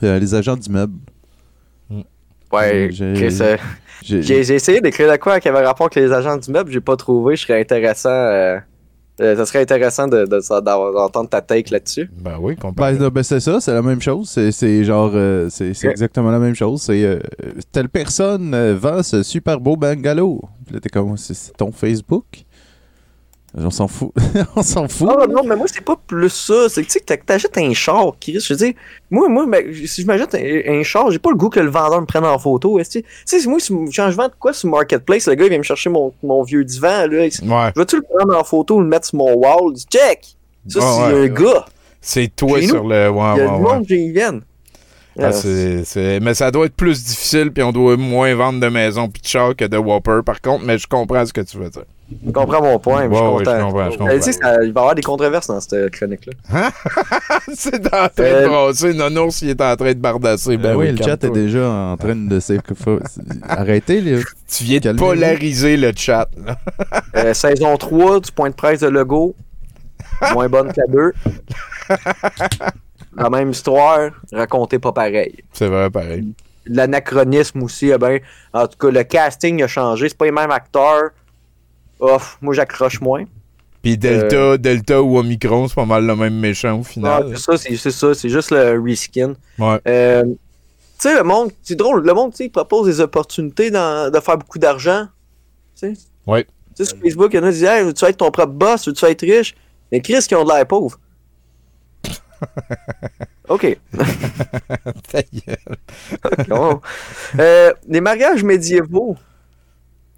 [0.04, 0.94] euh, les agents d'immeubles.
[2.52, 3.58] Ouais, J'ai- Chris, euh,
[4.04, 6.82] j'ai- J'ai j'ai essayé d'écrire de quoi qui avait rapport avec les agents d'immeuble, j'ai
[6.82, 7.36] pas trouvé.
[7.36, 8.10] Je serais intéressant.
[8.10, 8.58] euh,
[9.22, 10.64] euh, ça serait intéressant de, de- de-
[10.96, 12.10] d'entendre ta take là-dessus.
[12.18, 13.00] Ben oui, Ben, complètement.
[13.04, 14.30] non, ben, c'est ça, c'est la même chose.
[14.30, 16.82] C'est, c'est genre, euh, c'est, exactement la même chose.
[16.82, 17.20] C'est euh,
[17.74, 20.42] telle personne vend ce super beau bungalow.
[20.66, 22.24] Puis là, t'es comme, c'est, c'est ton Facebook?
[23.58, 24.12] On s'en fout.
[24.56, 25.10] on s'en fout.
[25.12, 26.70] Ah non, mais moi, c'est pas plus ça.
[26.70, 28.40] C'est que tu sais, t'achètes un char, Chris.
[28.40, 28.74] Je veux dire,
[29.10, 31.70] moi, moi ben, si je m'achète un, un char, j'ai pas le goût que le
[31.70, 32.78] vendeur me prenne en photo.
[32.80, 33.08] est-ce que- Tu
[33.42, 35.64] sais, moi, si quand je vends de quoi sur Marketplace, le gars, il vient me
[35.64, 37.08] chercher mon, mon vieux divan.
[37.08, 37.28] Là, Ouais.
[37.76, 39.74] Je vais-tu le prendre en photo, le mettre sur mon wall?
[39.92, 40.36] Check!
[40.68, 41.30] Ça, c'est ouais, un ouais.
[41.30, 41.66] gars.
[42.02, 43.10] C'est toi Chez sur nous, le.
[43.10, 44.42] Ouais, Il y a ouais, monde qui viennent.
[45.20, 48.68] Ah, c'est- c'est- Mais ça doit être plus difficile, puis on doit moins vendre de
[48.70, 51.58] maisons puis de chars que de Whopper, par contre, mais je comprends ce que tu
[51.58, 51.84] veux dire.
[52.26, 54.16] Je comprends mon point, mais je suis Ouais, je comprends, je comprends.
[54.16, 56.34] tu sais, ça- il va y avoir des controverses dans cette chronique-là.
[57.54, 58.94] c'est en train de Euh, brasser.
[58.94, 60.58] Nonours, il est en train de bardasser.
[60.58, 62.40] Ben oui, le chat est déjà en train de
[63.48, 64.22] Arrêtez, les...
[64.48, 66.28] Tu viens de polariser le chat.
[66.46, 66.58] là.
[67.16, 69.36] Euh, saison 3 du point de presse de Lego.
[70.34, 71.14] Moins bonne que la 2.
[73.18, 75.36] La même histoire, racontée pas pareil.
[75.54, 76.34] C'est vrai, pareil.
[76.66, 78.20] L'anachronisme aussi, eh ben,
[78.54, 80.08] en tout cas, le casting a changé.
[80.10, 81.10] C'est pas les mêmes acteurs.
[82.00, 83.26] Moi j'accroche moins.
[83.82, 87.30] Puis Delta, Euh, Delta ou Omicron, c'est pas mal le même méchant au final.
[87.30, 89.34] c'est ça, c'est c'est ça, c'est juste le reskin.
[89.58, 89.80] Ouais.
[89.88, 90.34] Euh, tu
[91.00, 94.20] sais, le monde, c'est drôle, le monde, tu sais, il propose des opportunités dans- de
[94.20, 95.08] faire beaucoup d'argent.
[95.80, 96.44] Tu sais, Ouais.
[96.76, 98.54] Tu sais, sur Facebook, il y en a qui disent Hey, veux-tu être ton propre
[98.54, 99.56] boss, veux-tu être riche?
[99.92, 101.00] Mais Chris, qui ont de l'air pauvre.
[103.50, 103.78] OK.
[105.12, 106.48] Ta gueule.
[106.48, 106.82] Bon.
[107.40, 109.16] Euh, les mariages médiévaux.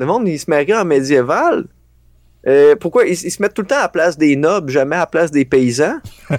[0.02, 1.66] Le monde, il se marie en médiéval.
[2.48, 3.06] Euh, pourquoi?
[3.06, 5.06] Ils, ils se mettent tout le temps à la place des nobles, jamais à la
[5.06, 6.00] place des paysans?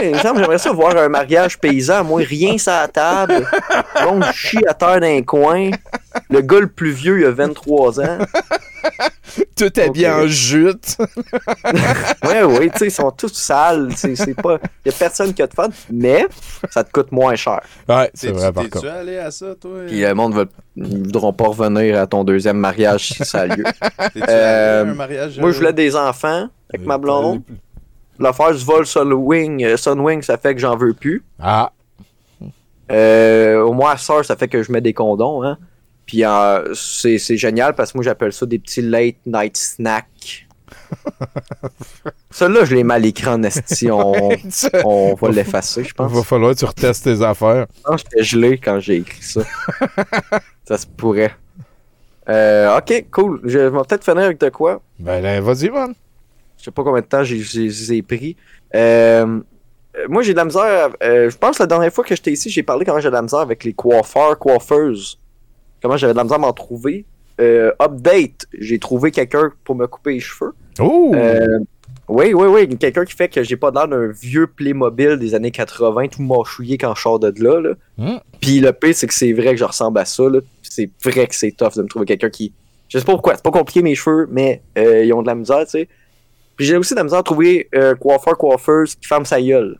[0.00, 3.46] Il me semble, J'aimerais ça voir un mariage paysan, moi, rien sur la table.
[4.00, 5.70] Le monde chie à terre dans un coin.
[6.30, 8.18] Le gars le plus vieux, il a 23 ans.
[9.56, 10.14] Tout habillé Ok.
[10.16, 10.96] en jute.
[12.24, 13.88] Ouais, ouais, tu sais, ils sont tous sales.
[13.90, 14.58] tu sais, C'est pas.
[14.84, 16.26] Il y a personne qui a de fun, mais
[16.70, 17.60] ça te coûte moins cher.
[17.88, 18.86] Ouais, c'est T'es-tu- vrai, par contre.
[18.88, 19.70] allé à ça, toi?
[19.86, 23.64] Puis le monde ils voudront pas revenir à ton deuxième mariage si ça a lieu.
[24.28, 25.38] Euh, à un mariage?
[25.38, 27.42] Moi, euh, je voulais des enfants avec euh, ma blonde.
[28.18, 31.22] L'affaire du vol Sunwing, euh, Sunwing, ça fait que j'en veux plus.
[31.40, 31.70] Ah,
[32.92, 35.42] Euh, au moins, à soeur, ça fait que je mets des condoms.
[35.42, 35.58] Hein.
[36.06, 40.46] Puis euh, c'est c'est génial parce que moi, j'appelle ça des petits late night snacks.
[42.30, 43.90] Ceux-là, je les mets à l'écran, Esti.
[43.90, 44.30] On,
[44.84, 46.12] on va l'effacer, je il pense.
[46.12, 47.66] va falloir que tu retestes tes affaires.
[47.76, 49.42] Je pense que j'étais gelé quand j'ai écrit ça.
[50.68, 51.34] ça se pourrait.
[52.28, 53.40] Euh, ok, cool.
[53.44, 54.80] Je vais peut-être finir avec de quoi?
[54.98, 55.94] Ben, là, vas-y, man.
[56.58, 58.36] Je sais pas combien de temps j'ai- j'ai j'ai pris.
[58.74, 59.40] Euh,
[60.08, 60.90] moi, j'ai de la misère.
[61.02, 63.14] euh, je pense que la dernière fois que j'étais ici, j'ai parlé comment j'ai de
[63.14, 65.18] la misère avec les coiffeurs, coiffeuses.
[65.84, 67.04] Comment j'avais de la misère à m'en trouver.
[67.42, 70.54] Euh, update, j'ai trouvé quelqu'un pour me couper les cheveux.
[70.80, 71.12] Oh!
[71.14, 71.58] Euh,
[72.08, 72.78] oui, oui, oui.
[72.78, 76.78] Quelqu'un qui fait que j'ai pas l'air d'un vieux Playmobil des années 80, tout mâchouillé
[76.78, 77.60] quand je sors de là.
[77.60, 77.74] là.
[77.98, 78.16] Hmm.
[78.40, 80.22] Puis le pire, c'est que c'est vrai que je ressemble à ça.
[80.62, 82.54] C'est vrai que c'est tough de me trouver quelqu'un qui.
[82.88, 85.34] Je sais pas pourquoi, c'est pas compliqué mes cheveux, mais euh, ils ont de la
[85.34, 85.88] misère, tu sais.
[86.56, 87.68] Puis j'ai aussi de la misère à trouver
[88.00, 89.78] coiffeur, coiffeuse qui ferme sa gueule.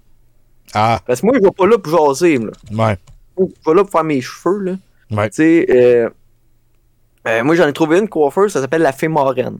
[0.75, 2.51] Ah, Parce que moi, je vais pas là pour jaser, là.
[2.73, 2.99] ouais.
[3.39, 4.77] Je vais là pour faire mes cheveux, là.
[5.17, 5.31] Ouais.
[5.31, 6.11] Tu sais, euh,
[7.27, 9.59] euh, moi, j'en ai trouvé une coiffeuse, ça s'appelle la fée moraine.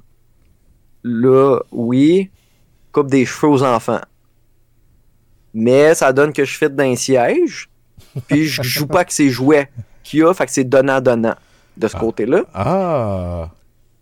[1.03, 2.31] Là, oui,
[2.93, 4.01] coupe des cheveux aux enfants.
[5.53, 7.69] Mais ça donne que je fit d'un siège,
[8.27, 9.71] puis je joue pas avec ses jouets
[10.03, 11.37] qu'il y a, fait que c'est donnant-donnant
[11.77, 12.43] de ce côté-là.
[12.55, 13.51] Ah.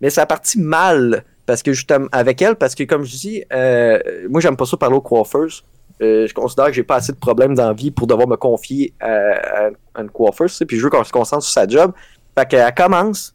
[0.01, 3.45] Mais ça a parti mal parce que justement avec elle, parce que comme je dis,
[3.53, 3.99] euh,
[4.29, 5.65] moi j'aime pas ça parler aux coiffeuses.
[6.03, 8.37] Euh, je considère que j'ai pas assez de problèmes dans la vie pour devoir me
[8.37, 11.93] confier à, à- à une coiffeuse, puis je veux qu'on se concentre sur sa job.
[12.37, 13.35] Fait qu'elle commence,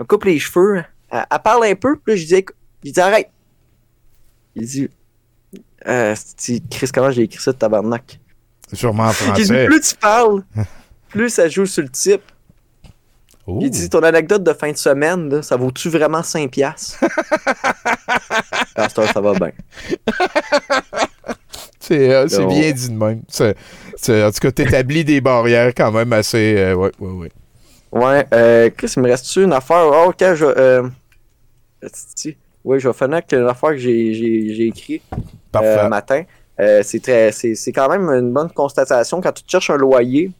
[0.00, 2.90] elle coupe les cheveux, elle, elle parle un peu, puis là je dis, écoute- je
[2.92, 3.28] dis arrête.
[4.54, 4.88] Il dit,
[5.86, 8.18] euh, c'est- Chris, comment j'ai écrit ça de tabarnak?
[8.72, 9.66] Sûrement en J'ai dit, français.
[9.66, 10.42] plus tu parles,
[11.10, 12.22] plus ça joue sur le type.
[13.60, 16.98] Il dit ton anecdote de fin de semaine, là, ça vaut-tu vraiment 5 piastres?
[18.78, 19.52] À cette heure, ça va bien.
[21.86, 23.22] C'est euh, bien dit de même.
[23.28, 26.56] En tout cas, t'établis des barrières quand même assez.
[26.56, 27.30] euh, ouais, ouais, ouais.
[27.92, 29.84] Ouais, euh, Chris, il me reste-tu une affaire?
[29.86, 30.44] Oh, ok, je.
[30.44, 30.88] Euh,
[32.64, 35.02] oui, je vais finir avec une affaire que j'ai j'ai- j'ai écrit
[35.52, 35.78] Parfait.
[35.78, 36.22] euh, matin.
[36.58, 40.30] Euh, c'est très, c'est quand même une bonne constatation quand tu te cherches un loyer.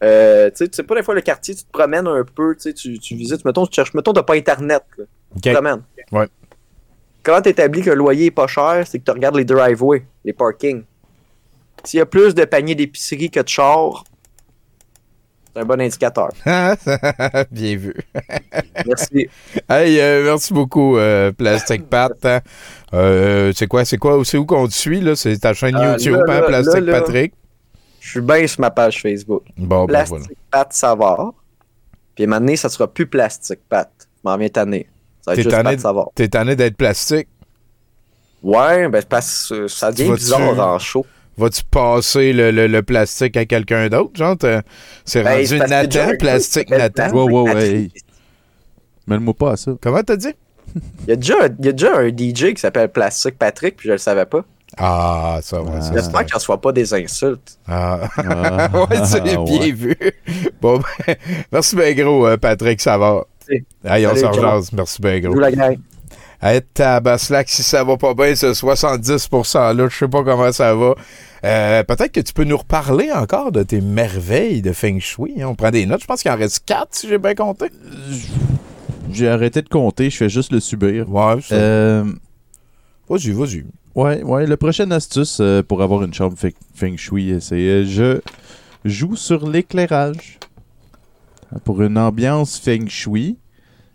[0.00, 0.06] Tu
[0.54, 3.66] sais, pas des fois le quartier, tu te promènes un peu, tu tu, visites, mettons,
[3.66, 5.04] tu cherches, mettons, t'as pas internet, là.
[5.34, 5.82] tu te promènes.
[6.12, 6.28] Ouais.
[7.22, 10.32] Comment t'établis que le loyer est pas cher, c'est que tu regardes les driveways, les
[10.32, 10.84] parkings.
[11.84, 14.04] S'il y a plus de paniers d'épicerie que de chars,
[15.52, 16.28] c'est un bon indicateur.
[17.50, 17.94] Bien vu.
[18.86, 19.28] Merci.
[19.68, 22.12] Hey, euh, merci beaucoup, euh, Plastic Pat.
[22.24, 22.40] hein.
[22.94, 25.16] Euh, c'est quoi, c'est quoi, c'est où qu'on te suit, là?
[25.16, 27.00] C'est ta chaîne Euh, YouTube, là, hein, là, Plastic là.
[27.00, 27.34] Patrick?
[28.00, 29.42] Je suis bien sur ma page Facebook.
[29.58, 30.26] Bon, ben Plastic voilà.
[30.50, 31.34] Pat Savard.
[32.14, 33.90] Puis maintenant, ça sera plus Plastic Pat.
[33.98, 34.88] Je m'en viens tanner.
[35.22, 36.06] Ça va être T'es juste de savoir.
[36.14, 37.28] t'es tanné d'être plastique?
[38.42, 41.04] Ouais, ben, parce que ça devient bizarre en show.
[41.36, 44.10] Vas-tu passer le, le- le plastique à quelqu'un d'autre?
[44.14, 44.36] Genre,
[45.04, 47.10] c'est Ben, rendu Nathan, Jerry plastique Nathan.
[47.12, 47.64] Wow, wow, Patrick.
[47.72, 47.92] hey.
[49.06, 49.72] Mêle-moi pas à ça.
[49.80, 50.32] Comment t'as dit?
[51.06, 53.88] Il y, a déjà, il y a déjà un DJ qui s'appelle Plastic Patrick, puis
[53.88, 54.44] je le savais pas.
[54.78, 55.80] Ah, ça va.
[55.92, 57.58] J'espère qu'il ne reçoit pas des insultes.
[57.66, 58.00] Ah.
[58.16, 59.72] Ah, ouais, c'est bien ouais.
[59.72, 59.96] vu.
[60.60, 61.16] Bon, ben,
[61.50, 63.24] merci bien gros, euh, Patrick, ça va.
[63.50, 63.64] Merci.
[63.84, 64.72] Hey, on s'en rejase.
[64.72, 65.34] Merci bien gros.
[65.34, 65.76] La gang.
[66.42, 70.94] Hey, tabaslac, si ça va pas bien, ce 70%-là, je sais pas comment ça va.
[71.44, 75.42] Euh, Peut-être que tu peux nous reparler encore de tes merveilles de Feng Shui.
[75.42, 75.48] hein.
[75.48, 76.00] On prend des notes.
[76.00, 77.66] Je pense qu'il en reste quatre, si j'ai bien compté.
[79.12, 81.08] J'ai arrêté de compter, je fais juste le subir.
[81.10, 81.36] Ouais.
[81.52, 82.04] Euh,
[83.08, 83.64] Vas-y, vas-y.
[83.96, 84.46] ouais, ouais.
[84.46, 88.20] Le prochain astuce euh, pour avoir une chambre fe- Feng Shui, c'est euh, je
[88.84, 90.38] joue sur l'éclairage.
[91.64, 93.38] Pour une ambiance Feng Shui,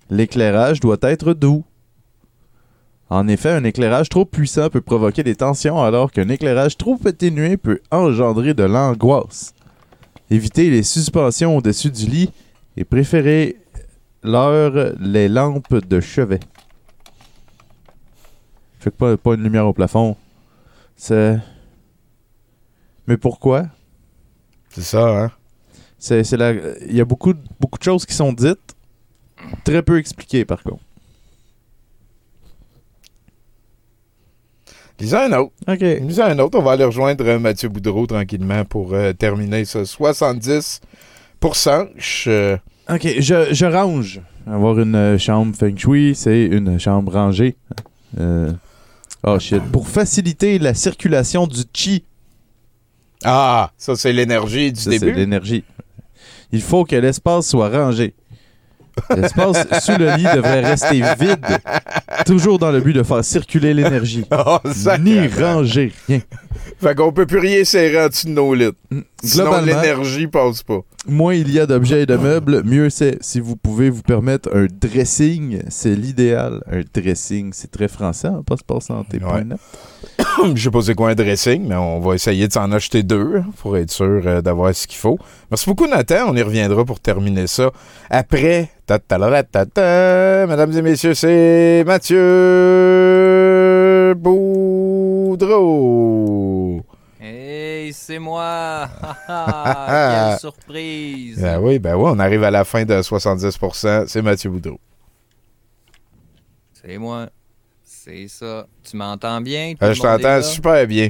[0.10, 1.64] l'éclairage doit être doux.
[3.10, 7.56] En effet, un éclairage trop puissant peut provoquer des tensions alors qu'un éclairage trop atténué
[7.56, 9.54] peut engendrer de l'angoisse.
[10.30, 12.32] Évitez les suspensions au-dessus du lit
[12.78, 13.58] et préférez
[14.24, 16.40] leur les lampes de chevet.
[18.80, 20.18] Fait que pas, pas une lumière au plafond.
[20.96, 21.38] C'est.
[23.08, 23.68] Mais pourquoi?
[24.70, 25.32] C'est ça, hein?
[26.06, 26.52] C'est, c'est la...
[26.88, 28.76] Il y a beaucoup, de- beaucoup de choses qui sont dites,
[29.64, 30.84] très peu expliquées par contre.
[35.00, 35.52] Lisez un autre.
[35.68, 35.80] OK.
[35.80, 36.60] Lisez un autre.
[36.60, 40.80] On va aller rejoindre euh, Mathieu Boudreau tranquillement pour euh, terminer ce 70%.
[41.98, 42.58] Je-
[42.88, 44.22] Ok, je, je range.
[44.46, 47.56] Avoir une euh, chambre Feng Shui, c'est une chambre rangée.
[48.20, 48.52] Euh,
[49.24, 49.60] Oh shit.
[49.72, 52.04] Pour faciliter la circulation du chi.
[53.24, 55.14] Ah, ça c'est l'énergie du Ça, c'est début.
[55.14, 55.64] l'énergie.
[56.56, 58.14] Il faut que l'espace soit rangé.
[59.14, 61.46] L'espace sous le lit devrait rester vide,
[62.26, 64.24] toujours dans le but de faire circuler l'énergie.
[64.32, 64.60] Oh,
[65.02, 66.22] Ni ranger rien.
[66.82, 68.72] Fait qu'on peut plus rien serrer en dessous de nos lits.
[69.26, 70.80] Sinon, l'énergie passe pas.
[71.08, 73.18] Moins il y a d'objets et de meubles, mieux c'est.
[73.22, 76.62] Si vous pouvez vous permettre un dressing, c'est l'idéal.
[76.72, 79.20] Un dressing, c'est très français, hein, passeport santé.
[79.20, 79.44] Ouais.
[80.56, 83.38] Je sais pas c'est quoi un dressing, mais on va essayer de s'en acheter deux
[83.38, 85.20] hein, pour être sûr euh, d'avoir ce qu'il faut.
[85.52, 86.30] Merci beaucoup, Nathan.
[86.30, 87.72] On y reviendra pour terminer ça
[88.10, 88.70] après.
[88.86, 90.46] Ta ta la la ta ta.
[90.48, 92.16] Mesdames et messieurs, c'est Mathieu
[94.16, 96.25] Boudreau.
[97.98, 98.90] C'est moi!
[99.28, 101.40] Quelle surprise!
[101.42, 104.06] Ben oui, ben oui, on arrive à la fin de 70%.
[104.08, 104.80] C'est Mathieu Boudreau.
[106.74, 107.30] C'est moi.
[107.84, 108.68] C'est ça.
[108.84, 109.74] Tu m'entends bien?
[109.82, 111.10] Euh, je t'entends super bien.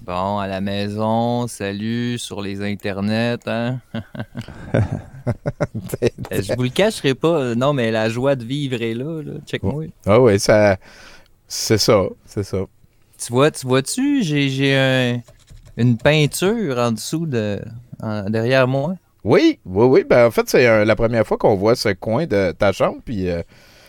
[0.00, 3.80] Bon, à la maison, salut sur les internets, hein?
[6.32, 7.28] Euh, je vous le cacherai pas.
[7.40, 9.32] euh, Non, mais la joie de vivre est là, là.
[9.46, 9.84] Check-moi.
[10.06, 10.78] Ah oui, ça.
[11.46, 12.58] C'est ça, c'est ça.
[13.18, 15.20] Tu vois, tu vois-tu, j'ai, j'ai un-
[15.78, 17.60] une peinture en dessous de.
[18.02, 18.94] en- derrière moi?
[19.24, 20.04] Oui, oui, oui.
[20.08, 22.98] Ben, en fait, c'est euh, la première fois qu'on voit ce coin de ta chambre.
[23.04, 23.42] Puis, euh,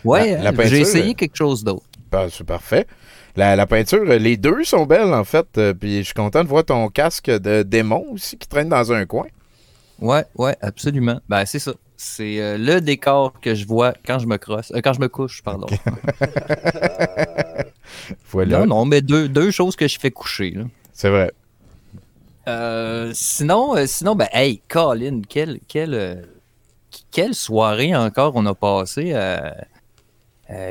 [0.04, 1.84] Ouais, la- j'ai essayé euh, quelque chose d'autre.
[2.10, 2.86] ben, c'est parfait.
[3.36, 5.46] La, la peinture, les deux sont belles, en fait.
[5.78, 9.04] puis, je suis content de voir ton casque de démon aussi qui traîne dans un
[9.06, 9.26] coin.
[10.00, 11.20] Ouais, ouais, absolument.
[11.28, 11.72] Ben, c'est ça.
[11.96, 14.72] C'est euh, le décor que je vois quand je me crosse.
[14.74, 15.66] euh, quand je me couche, pardon.
[18.30, 18.60] Voilà.
[18.60, 20.56] Non, non, mais deux, deux choses que je fais coucher.
[20.92, 21.32] C'est vrai.
[22.48, 26.22] Euh, sinon, euh, sinon, ben, hey, Colin, quelle, quelle, euh,
[27.10, 29.14] quelle soirée encore on a passé.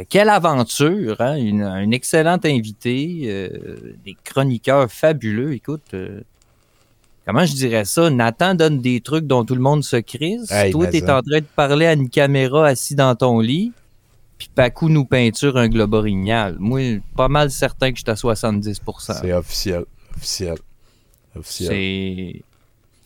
[0.10, 1.36] quelle aventure, hein?
[1.36, 5.54] Une, un excellent invité, euh, des chroniqueurs fabuleux.
[5.54, 5.96] Écoute,
[7.26, 8.10] comment je dirais ça?
[8.10, 10.52] Nathan donne des trucs dont tout le monde se crise.
[10.52, 13.72] Hey, Toi, mais t'es en train de parler à une caméra assis dans ton lit.
[14.38, 16.56] Puis Pacou nous peinture un globe orignal.
[16.60, 19.20] Moi, pas mal certain que je suis à 70%.
[19.22, 19.84] C'est officiel.
[20.16, 20.56] Officiel.
[21.36, 21.70] Officiel.
[21.70, 22.42] C'est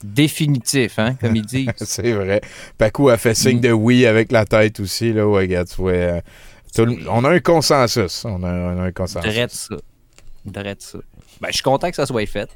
[0.04, 1.70] définitif, hein, comme ils disent.
[1.78, 2.42] c'est vrai.
[2.78, 5.14] Paco a fait signe de oui avec la tête aussi.
[5.14, 6.22] Là, ouais, regarde, tu vois, euh,
[6.76, 8.26] tout on a un consensus.
[8.26, 9.32] On a, on a un consensus.
[9.32, 9.76] Drette ça.
[10.46, 11.00] Drette ça.
[11.42, 12.50] Ben, je suis content que ça soit fait.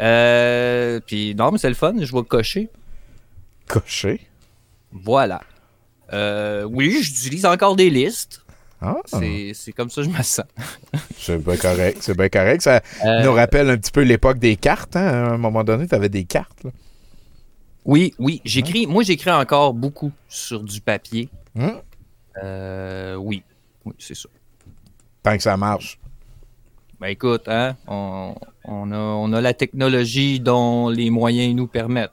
[0.00, 2.68] Euh, puis non, mais c'est le fun, je vais cocher.
[3.68, 4.20] Cocher?
[4.92, 5.42] Voilà.
[6.12, 8.41] Euh, oui, j'utilise encore des listes.
[8.82, 8.96] Ah.
[9.54, 10.44] C'est comme ça que je me sens.
[11.16, 11.98] C'est bien correct.
[12.00, 12.62] C'est bien correct.
[12.62, 14.96] Ça Euh, nous rappelle un petit peu l'époque des cartes.
[14.96, 15.06] hein.
[15.06, 16.64] À un moment donné, tu avais des cartes.
[16.64, 16.70] là.
[17.84, 18.86] Oui, oui, j'écris.
[18.86, 21.28] Moi, j'écris encore beaucoup sur du papier.
[21.58, 21.80] Hum.
[22.42, 23.42] Euh, oui,
[23.84, 24.28] oui, c'est ça.
[25.22, 25.98] Tant que ça marche.
[27.00, 28.34] Ben écoute, hein, on,
[28.64, 32.12] on a, on a la technologie dont les moyens nous permettent.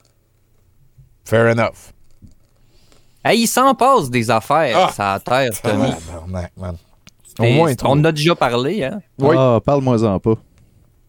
[1.24, 1.92] Fair enough.
[3.24, 4.92] Hey, il s'en passe des affaires, Ah!
[4.92, 5.90] ça terre, Tommy.
[5.90, 6.76] Tabarnak, man.
[7.38, 9.00] Au Et moins, on en a déjà parlé, hein?
[9.22, 10.34] Ah, parle-moi-en pas.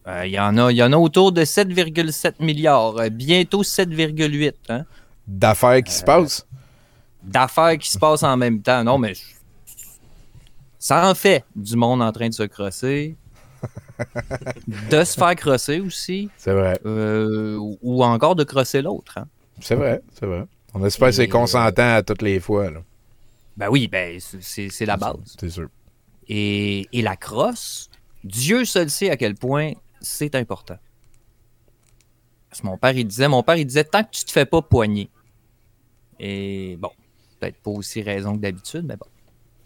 [0.08, 3.62] Euh, Il y, en a, il y en a autour de 7,7 milliards, euh, bientôt
[3.62, 4.52] 7,8.
[4.68, 4.84] Hein?
[5.26, 6.46] D'affaires qui se passent?
[7.22, 8.82] D'affaires qui se passent en même temps.
[8.84, 9.12] Non, mais
[10.78, 13.16] ça en fait du monde en train de se crosser.
[14.90, 16.28] de se faire crosser aussi.
[16.36, 16.78] C'est vrai.
[16.84, 19.18] Euh, ou- ou encore de crosser l'autre.
[19.18, 19.26] Hein?
[19.60, 20.44] C'est vrai, c'est vrai.
[20.74, 22.70] On espère que c'est consentant à toutes les fois.
[22.70, 22.82] Là.
[23.56, 25.36] Ben oui, ben c'est- la base.
[25.38, 25.68] C'est sûr.
[26.28, 27.90] Et, et la crosse,
[28.24, 30.78] Dieu seul sait à quel point c'est important.
[32.48, 34.46] Parce que mon père, il disait, mon père, il disait, tant que tu te fais
[34.46, 35.10] pas poigner.
[36.18, 36.90] Et bon,
[37.40, 39.06] peut-être pas aussi raison que d'habitude, mais bon.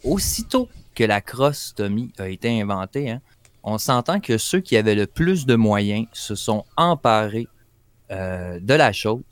[0.04, 3.20] Aussitôt que la crosse, Tommy, a été inventée, hein,
[3.62, 7.48] on s'entend que ceux qui avaient le plus de moyens se sont emparés
[8.10, 9.22] euh, de la chose.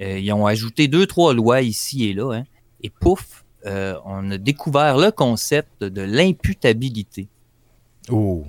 [0.00, 2.44] Euh, ils ont ajouté deux, trois lois ici et là, hein,
[2.82, 7.28] et pouf, euh, on a découvert le concept de l'imputabilité.
[8.10, 8.44] Oh.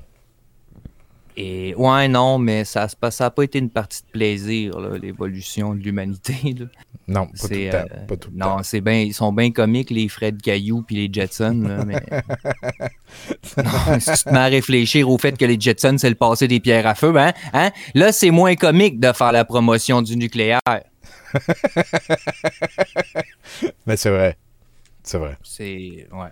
[1.40, 2.88] Et ouais, non, mais ça
[3.19, 6.56] n'a pas été une partie de plaisir, l'évolution de l'humanité.
[7.07, 7.78] Non, pas tout C'est, le temps.
[7.78, 10.95] euh, Pas tout le non, c'est bien, ils sont bien comiques, les Fred Caillou puis
[10.95, 12.02] les Jetsons, là, mais.
[13.64, 16.48] non, si tu te mets à réfléchir au fait que les Jetsons, c'est le passé
[16.48, 17.72] des pierres à feu, hein, hein?
[17.94, 20.60] Là, c'est moins comique de faire la promotion du nucléaire.
[23.85, 24.37] Mais c'est vrai.
[25.03, 25.37] C'est vrai.
[25.43, 26.07] C'est.
[26.11, 26.31] Ouais.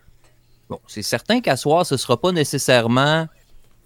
[0.69, 3.27] Bon, c'est certain qu'à ce sera pas nécessairement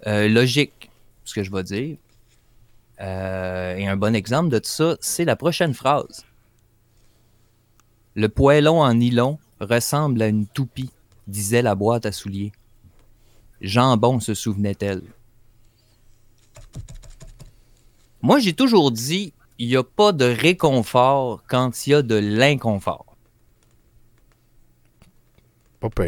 [0.08, 0.90] euh, logique,
[1.26, 1.98] ce que je vais dire.
[3.02, 6.26] Euh, et un bon exemple de tout ça, c'est la prochaine phrase.
[8.16, 10.92] Le poêlon en nylon ressemble à une toupie,
[11.28, 12.52] disait la boîte à souliers.
[13.62, 15.04] Jambon se souvenait-elle.
[18.22, 22.16] Moi, j'ai toujours dit, il n'y a pas de réconfort quand il y a de
[22.16, 23.06] l'inconfort.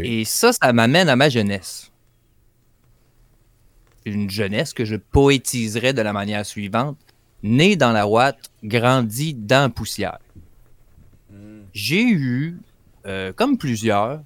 [0.03, 1.91] Et ça, ça m'amène à ma jeunesse.
[4.05, 6.97] Une jeunesse que je poétiserais de la manière suivante.
[7.43, 10.19] Né dans la ouate, grandi dans la poussière.
[11.73, 12.57] J'ai eu,
[13.05, 14.21] euh, comme plusieurs,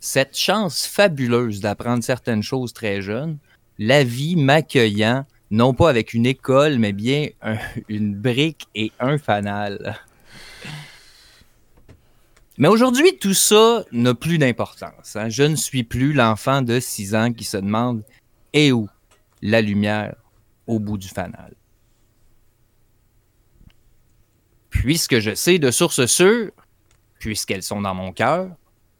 [0.00, 3.38] cette chance fabuleuse d'apprendre certaines choses très jeune,
[3.78, 7.58] la vie m'accueillant, non pas avec une école, mais bien un-
[7.88, 9.98] une brique et un fanal.
[12.58, 15.14] Mais aujourd'hui, tout ça n'a plus d'importance.
[15.16, 15.28] hein.
[15.28, 18.02] Je ne suis plus l'enfant de 6 ans qui se demande
[18.52, 18.88] Et où
[19.42, 20.16] la lumière
[20.66, 21.54] au bout du fanal
[24.70, 26.50] Puisque je sais de sources sûres,
[27.18, 28.50] puisqu'elles sont dans mon cœur,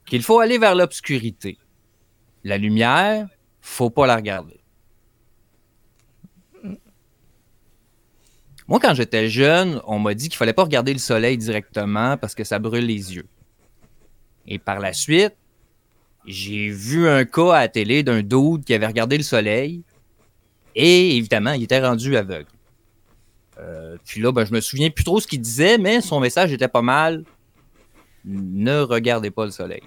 [0.05, 1.57] qu'il faut aller vers l'obscurité.
[2.43, 3.27] La lumière,
[3.61, 4.58] faut pas la regarder.
[8.69, 12.35] Moi, quand j'étais jeune, on m'a dit qu'il fallait pas regarder le soleil directement parce
[12.35, 13.25] que ça brûle les yeux.
[14.45, 15.33] Et par la suite,
[16.27, 19.81] j'ai vu un cas à la télé d'un dude qui avait regardé le soleil
[20.75, 22.51] et évidemment, il était rendu aveugle.
[23.57, 26.53] Euh, puis là, ben, je me souviens plus trop ce qu'il disait, mais son message
[26.53, 27.23] était pas mal.
[28.23, 29.81] Ne regardez pas le soleil.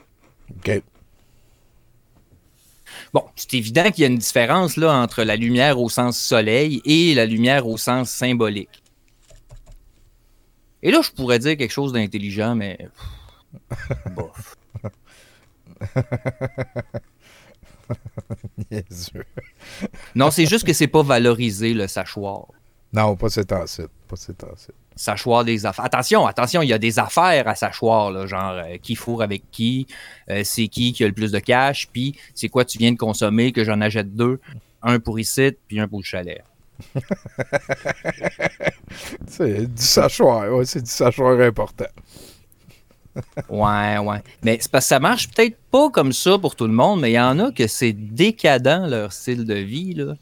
[3.12, 6.80] Bon, c'est évident qu'il y a une différence là, entre la lumière au sens soleil
[6.84, 8.82] et la lumière au sens symbolique.
[10.82, 12.78] Et là, je pourrais dire quelque chose d'intelligent, mais.
[14.16, 14.56] Bof.
[20.14, 22.46] Non, c'est juste que c'est pas valorisé le sachoir.
[22.92, 23.82] Non, pas cet temps-ci.
[24.08, 24.68] Pas cet temps-ci.
[24.96, 25.84] Sachoir des affaires.
[25.84, 29.42] Attention, attention, il y a des affaires à sachoir, là, genre euh, qui fourre avec
[29.50, 29.86] qui,
[30.30, 32.98] euh, c'est qui qui a le plus de cash, puis c'est quoi tu viens de
[32.98, 34.40] consommer que j'en achète deux,
[34.82, 36.42] un pour ici, puis un pour le chalet.
[39.26, 40.52] C'est du sachoir.
[40.52, 41.86] Ouais, c'est du sachoir important.
[43.50, 44.22] Ouais, ouais.
[44.42, 47.10] Mais c'est parce que ça marche peut-être pas comme ça pour tout le monde, mais
[47.10, 50.14] il y en a que c'est décadent leur style de vie, là.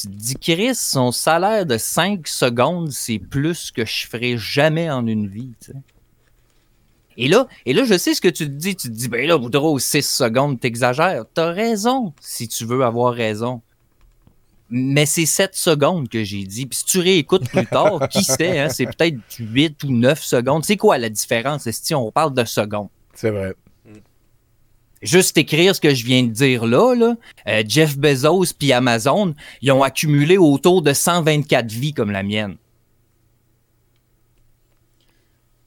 [0.00, 4.88] Tu te dis, Chris, son salaire de 5 secondes, c'est plus que je ferai jamais
[4.88, 5.50] en une vie,
[7.26, 8.76] là, et là, je sais ce que tu te dis.
[8.76, 11.24] Tu te dis, ben là, Boudreau, 6 secondes, t'exagères.
[11.34, 13.60] T'as raison, si tu veux avoir raison.
[14.70, 16.66] Mais c'est 7 secondes que j'ai dit.
[16.66, 20.64] Puis si tu réécoutes plus tard, qui sait, hein, c'est peut-être 8 ou 9 secondes.
[20.64, 21.68] C'est quoi la différence?
[21.68, 22.88] Si on parle de secondes.
[23.14, 23.54] C'est vrai.
[25.02, 27.16] Juste écrire ce que je viens de dire là, là
[27.46, 32.56] euh, Jeff Bezos puis Amazon, ils ont accumulé autour de 124 vies comme la mienne.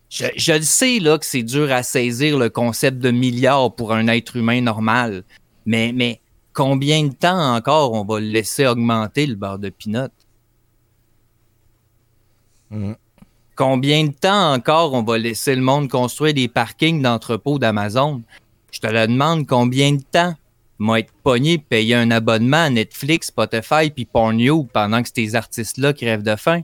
[0.09, 3.93] Je, je le sais là que c'est dur à saisir le concept de milliard pour
[3.93, 5.23] un être humain normal,
[5.65, 6.19] mais, mais
[6.51, 10.09] combien de temps encore on va laisser augmenter le bar de pinot?
[12.71, 12.95] Mhm.
[13.55, 18.21] Combien de temps encore on va laisser le monde construire des parkings d'entrepôts d'Amazon?
[18.71, 20.35] Je te le demande combien de temps?
[20.79, 25.93] Moi, être pogné, payer un abonnement à Netflix, Spotify puis Pornhub pendant que ces artistes-là
[25.93, 26.63] crèvent de faim?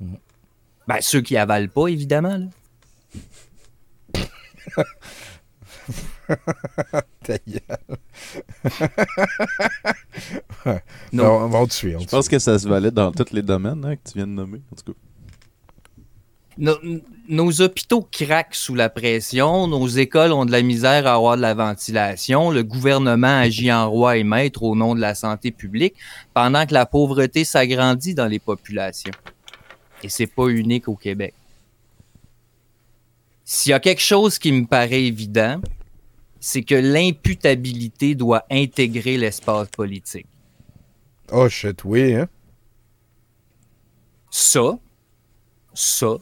[0.00, 2.38] Ben, ceux qui avalent pas, évidemment.
[2.38, 2.46] Là.
[7.24, 7.60] Ta gueule.
[10.64, 10.80] Non.
[11.12, 11.98] Non, on va te suivre.
[11.98, 12.32] on Je te pense suit.
[12.32, 14.60] que ça se valait dans tous les domaines hein, que tu viens de nommer.
[14.72, 14.98] En tout cas.
[16.58, 16.76] Nos,
[17.28, 21.42] nos hôpitaux craquent sous la pression, nos écoles ont de la misère à avoir de
[21.42, 25.94] la ventilation, le gouvernement agit en roi et maître au nom de la santé publique,
[26.32, 29.12] pendant que la pauvreté s'agrandit dans les populations.
[30.02, 31.34] Et c'est pas unique au Québec.
[33.44, 35.60] S'il y a quelque chose qui me paraît évident,
[36.40, 40.26] c'est que l'imputabilité doit intégrer l'espace politique.
[41.30, 42.28] Oh shit, oui, hein?
[44.30, 44.78] Ça,
[45.74, 46.16] ça.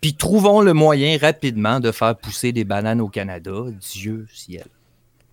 [0.00, 3.64] Puis trouvons le moyen rapidement de faire pousser des bananes au Canada.
[3.92, 4.66] Dieu ciel.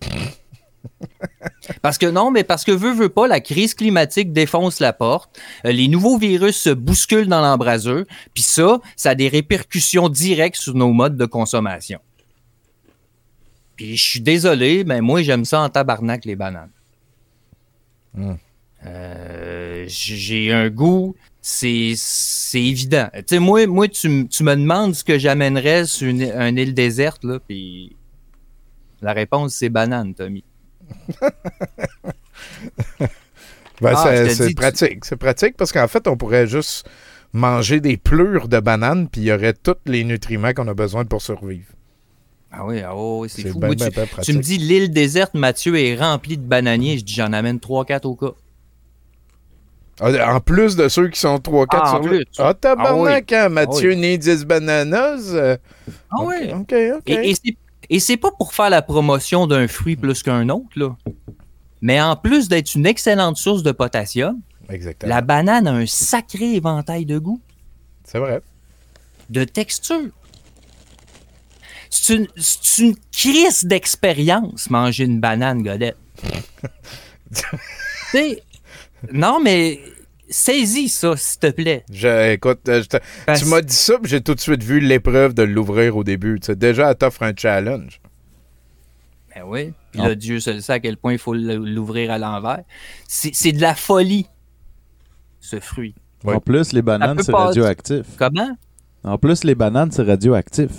[1.82, 5.38] Parce que non, mais parce que veut, veut pas, la crise climatique défonce la porte.
[5.64, 8.04] Euh, les nouveaux virus se bousculent dans l'embrasure.
[8.34, 12.00] Puis ça, ça a des répercussions directes sur nos modes de consommation.
[13.76, 16.70] Puis je suis désolé, mais moi, j'aime ça en tabarnak, les bananes.
[18.86, 21.14] Euh, j'ai un goût,
[21.48, 23.08] c'est c'est évident.
[23.14, 27.22] Tu sais, moi, moi tu, me demandes ce que j'amènerais sur une, une île déserte,
[27.22, 27.94] là, puis
[29.00, 30.42] la réponse, c'est banane, Tommy.
[33.80, 35.04] Ben, Ah, c'est tu- pratique.
[35.04, 36.88] C'est pratique parce qu'en fait, on pourrait juste
[37.32, 41.04] manger des plures de bananes, puis il y aurait tous les nutriments qu'on a besoin
[41.04, 41.66] pour survivre.
[42.50, 43.58] Ah oui, ah oui, c'est fou.
[43.60, 46.98] ben, Moi, ben, tu, tu me dis l'île déserte, Mathieu, est remplie de bananiers.
[46.98, 48.32] Je dis, j'en amène 3-4 au cas.
[50.00, 52.24] Ah, En plus de ceux qui sont 3-4 Ah, sur le...
[52.38, 53.44] Ah, tabarnak, Ah oui.
[53.44, 54.00] hein, Mathieu Ah oui.
[54.00, 55.30] né 10 bananas.
[55.32, 55.56] euh,
[56.10, 56.52] Ah oui.
[56.52, 57.02] OK, OK.
[57.08, 57.34] Et,
[57.88, 60.96] et c'est- pas pour faire la promotion d'un fruit plus qu'un autre, là.
[61.80, 65.14] Mais en plus d'être une excellente source de potassium, Exactement.
[65.14, 67.40] la banane a un sacré éventail de goût.
[68.04, 68.40] C'est vrai.
[69.30, 70.10] de texture.
[71.90, 75.96] C'est une, c'est une crise d'expérience, manger une banane, Godette.
[77.34, 77.42] Tu
[78.12, 78.42] sais,
[79.12, 79.80] non, mais
[80.28, 81.84] saisis ça, s'il te plaît.
[81.92, 82.96] Je, écoute, euh, je te-
[83.26, 86.04] Parce- tu m'as dit ça, puis j'ai tout de suite vu l'épreuve de l'ouvrir au
[86.04, 86.40] début.
[86.40, 88.00] Tu sais, déjà, elle t'offre un challenge.
[89.34, 89.72] Ben oui.
[89.92, 92.62] Puis là, Dieu seul sait à quel point il faut l'ouvrir à l'envers.
[93.06, 94.26] C'est c'est de la folie,
[95.40, 95.94] ce fruit.
[96.24, 98.06] En plus, les bananes, c'est radioactif.
[98.18, 98.56] Comment?
[99.04, 100.70] En plus, les bananes, c'est radioactif.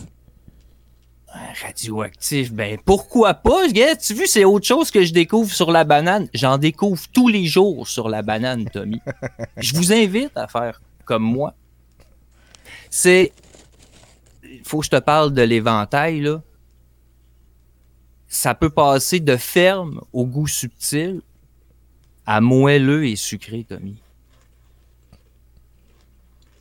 [1.34, 3.68] Radioactif, ben pourquoi pas?
[3.68, 6.30] Regarde, tu vu, c'est autre chose que je découvre sur la banane.
[6.34, 9.02] J'en découvre tous les jours sur la banane, Tommy.
[9.58, 11.54] je vous invite à faire comme moi.
[12.90, 13.34] C'est.
[14.44, 16.42] Il faut que je te parle de l'éventail, là.
[18.30, 21.22] Ça peut passer de ferme au goût subtil
[22.26, 23.98] à moelleux et sucré, Tommy.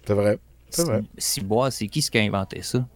[0.06, 0.38] C'est vrai.
[0.70, 1.02] C'est vrai.
[1.18, 2.86] Si bois, c'est qui ce qui a inventé ça?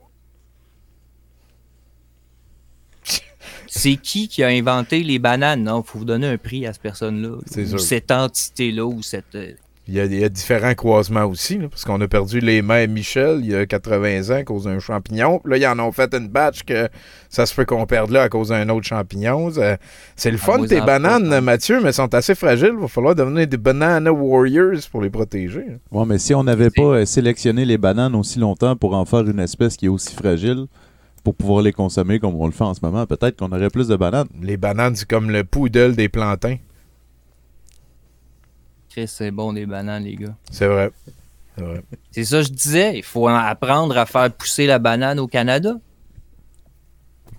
[3.72, 5.62] C'est qui qui a inventé les bananes?
[5.62, 7.36] Non, faut vous donner un prix à cette personne-là.
[7.46, 7.80] C'est Ou sûr.
[7.80, 9.34] cette entité-là, ou cette.
[9.36, 9.52] euh,
[9.86, 12.62] Il y, a, il y a différents croisements aussi, là, parce qu'on a perdu les
[12.62, 15.40] mères Michel il y a 80 ans à cause d'un champignon.
[15.40, 16.88] Puis là, ils en ont fait une batch que
[17.28, 19.50] ça se peut qu'on perde là à cause d'un autre champignon.
[19.50, 19.78] Ça-
[20.16, 21.40] C'est le Ah, fun, tes bananes.
[21.40, 22.72] Mathieu, mais sont assez fragiles.
[22.74, 25.64] Il va falloir devenir des banana warriors pour les protéger.
[25.70, 25.78] hein.
[25.90, 29.20] Ouais, mais si on n'avait pas euh, sélectionné les bananes aussi longtemps pour en faire
[29.28, 30.66] une espèce qui est aussi fragile,
[31.22, 33.88] pour pouvoir les consommer comme on le fait en ce moment, peut-être qu'on aurait plus
[33.88, 34.28] de bananes.
[34.40, 36.56] Les bananes, c'est comme le poodle des plantains.
[38.88, 40.34] Chris, c'est bon des bananes, les gars.
[40.50, 40.90] C'est vrai.
[41.56, 41.82] C'est vrai.
[42.10, 42.98] C'est ça que je disais.
[42.98, 45.76] Il faut en apprendre à faire pousser la banane au Canada.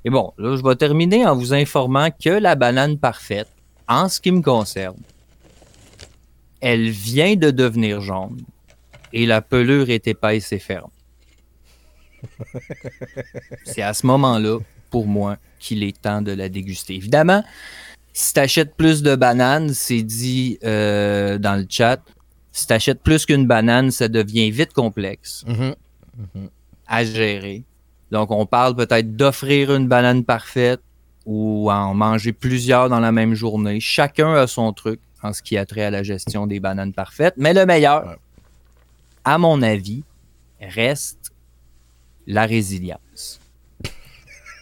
[0.06, 3.50] Et bon, là, je vais terminer en vous informant que la banane parfaite,
[3.88, 4.98] en ce qui me concerne,
[6.60, 8.42] elle vient de devenir jaune
[9.14, 10.90] et la pelure est épaisse et ferme.
[13.66, 16.96] C'est à ce moment-là, pour moi, qu'il est temps de la déguster.
[16.96, 17.44] Évidemment,
[18.14, 22.00] si tu achètes plus de bananes, c'est dit euh, dans le chat,
[22.52, 26.50] si tu achètes plus qu'une banane, ça devient vite complexe Mhm.
[26.88, 27.64] à gérer.
[28.12, 30.82] Donc, on parle peut-être d'offrir une banane parfaite
[31.26, 33.80] ou en manger plusieurs dans la même journée.
[33.80, 37.36] Chacun a son truc en ce qui a trait à la gestion des bananes parfaites.
[37.38, 38.18] Mais le meilleur,
[39.24, 40.04] à mon avis,
[40.60, 41.21] reste
[42.28, 43.40] la résilience.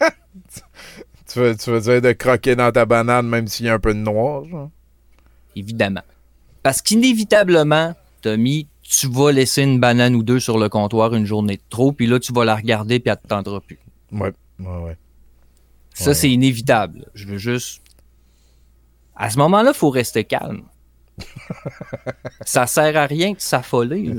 [1.32, 3.78] Tu veux, tu veux dire de croquer dans ta banane même s'il y a un
[3.78, 4.68] peu de noir, genre?
[5.54, 6.02] Évidemment.
[6.64, 11.56] Parce qu'inévitablement, Tommy, tu vas laisser une banane ou deux sur le comptoir une journée
[11.56, 13.78] de trop, puis là, tu vas la regarder, puis elle te tentera plus.
[14.10, 14.96] Ouais, ouais, ouais.
[15.94, 16.14] Ça, Ouais.
[16.14, 17.06] c'est inévitable.
[17.14, 17.80] Je veux juste.
[19.14, 20.62] À ce moment-là, il faut rester calme.
[22.44, 24.14] ça sert à rien de s'affoler.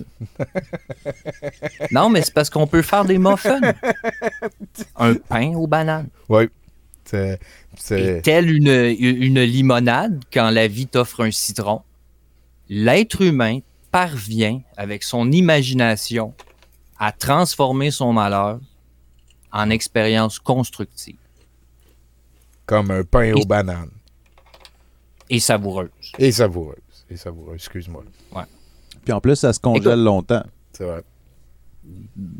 [1.92, 3.60] non, mais c'est parce qu'on peut faire des muffins.
[4.96, 6.10] Un pain aux bananes.
[6.30, 6.50] Oui.
[7.76, 8.22] C'est.
[8.24, 11.82] telle une, une limonade, quand la vie t'offre un citron,
[12.70, 13.60] l'être humain
[13.92, 16.34] parvient, avec son imagination,
[16.98, 18.60] à transformer son malheur
[19.52, 21.18] en expérience constructive
[22.66, 23.92] Comme un pain aux bananes.
[25.30, 25.90] et savoureuse.
[26.18, 26.78] Et savoureuse.
[27.12, 28.04] Et savoureuse, excuse-moi.
[28.36, 28.44] Ouais.
[29.04, 30.44] Puis en plus, ça se congèle longtemps.
[30.72, 31.04] C'est vrai.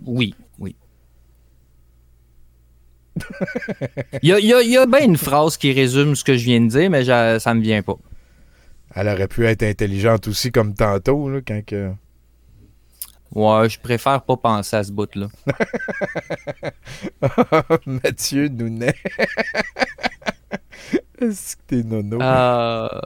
[0.06, 0.76] Oui, oui.
[4.24, 6.24] Il y a, il y a- il y a bien une phrase qui résume ce
[6.24, 7.98] que je viens de dire, mais j'a- ça me vient pas.
[8.96, 11.92] Elle aurait pu être intelligente aussi, comme tantôt, là, quand que.
[13.34, 15.28] Ouais, je préfère pas penser à ce bout-là.
[17.86, 18.96] Mathieu Nounet.
[21.22, 22.18] Est-ce que t'es nono?
[22.22, 23.02] Ah,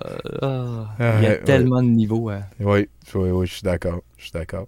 [1.00, 2.30] il y a Ouais, tellement de niveaux.
[2.30, 2.42] hein.
[2.60, 4.02] Oui, oui, oui, je suis d'accord.
[4.18, 4.68] Je suis d'accord.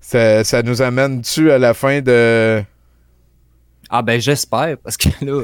[0.00, 2.62] Ça, ça nous amène-tu à la fin de.
[3.90, 5.42] Ah ben j'espère, parce que là...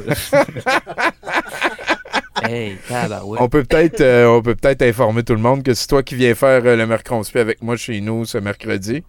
[2.43, 2.77] hey.
[3.39, 6.15] On peut peut-être euh, on peut peut-être informer tout le monde que c'est toi qui
[6.15, 9.05] viens faire euh, le mercredi avec moi chez nous ce mercredi.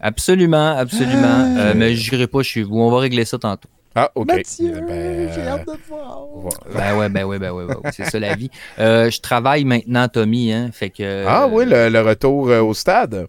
[0.00, 1.56] Absolument, absolument.
[1.58, 2.78] Euh, mais j'irai pas chez vous.
[2.78, 3.68] On va régler ça tantôt.
[4.00, 4.26] Ah, OK.
[4.28, 6.26] Mathieu, Eh ben, j'ai euh, hâte de te voir.
[6.74, 7.90] Ben ouais, ben ouais, ben ouais, ben ouais.
[7.92, 8.50] c'est ça la vie.
[8.78, 11.24] Euh, je travaille maintenant, Tommy, hein, fait que...
[11.26, 13.26] Ah oui, le, le retour euh, au stade?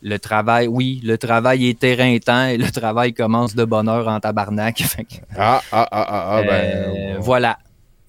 [0.00, 4.20] Le travail, oui, le travail est éreintant et le travail commence de bonne heure en
[4.20, 4.78] tabarnak.
[4.82, 6.50] Fait que, Ah, ah, ah, ah, ah, ben.
[6.52, 7.16] euh, ouais.
[7.18, 7.58] Voilà.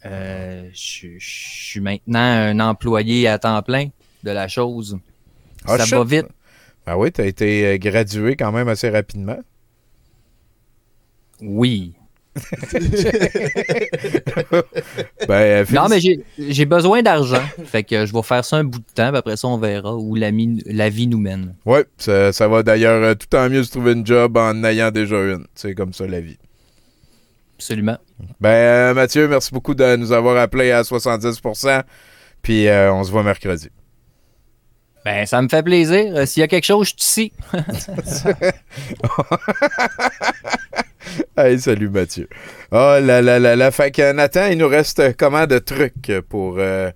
[0.06, 1.30] Euh, je je
[1.65, 3.88] suis maintenant un employé à temps plein
[4.23, 4.98] de la chose.
[5.68, 5.95] Ah, ça shit.
[5.95, 6.27] va vite.
[6.86, 9.40] Ben oui, t'as été euh, gradué quand même assez rapidement.
[11.41, 11.94] Oui.
[15.28, 17.41] Ben, euh, Non, mais j'ai- besoin d'argent.
[17.66, 19.95] fait que je vais faire ça un bout de temps, puis après ça, on verra
[19.95, 20.30] où la,
[20.66, 21.56] la vie nous mène.
[21.66, 24.91] Ouais, ça, ça va d'ailleurs euh, tout en mieux se trouver une job en ayant
[24.91, 25.45] déjà une.
[25.56, 26.38] C'est comme ça la vie.
[27.57, 27.98] Absolument.
[28.40, 31.84] Ben, euh, Mathieu, merci beaucoup de nous avoir appelé à 70%.
[32.41, 33.70] Puis euh, on se voit mercredi.
[35.03, 36.26] Ben, ça me fait plaisir.
[36.28, 37.34] S'il y a quelque chose, je suis ici.
[41.38, 42.27] Hey, salut Mathieu.
[42.72, 43.72] Oh là là là là.
[43.72, 46.91] Fait que Nathan, il nous reste euh, comment de trucs pour euh,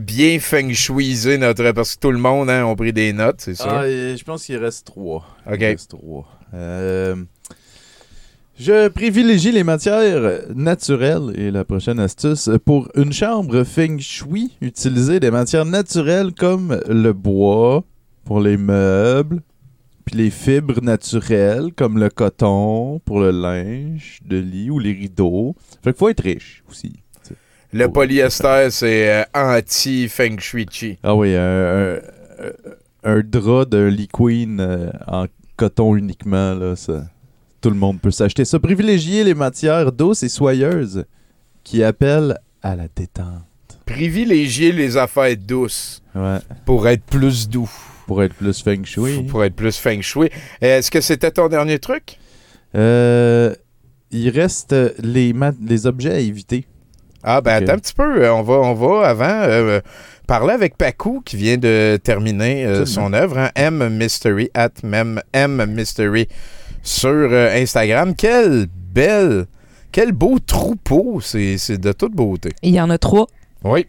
[0.00, 1.72] bien feng shuiser notre.
[1.72, 3.80] Parce que tout le monde hein, a pris des notes, c'est ça?
[3.80, 5.26] Ah, je pense qu'il reste trois.
[5.46, 5.58] Ok.
[5.60, 6.26] Il reste trois.
[6.54, 7.16] Euh,
[8.58, 12.50] je privilégie les matières naturelles et la prochaine astuce.
[12.64, 17.84] Pour une chambre feng shui, utilisez des matières naturelles comme le bois
[18.24, 19.40] pour les meubles,
[20.08, 25.54] puis les fibres naturelles comme le coton pour le linge de lit ou les rideaux.
[25.84, 26.92] Fait qu'il faut être riche aussi.
[27.74, 30.96] Le polyester, c'est euh, anti-feng shui-chi.
[31.02, 32.00] Ah oui, un, un-
[33.04, 35.26] un drap d'un Lee Queen euh, en
[35.56, 37.04] coton uniquement, là, ça,
[37.60, 38.58] tout le monde peut s'acheter ça.
[38.58, 41.04] Privilégier les matières douces et soyeuses
[41.64, 43.44] qui appellent à la détente.
[43.84, 47.70] Privilégier les affaires douces Ouais, pour être plus doux.
[48.08, 49.22] Pour être plus feng shui.
[49.24, 50.30] Pour être plus feng shui.
[50.60, 52.18] Est-ce que c'était ton dernier truc?
[52.74, 53.54] Euh,
[54.10, 56.66] il reste les, ma- les objets à éviter.
[57.22, 58.24] Ah, ben attends un petit peu.
[58.24, 59.80] Euh, On va, on va avant euh,
[60.26, 65.20] parler avec Pacu qui vient de terminer euh, son œuvre, hein, M Mystery, at mem-
[65.32, 66.28] M Mystery
[66.82, 68.14] sur euh, Instagram.
[68.14, 69.46] Quelle belle,
[69.92, 71.20] quel beau troupeau.
[71.20, 72.50] C'est c'est de toute beauté.
[72.62, 73.26] Il y en a trois.
[73.64, 73.86] Oui.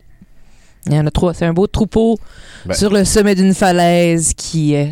[0.86, 1.34] Il y en a trois.
[1.34, 2.18] C'est un beau troupeau
[2.66, 2.74] Ben.
[2.74, 4.86] sur le sommet d'une falaise qui euh,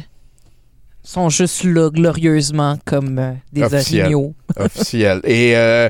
[1.04, 4.02] sont juste là glorieusement comme euh, des Officiel.
[4.04, 4.34] orignaux.
[4.58, 5.22] officiel.
[5.24, 5.90] Et euh,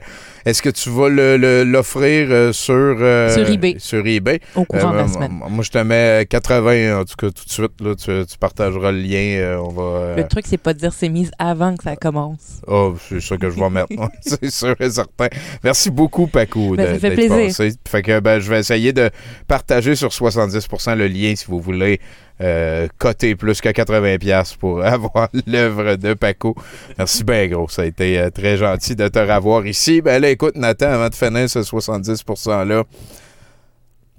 [0.49, 3.75] est-ce que tu vas le- le- l'offrir euh, sur, euh, Sur eBay.
[3.79, 4.39] Sur eBay?
[4.55, 5.31] Au courant de la Euh, semaine.
[5.49, 7.71] moi, je te mets 80 en tout cas tout de suite.
[7.81, 9.59] Là, tu, tu partageras le lien.
[9.61, 10.15] on va.
[10.15, 12.61] Le truc, c'est pas de dire c'est mise avant que ça commence.
[12.67, 13.91] Oh, c'est ça que je vais mettre.
[13.91, 15.27] Ouais, c'est sûr et certain.
[15.63, 16.75] Merci beaucoup, Paco.
[16.75, 17.35] Ben, de- ça fait plaisir.
[17.47, 17.73] passé.
[17.87, 19.09] Fait que ben, je vais essayer de
[19.47, 21.99] partager sur 70% le lien si vous voulez
[22.41, 26.55] euh, coter plus que 80$ pour avoir l'œuvre de Paco.
[26.97, 27.67] Merci bien gros.
[27.67, 30.01] Ça a été euh, très gentil de te revoir ici.
[30.01, 32.83] Ben là, écoute, Nathan, avant de finir ce 70%-là,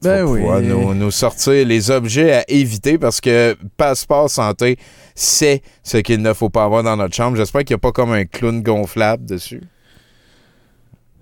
[0.01, 0.41] tu Ben vas oui.
[0.41, 4.79] pouvoir nous, nous sortir les objets à éviter parce que Passeport Santé,
[5.15, 7.37] c'est ce qu'il ne faut pas avoir dans notre chambre.
[7.37, 9.63] J'espère qu'il n'y a pas comme un clown gonflable dessus.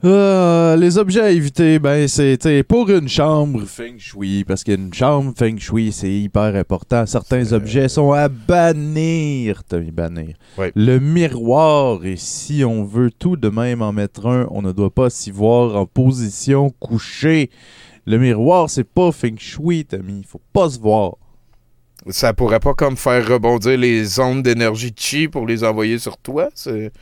[0.04, 4.92] Ah, les objets à éviter, ben c'est t'sais, pour une chambre feng shui, parce qu'une
[4.92, 7.06] chambre feng shui, c'est hyper important.
[7.06, 10.36] Certains objets sont à bannir, Tommy, bannir.
[10.58, 10.66] Oui.
[10.74, 14.94] Le miroir, et si on veut tout de même en mettre un, on ne doit
[14.94, 17.50] pas s'y voir en position couchée.
[18.04, 21.14] Le miroir, c'est pas feng shui, Tommy, il faut pas se voir.
[22.10, 26.50] Ça pourrait pas comme faire rebondir les ondes d'énergie chi pour les envoyer sur toi?
[26.54, 26.92] C'est...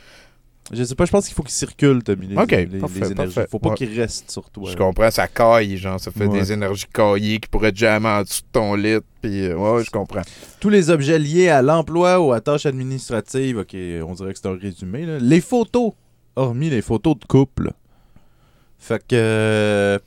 [0.73, 3.11] Je sais pas, je pense qu'il faut qu'ils circulent, Tommy, les, Ok, les- parfait, les
[3.11, 3.33] énergies.
[3.35, 3.47] parfait.
[3.51, 3.75] Faut pas Ouais.
[3.75, 4.67] qu'ils restent sur toi.
[4.71, 6.39] Je comprends, ça caille, genre, ça fait Ouais.
[6.39, 9.91] des énergies caillées qui pourraient jammer en dessous de ton lit, puis euh, ouais, je
[9.91, 10.23] comprends.
[10.59, 13.75] Tous les objets liés à l'emploi ou à tâches administratives, ok,
[14.07, 15.05] on dirait que c'est un résumé.
[15.05, 15.19] là.
[15.19, 15.91] Les photos,
[16.35, 17.71] hormis les photos de couple.
[18.79, 19.99] Fait que euh,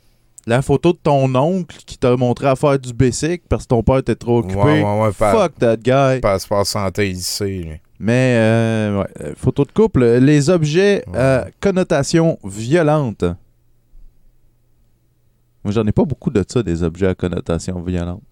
[0.45, 3.83] la photo de ton oncle qui t'a montré à faire du basic parce que ton
[3.83, 4.83] père était trop occupé.
[4.83, 6.19] Ouais, Fuck that guy.
[6.21, 7.43] Passeport santé ici.
[7.63, 7.81] lui.
[7.99, 13.25] Mais euh, ouais, euh, photo de couple, les objets à connotation violente.
[15.63, 18.23] Moi, j'en ai pas beaucoup de ça, des objets à connotation violente.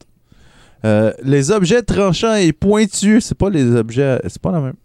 [0.85, 4.19] Euh, les objets tranchants et pointus, c'est pas les objets.
[4.27, 4.75] C'est pas la même.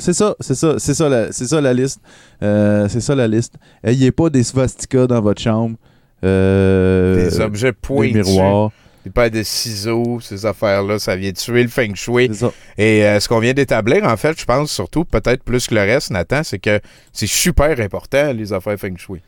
[0.00, 2.00] C'est ça, c'est ça, c'est ça, la, c'est ça la liste.
[2.42, 3.54] Euh, c'est ça la liste.
[3.84, 5.76] Ayez pas des swastikas dans votre chambre.
[6.24, 8.14] Euh, Des objets Des pointus.
[8.14, 8.70] miroirs.
[9.04, 12.30] Des paires de ciseaux, ces affaires-là, ça vient tuer le feng shui.
[12.76, 15.80] Et euh, ce qu'on vient d'établir, en fait, je pense surtout, peut-être plus que le
[15.82, 16.80] reste, Nathan, c'est que
[17.12, 19.20] c'est super important, les affaires feng shui.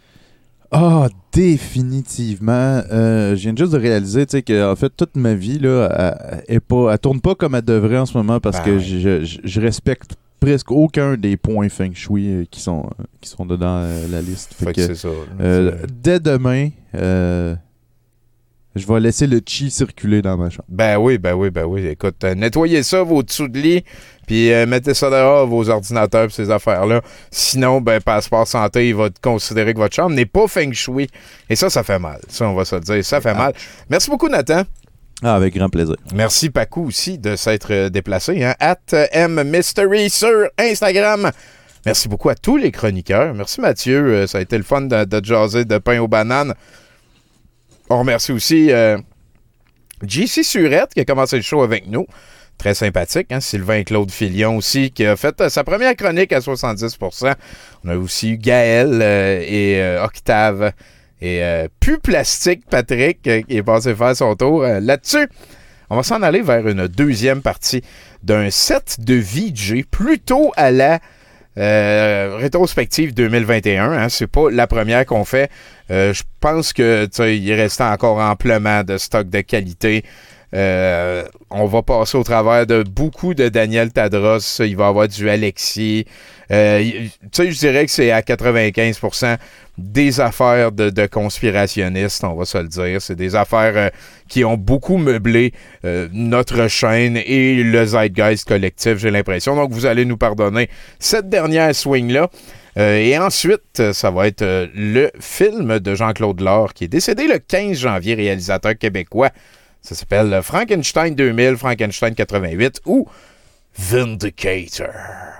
[0.72, 2.82] Ah, définitivement.
[2.92, 5.88] Euh, je viens juste de réaliser, tu sais, que en fait, toute ma vie, là,
[5.98, 8.64] elle, elle est pas, elle tourne pas comme elle devrait en ce moment parce Ben
[8.64, 8.80] que ouais.
[8.80, 12.88] je, je- je respecte presque aucun des points feng shui euh, qui sont,
[13.20, 14.55] qui sont dedans euh, la liste.
[14.55, 15.09] Fait Fait que ça,
[15.40, 15.72] euh,
[16.02, 16.68] dès demain,
[18.76, 20.64] je vais laisser le chi circuler dans ma chambre.
[20.68, 21.86] Ben oui, ben oui, ben oui.
[21.86, 23.84] Écoute, euh, nettoyez ça, vos dessous de lit,
[24.28, 27.01] puis euh, mettez ça dehors, vos ordinateurs, pis ces affaires-là.
[27.32, 31.09] Sinon, ben, Passeport Santé, il va considérer que votre chambre n'est pas feng shui.
[31.48, 32.20] Et ça, ça fait mal.
[32.28, 33.05] Ça, on va se le dire.
[33.05, 33.55] Ça fait mal.
[33.88, 34.62] Merci beaucoup, Nathan.
[35.22, 35.97] Ah, avec grand plaisir.
[36.14, 38.44] Merci, Paco, aussi, de s'être euh, déplacé.
[38.44, 38.55] Hein?
[38.60, 38.78] At
[39.12, 41.32] M Mystery sur Instagram.
[41.84, 43.34] Merci beaucoup à tous les chroniqueurs.
[43.34, 44.28] Merci, Mathieu.
[44.28, 46.55] Ça a été le fun de, de jaser de pain aux bananes.
[47.93, 48.97] On remercie aussi euh,
[50.07, 52.07] JC Surette qui a commencé le show avec nous.
[52.57, 53.33] Très sympathique.
[53.33, 53.41] Hein?
[53.41, 57.35] Sylvain Claude Filion aussi qui a fait euh, sa première chronique à 70%
[57.85, 60.73] On a aussi eu Gaël euh, et Octave
[61.21, 61.43] et
[61.81, 65.29] Pu Plastique Patrick qui est passé faire son tour là-dessus.
[65.91, 67.83] On va s'en aller vers une deuxième partie
[68.23, 71.01] d'un set de VJ plutôt à la
[71.59, 73.93] euh, rétrospective 2021.
[73.93, 75.51] Hein, c'est pas la première qu'on fait.
[75.90, 80.05] Euh, je pense que il restait encore amplement de stock de qualité.
[80.52, 84.39] Euh, on va passer au travers de beaucoup de Daniel Tadros.
[84.60, 86.06] Il va avoir du Alexis.
[86.51, 89.36] Euh, tu sais, je dirais que c'est à 95%
[89.78, 93.01] des affaires de, conspirationnistes, on va se le dire.
[93.01, 93.89] C'est des affaires euh,
[94.28, 95.52] qui ont beaucoup meublé
[96.12, 99.56] notre chaîne et le zeitgeist collectif, j'ai l'impression.
[99.56, 100.68] Donc, vous allez nous pardonner
[100.98, 102.28] cette dernière swing-là.
[102.77, 104.44] Et ensuite, ça va être
[104.74, 109.31] le film de Jean-Claude Laure, qui est décédé le 15 janvier, réalisateur québécois.
[109.82, 113.09] Ça s'appelle Frankenstein 2000, Frankenstein 88 ou
[113.78, 114.89] Vindicator.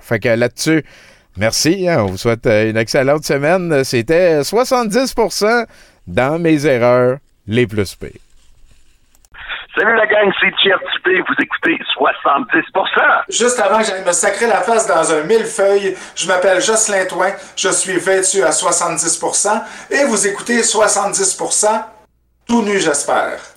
[0.01, 0.83] Fait que là-dessus,
[1.37, 1.87] merci.
[1.87, 3.83] hein, on vous souhaite euh, une excellente semaine.
[3.83, 5.65] C'était 70%
[6.07, 8.09] dans mes erreurs les plus pires.
[9.77, 13.23] Salut la gang, c'est Thierry Dupé, vous écoutez 70%.
[13.29, 17.31] Juste avant que j'aille me sacrer la face dans un millefeuille, je m'appelle Jocelyn Toin,
[17.55, 19.61] je suis vêtu à 70%
[19.91, 21.67] et vous écoutez 70%
[22.49, 23.39] tout nu j'espère.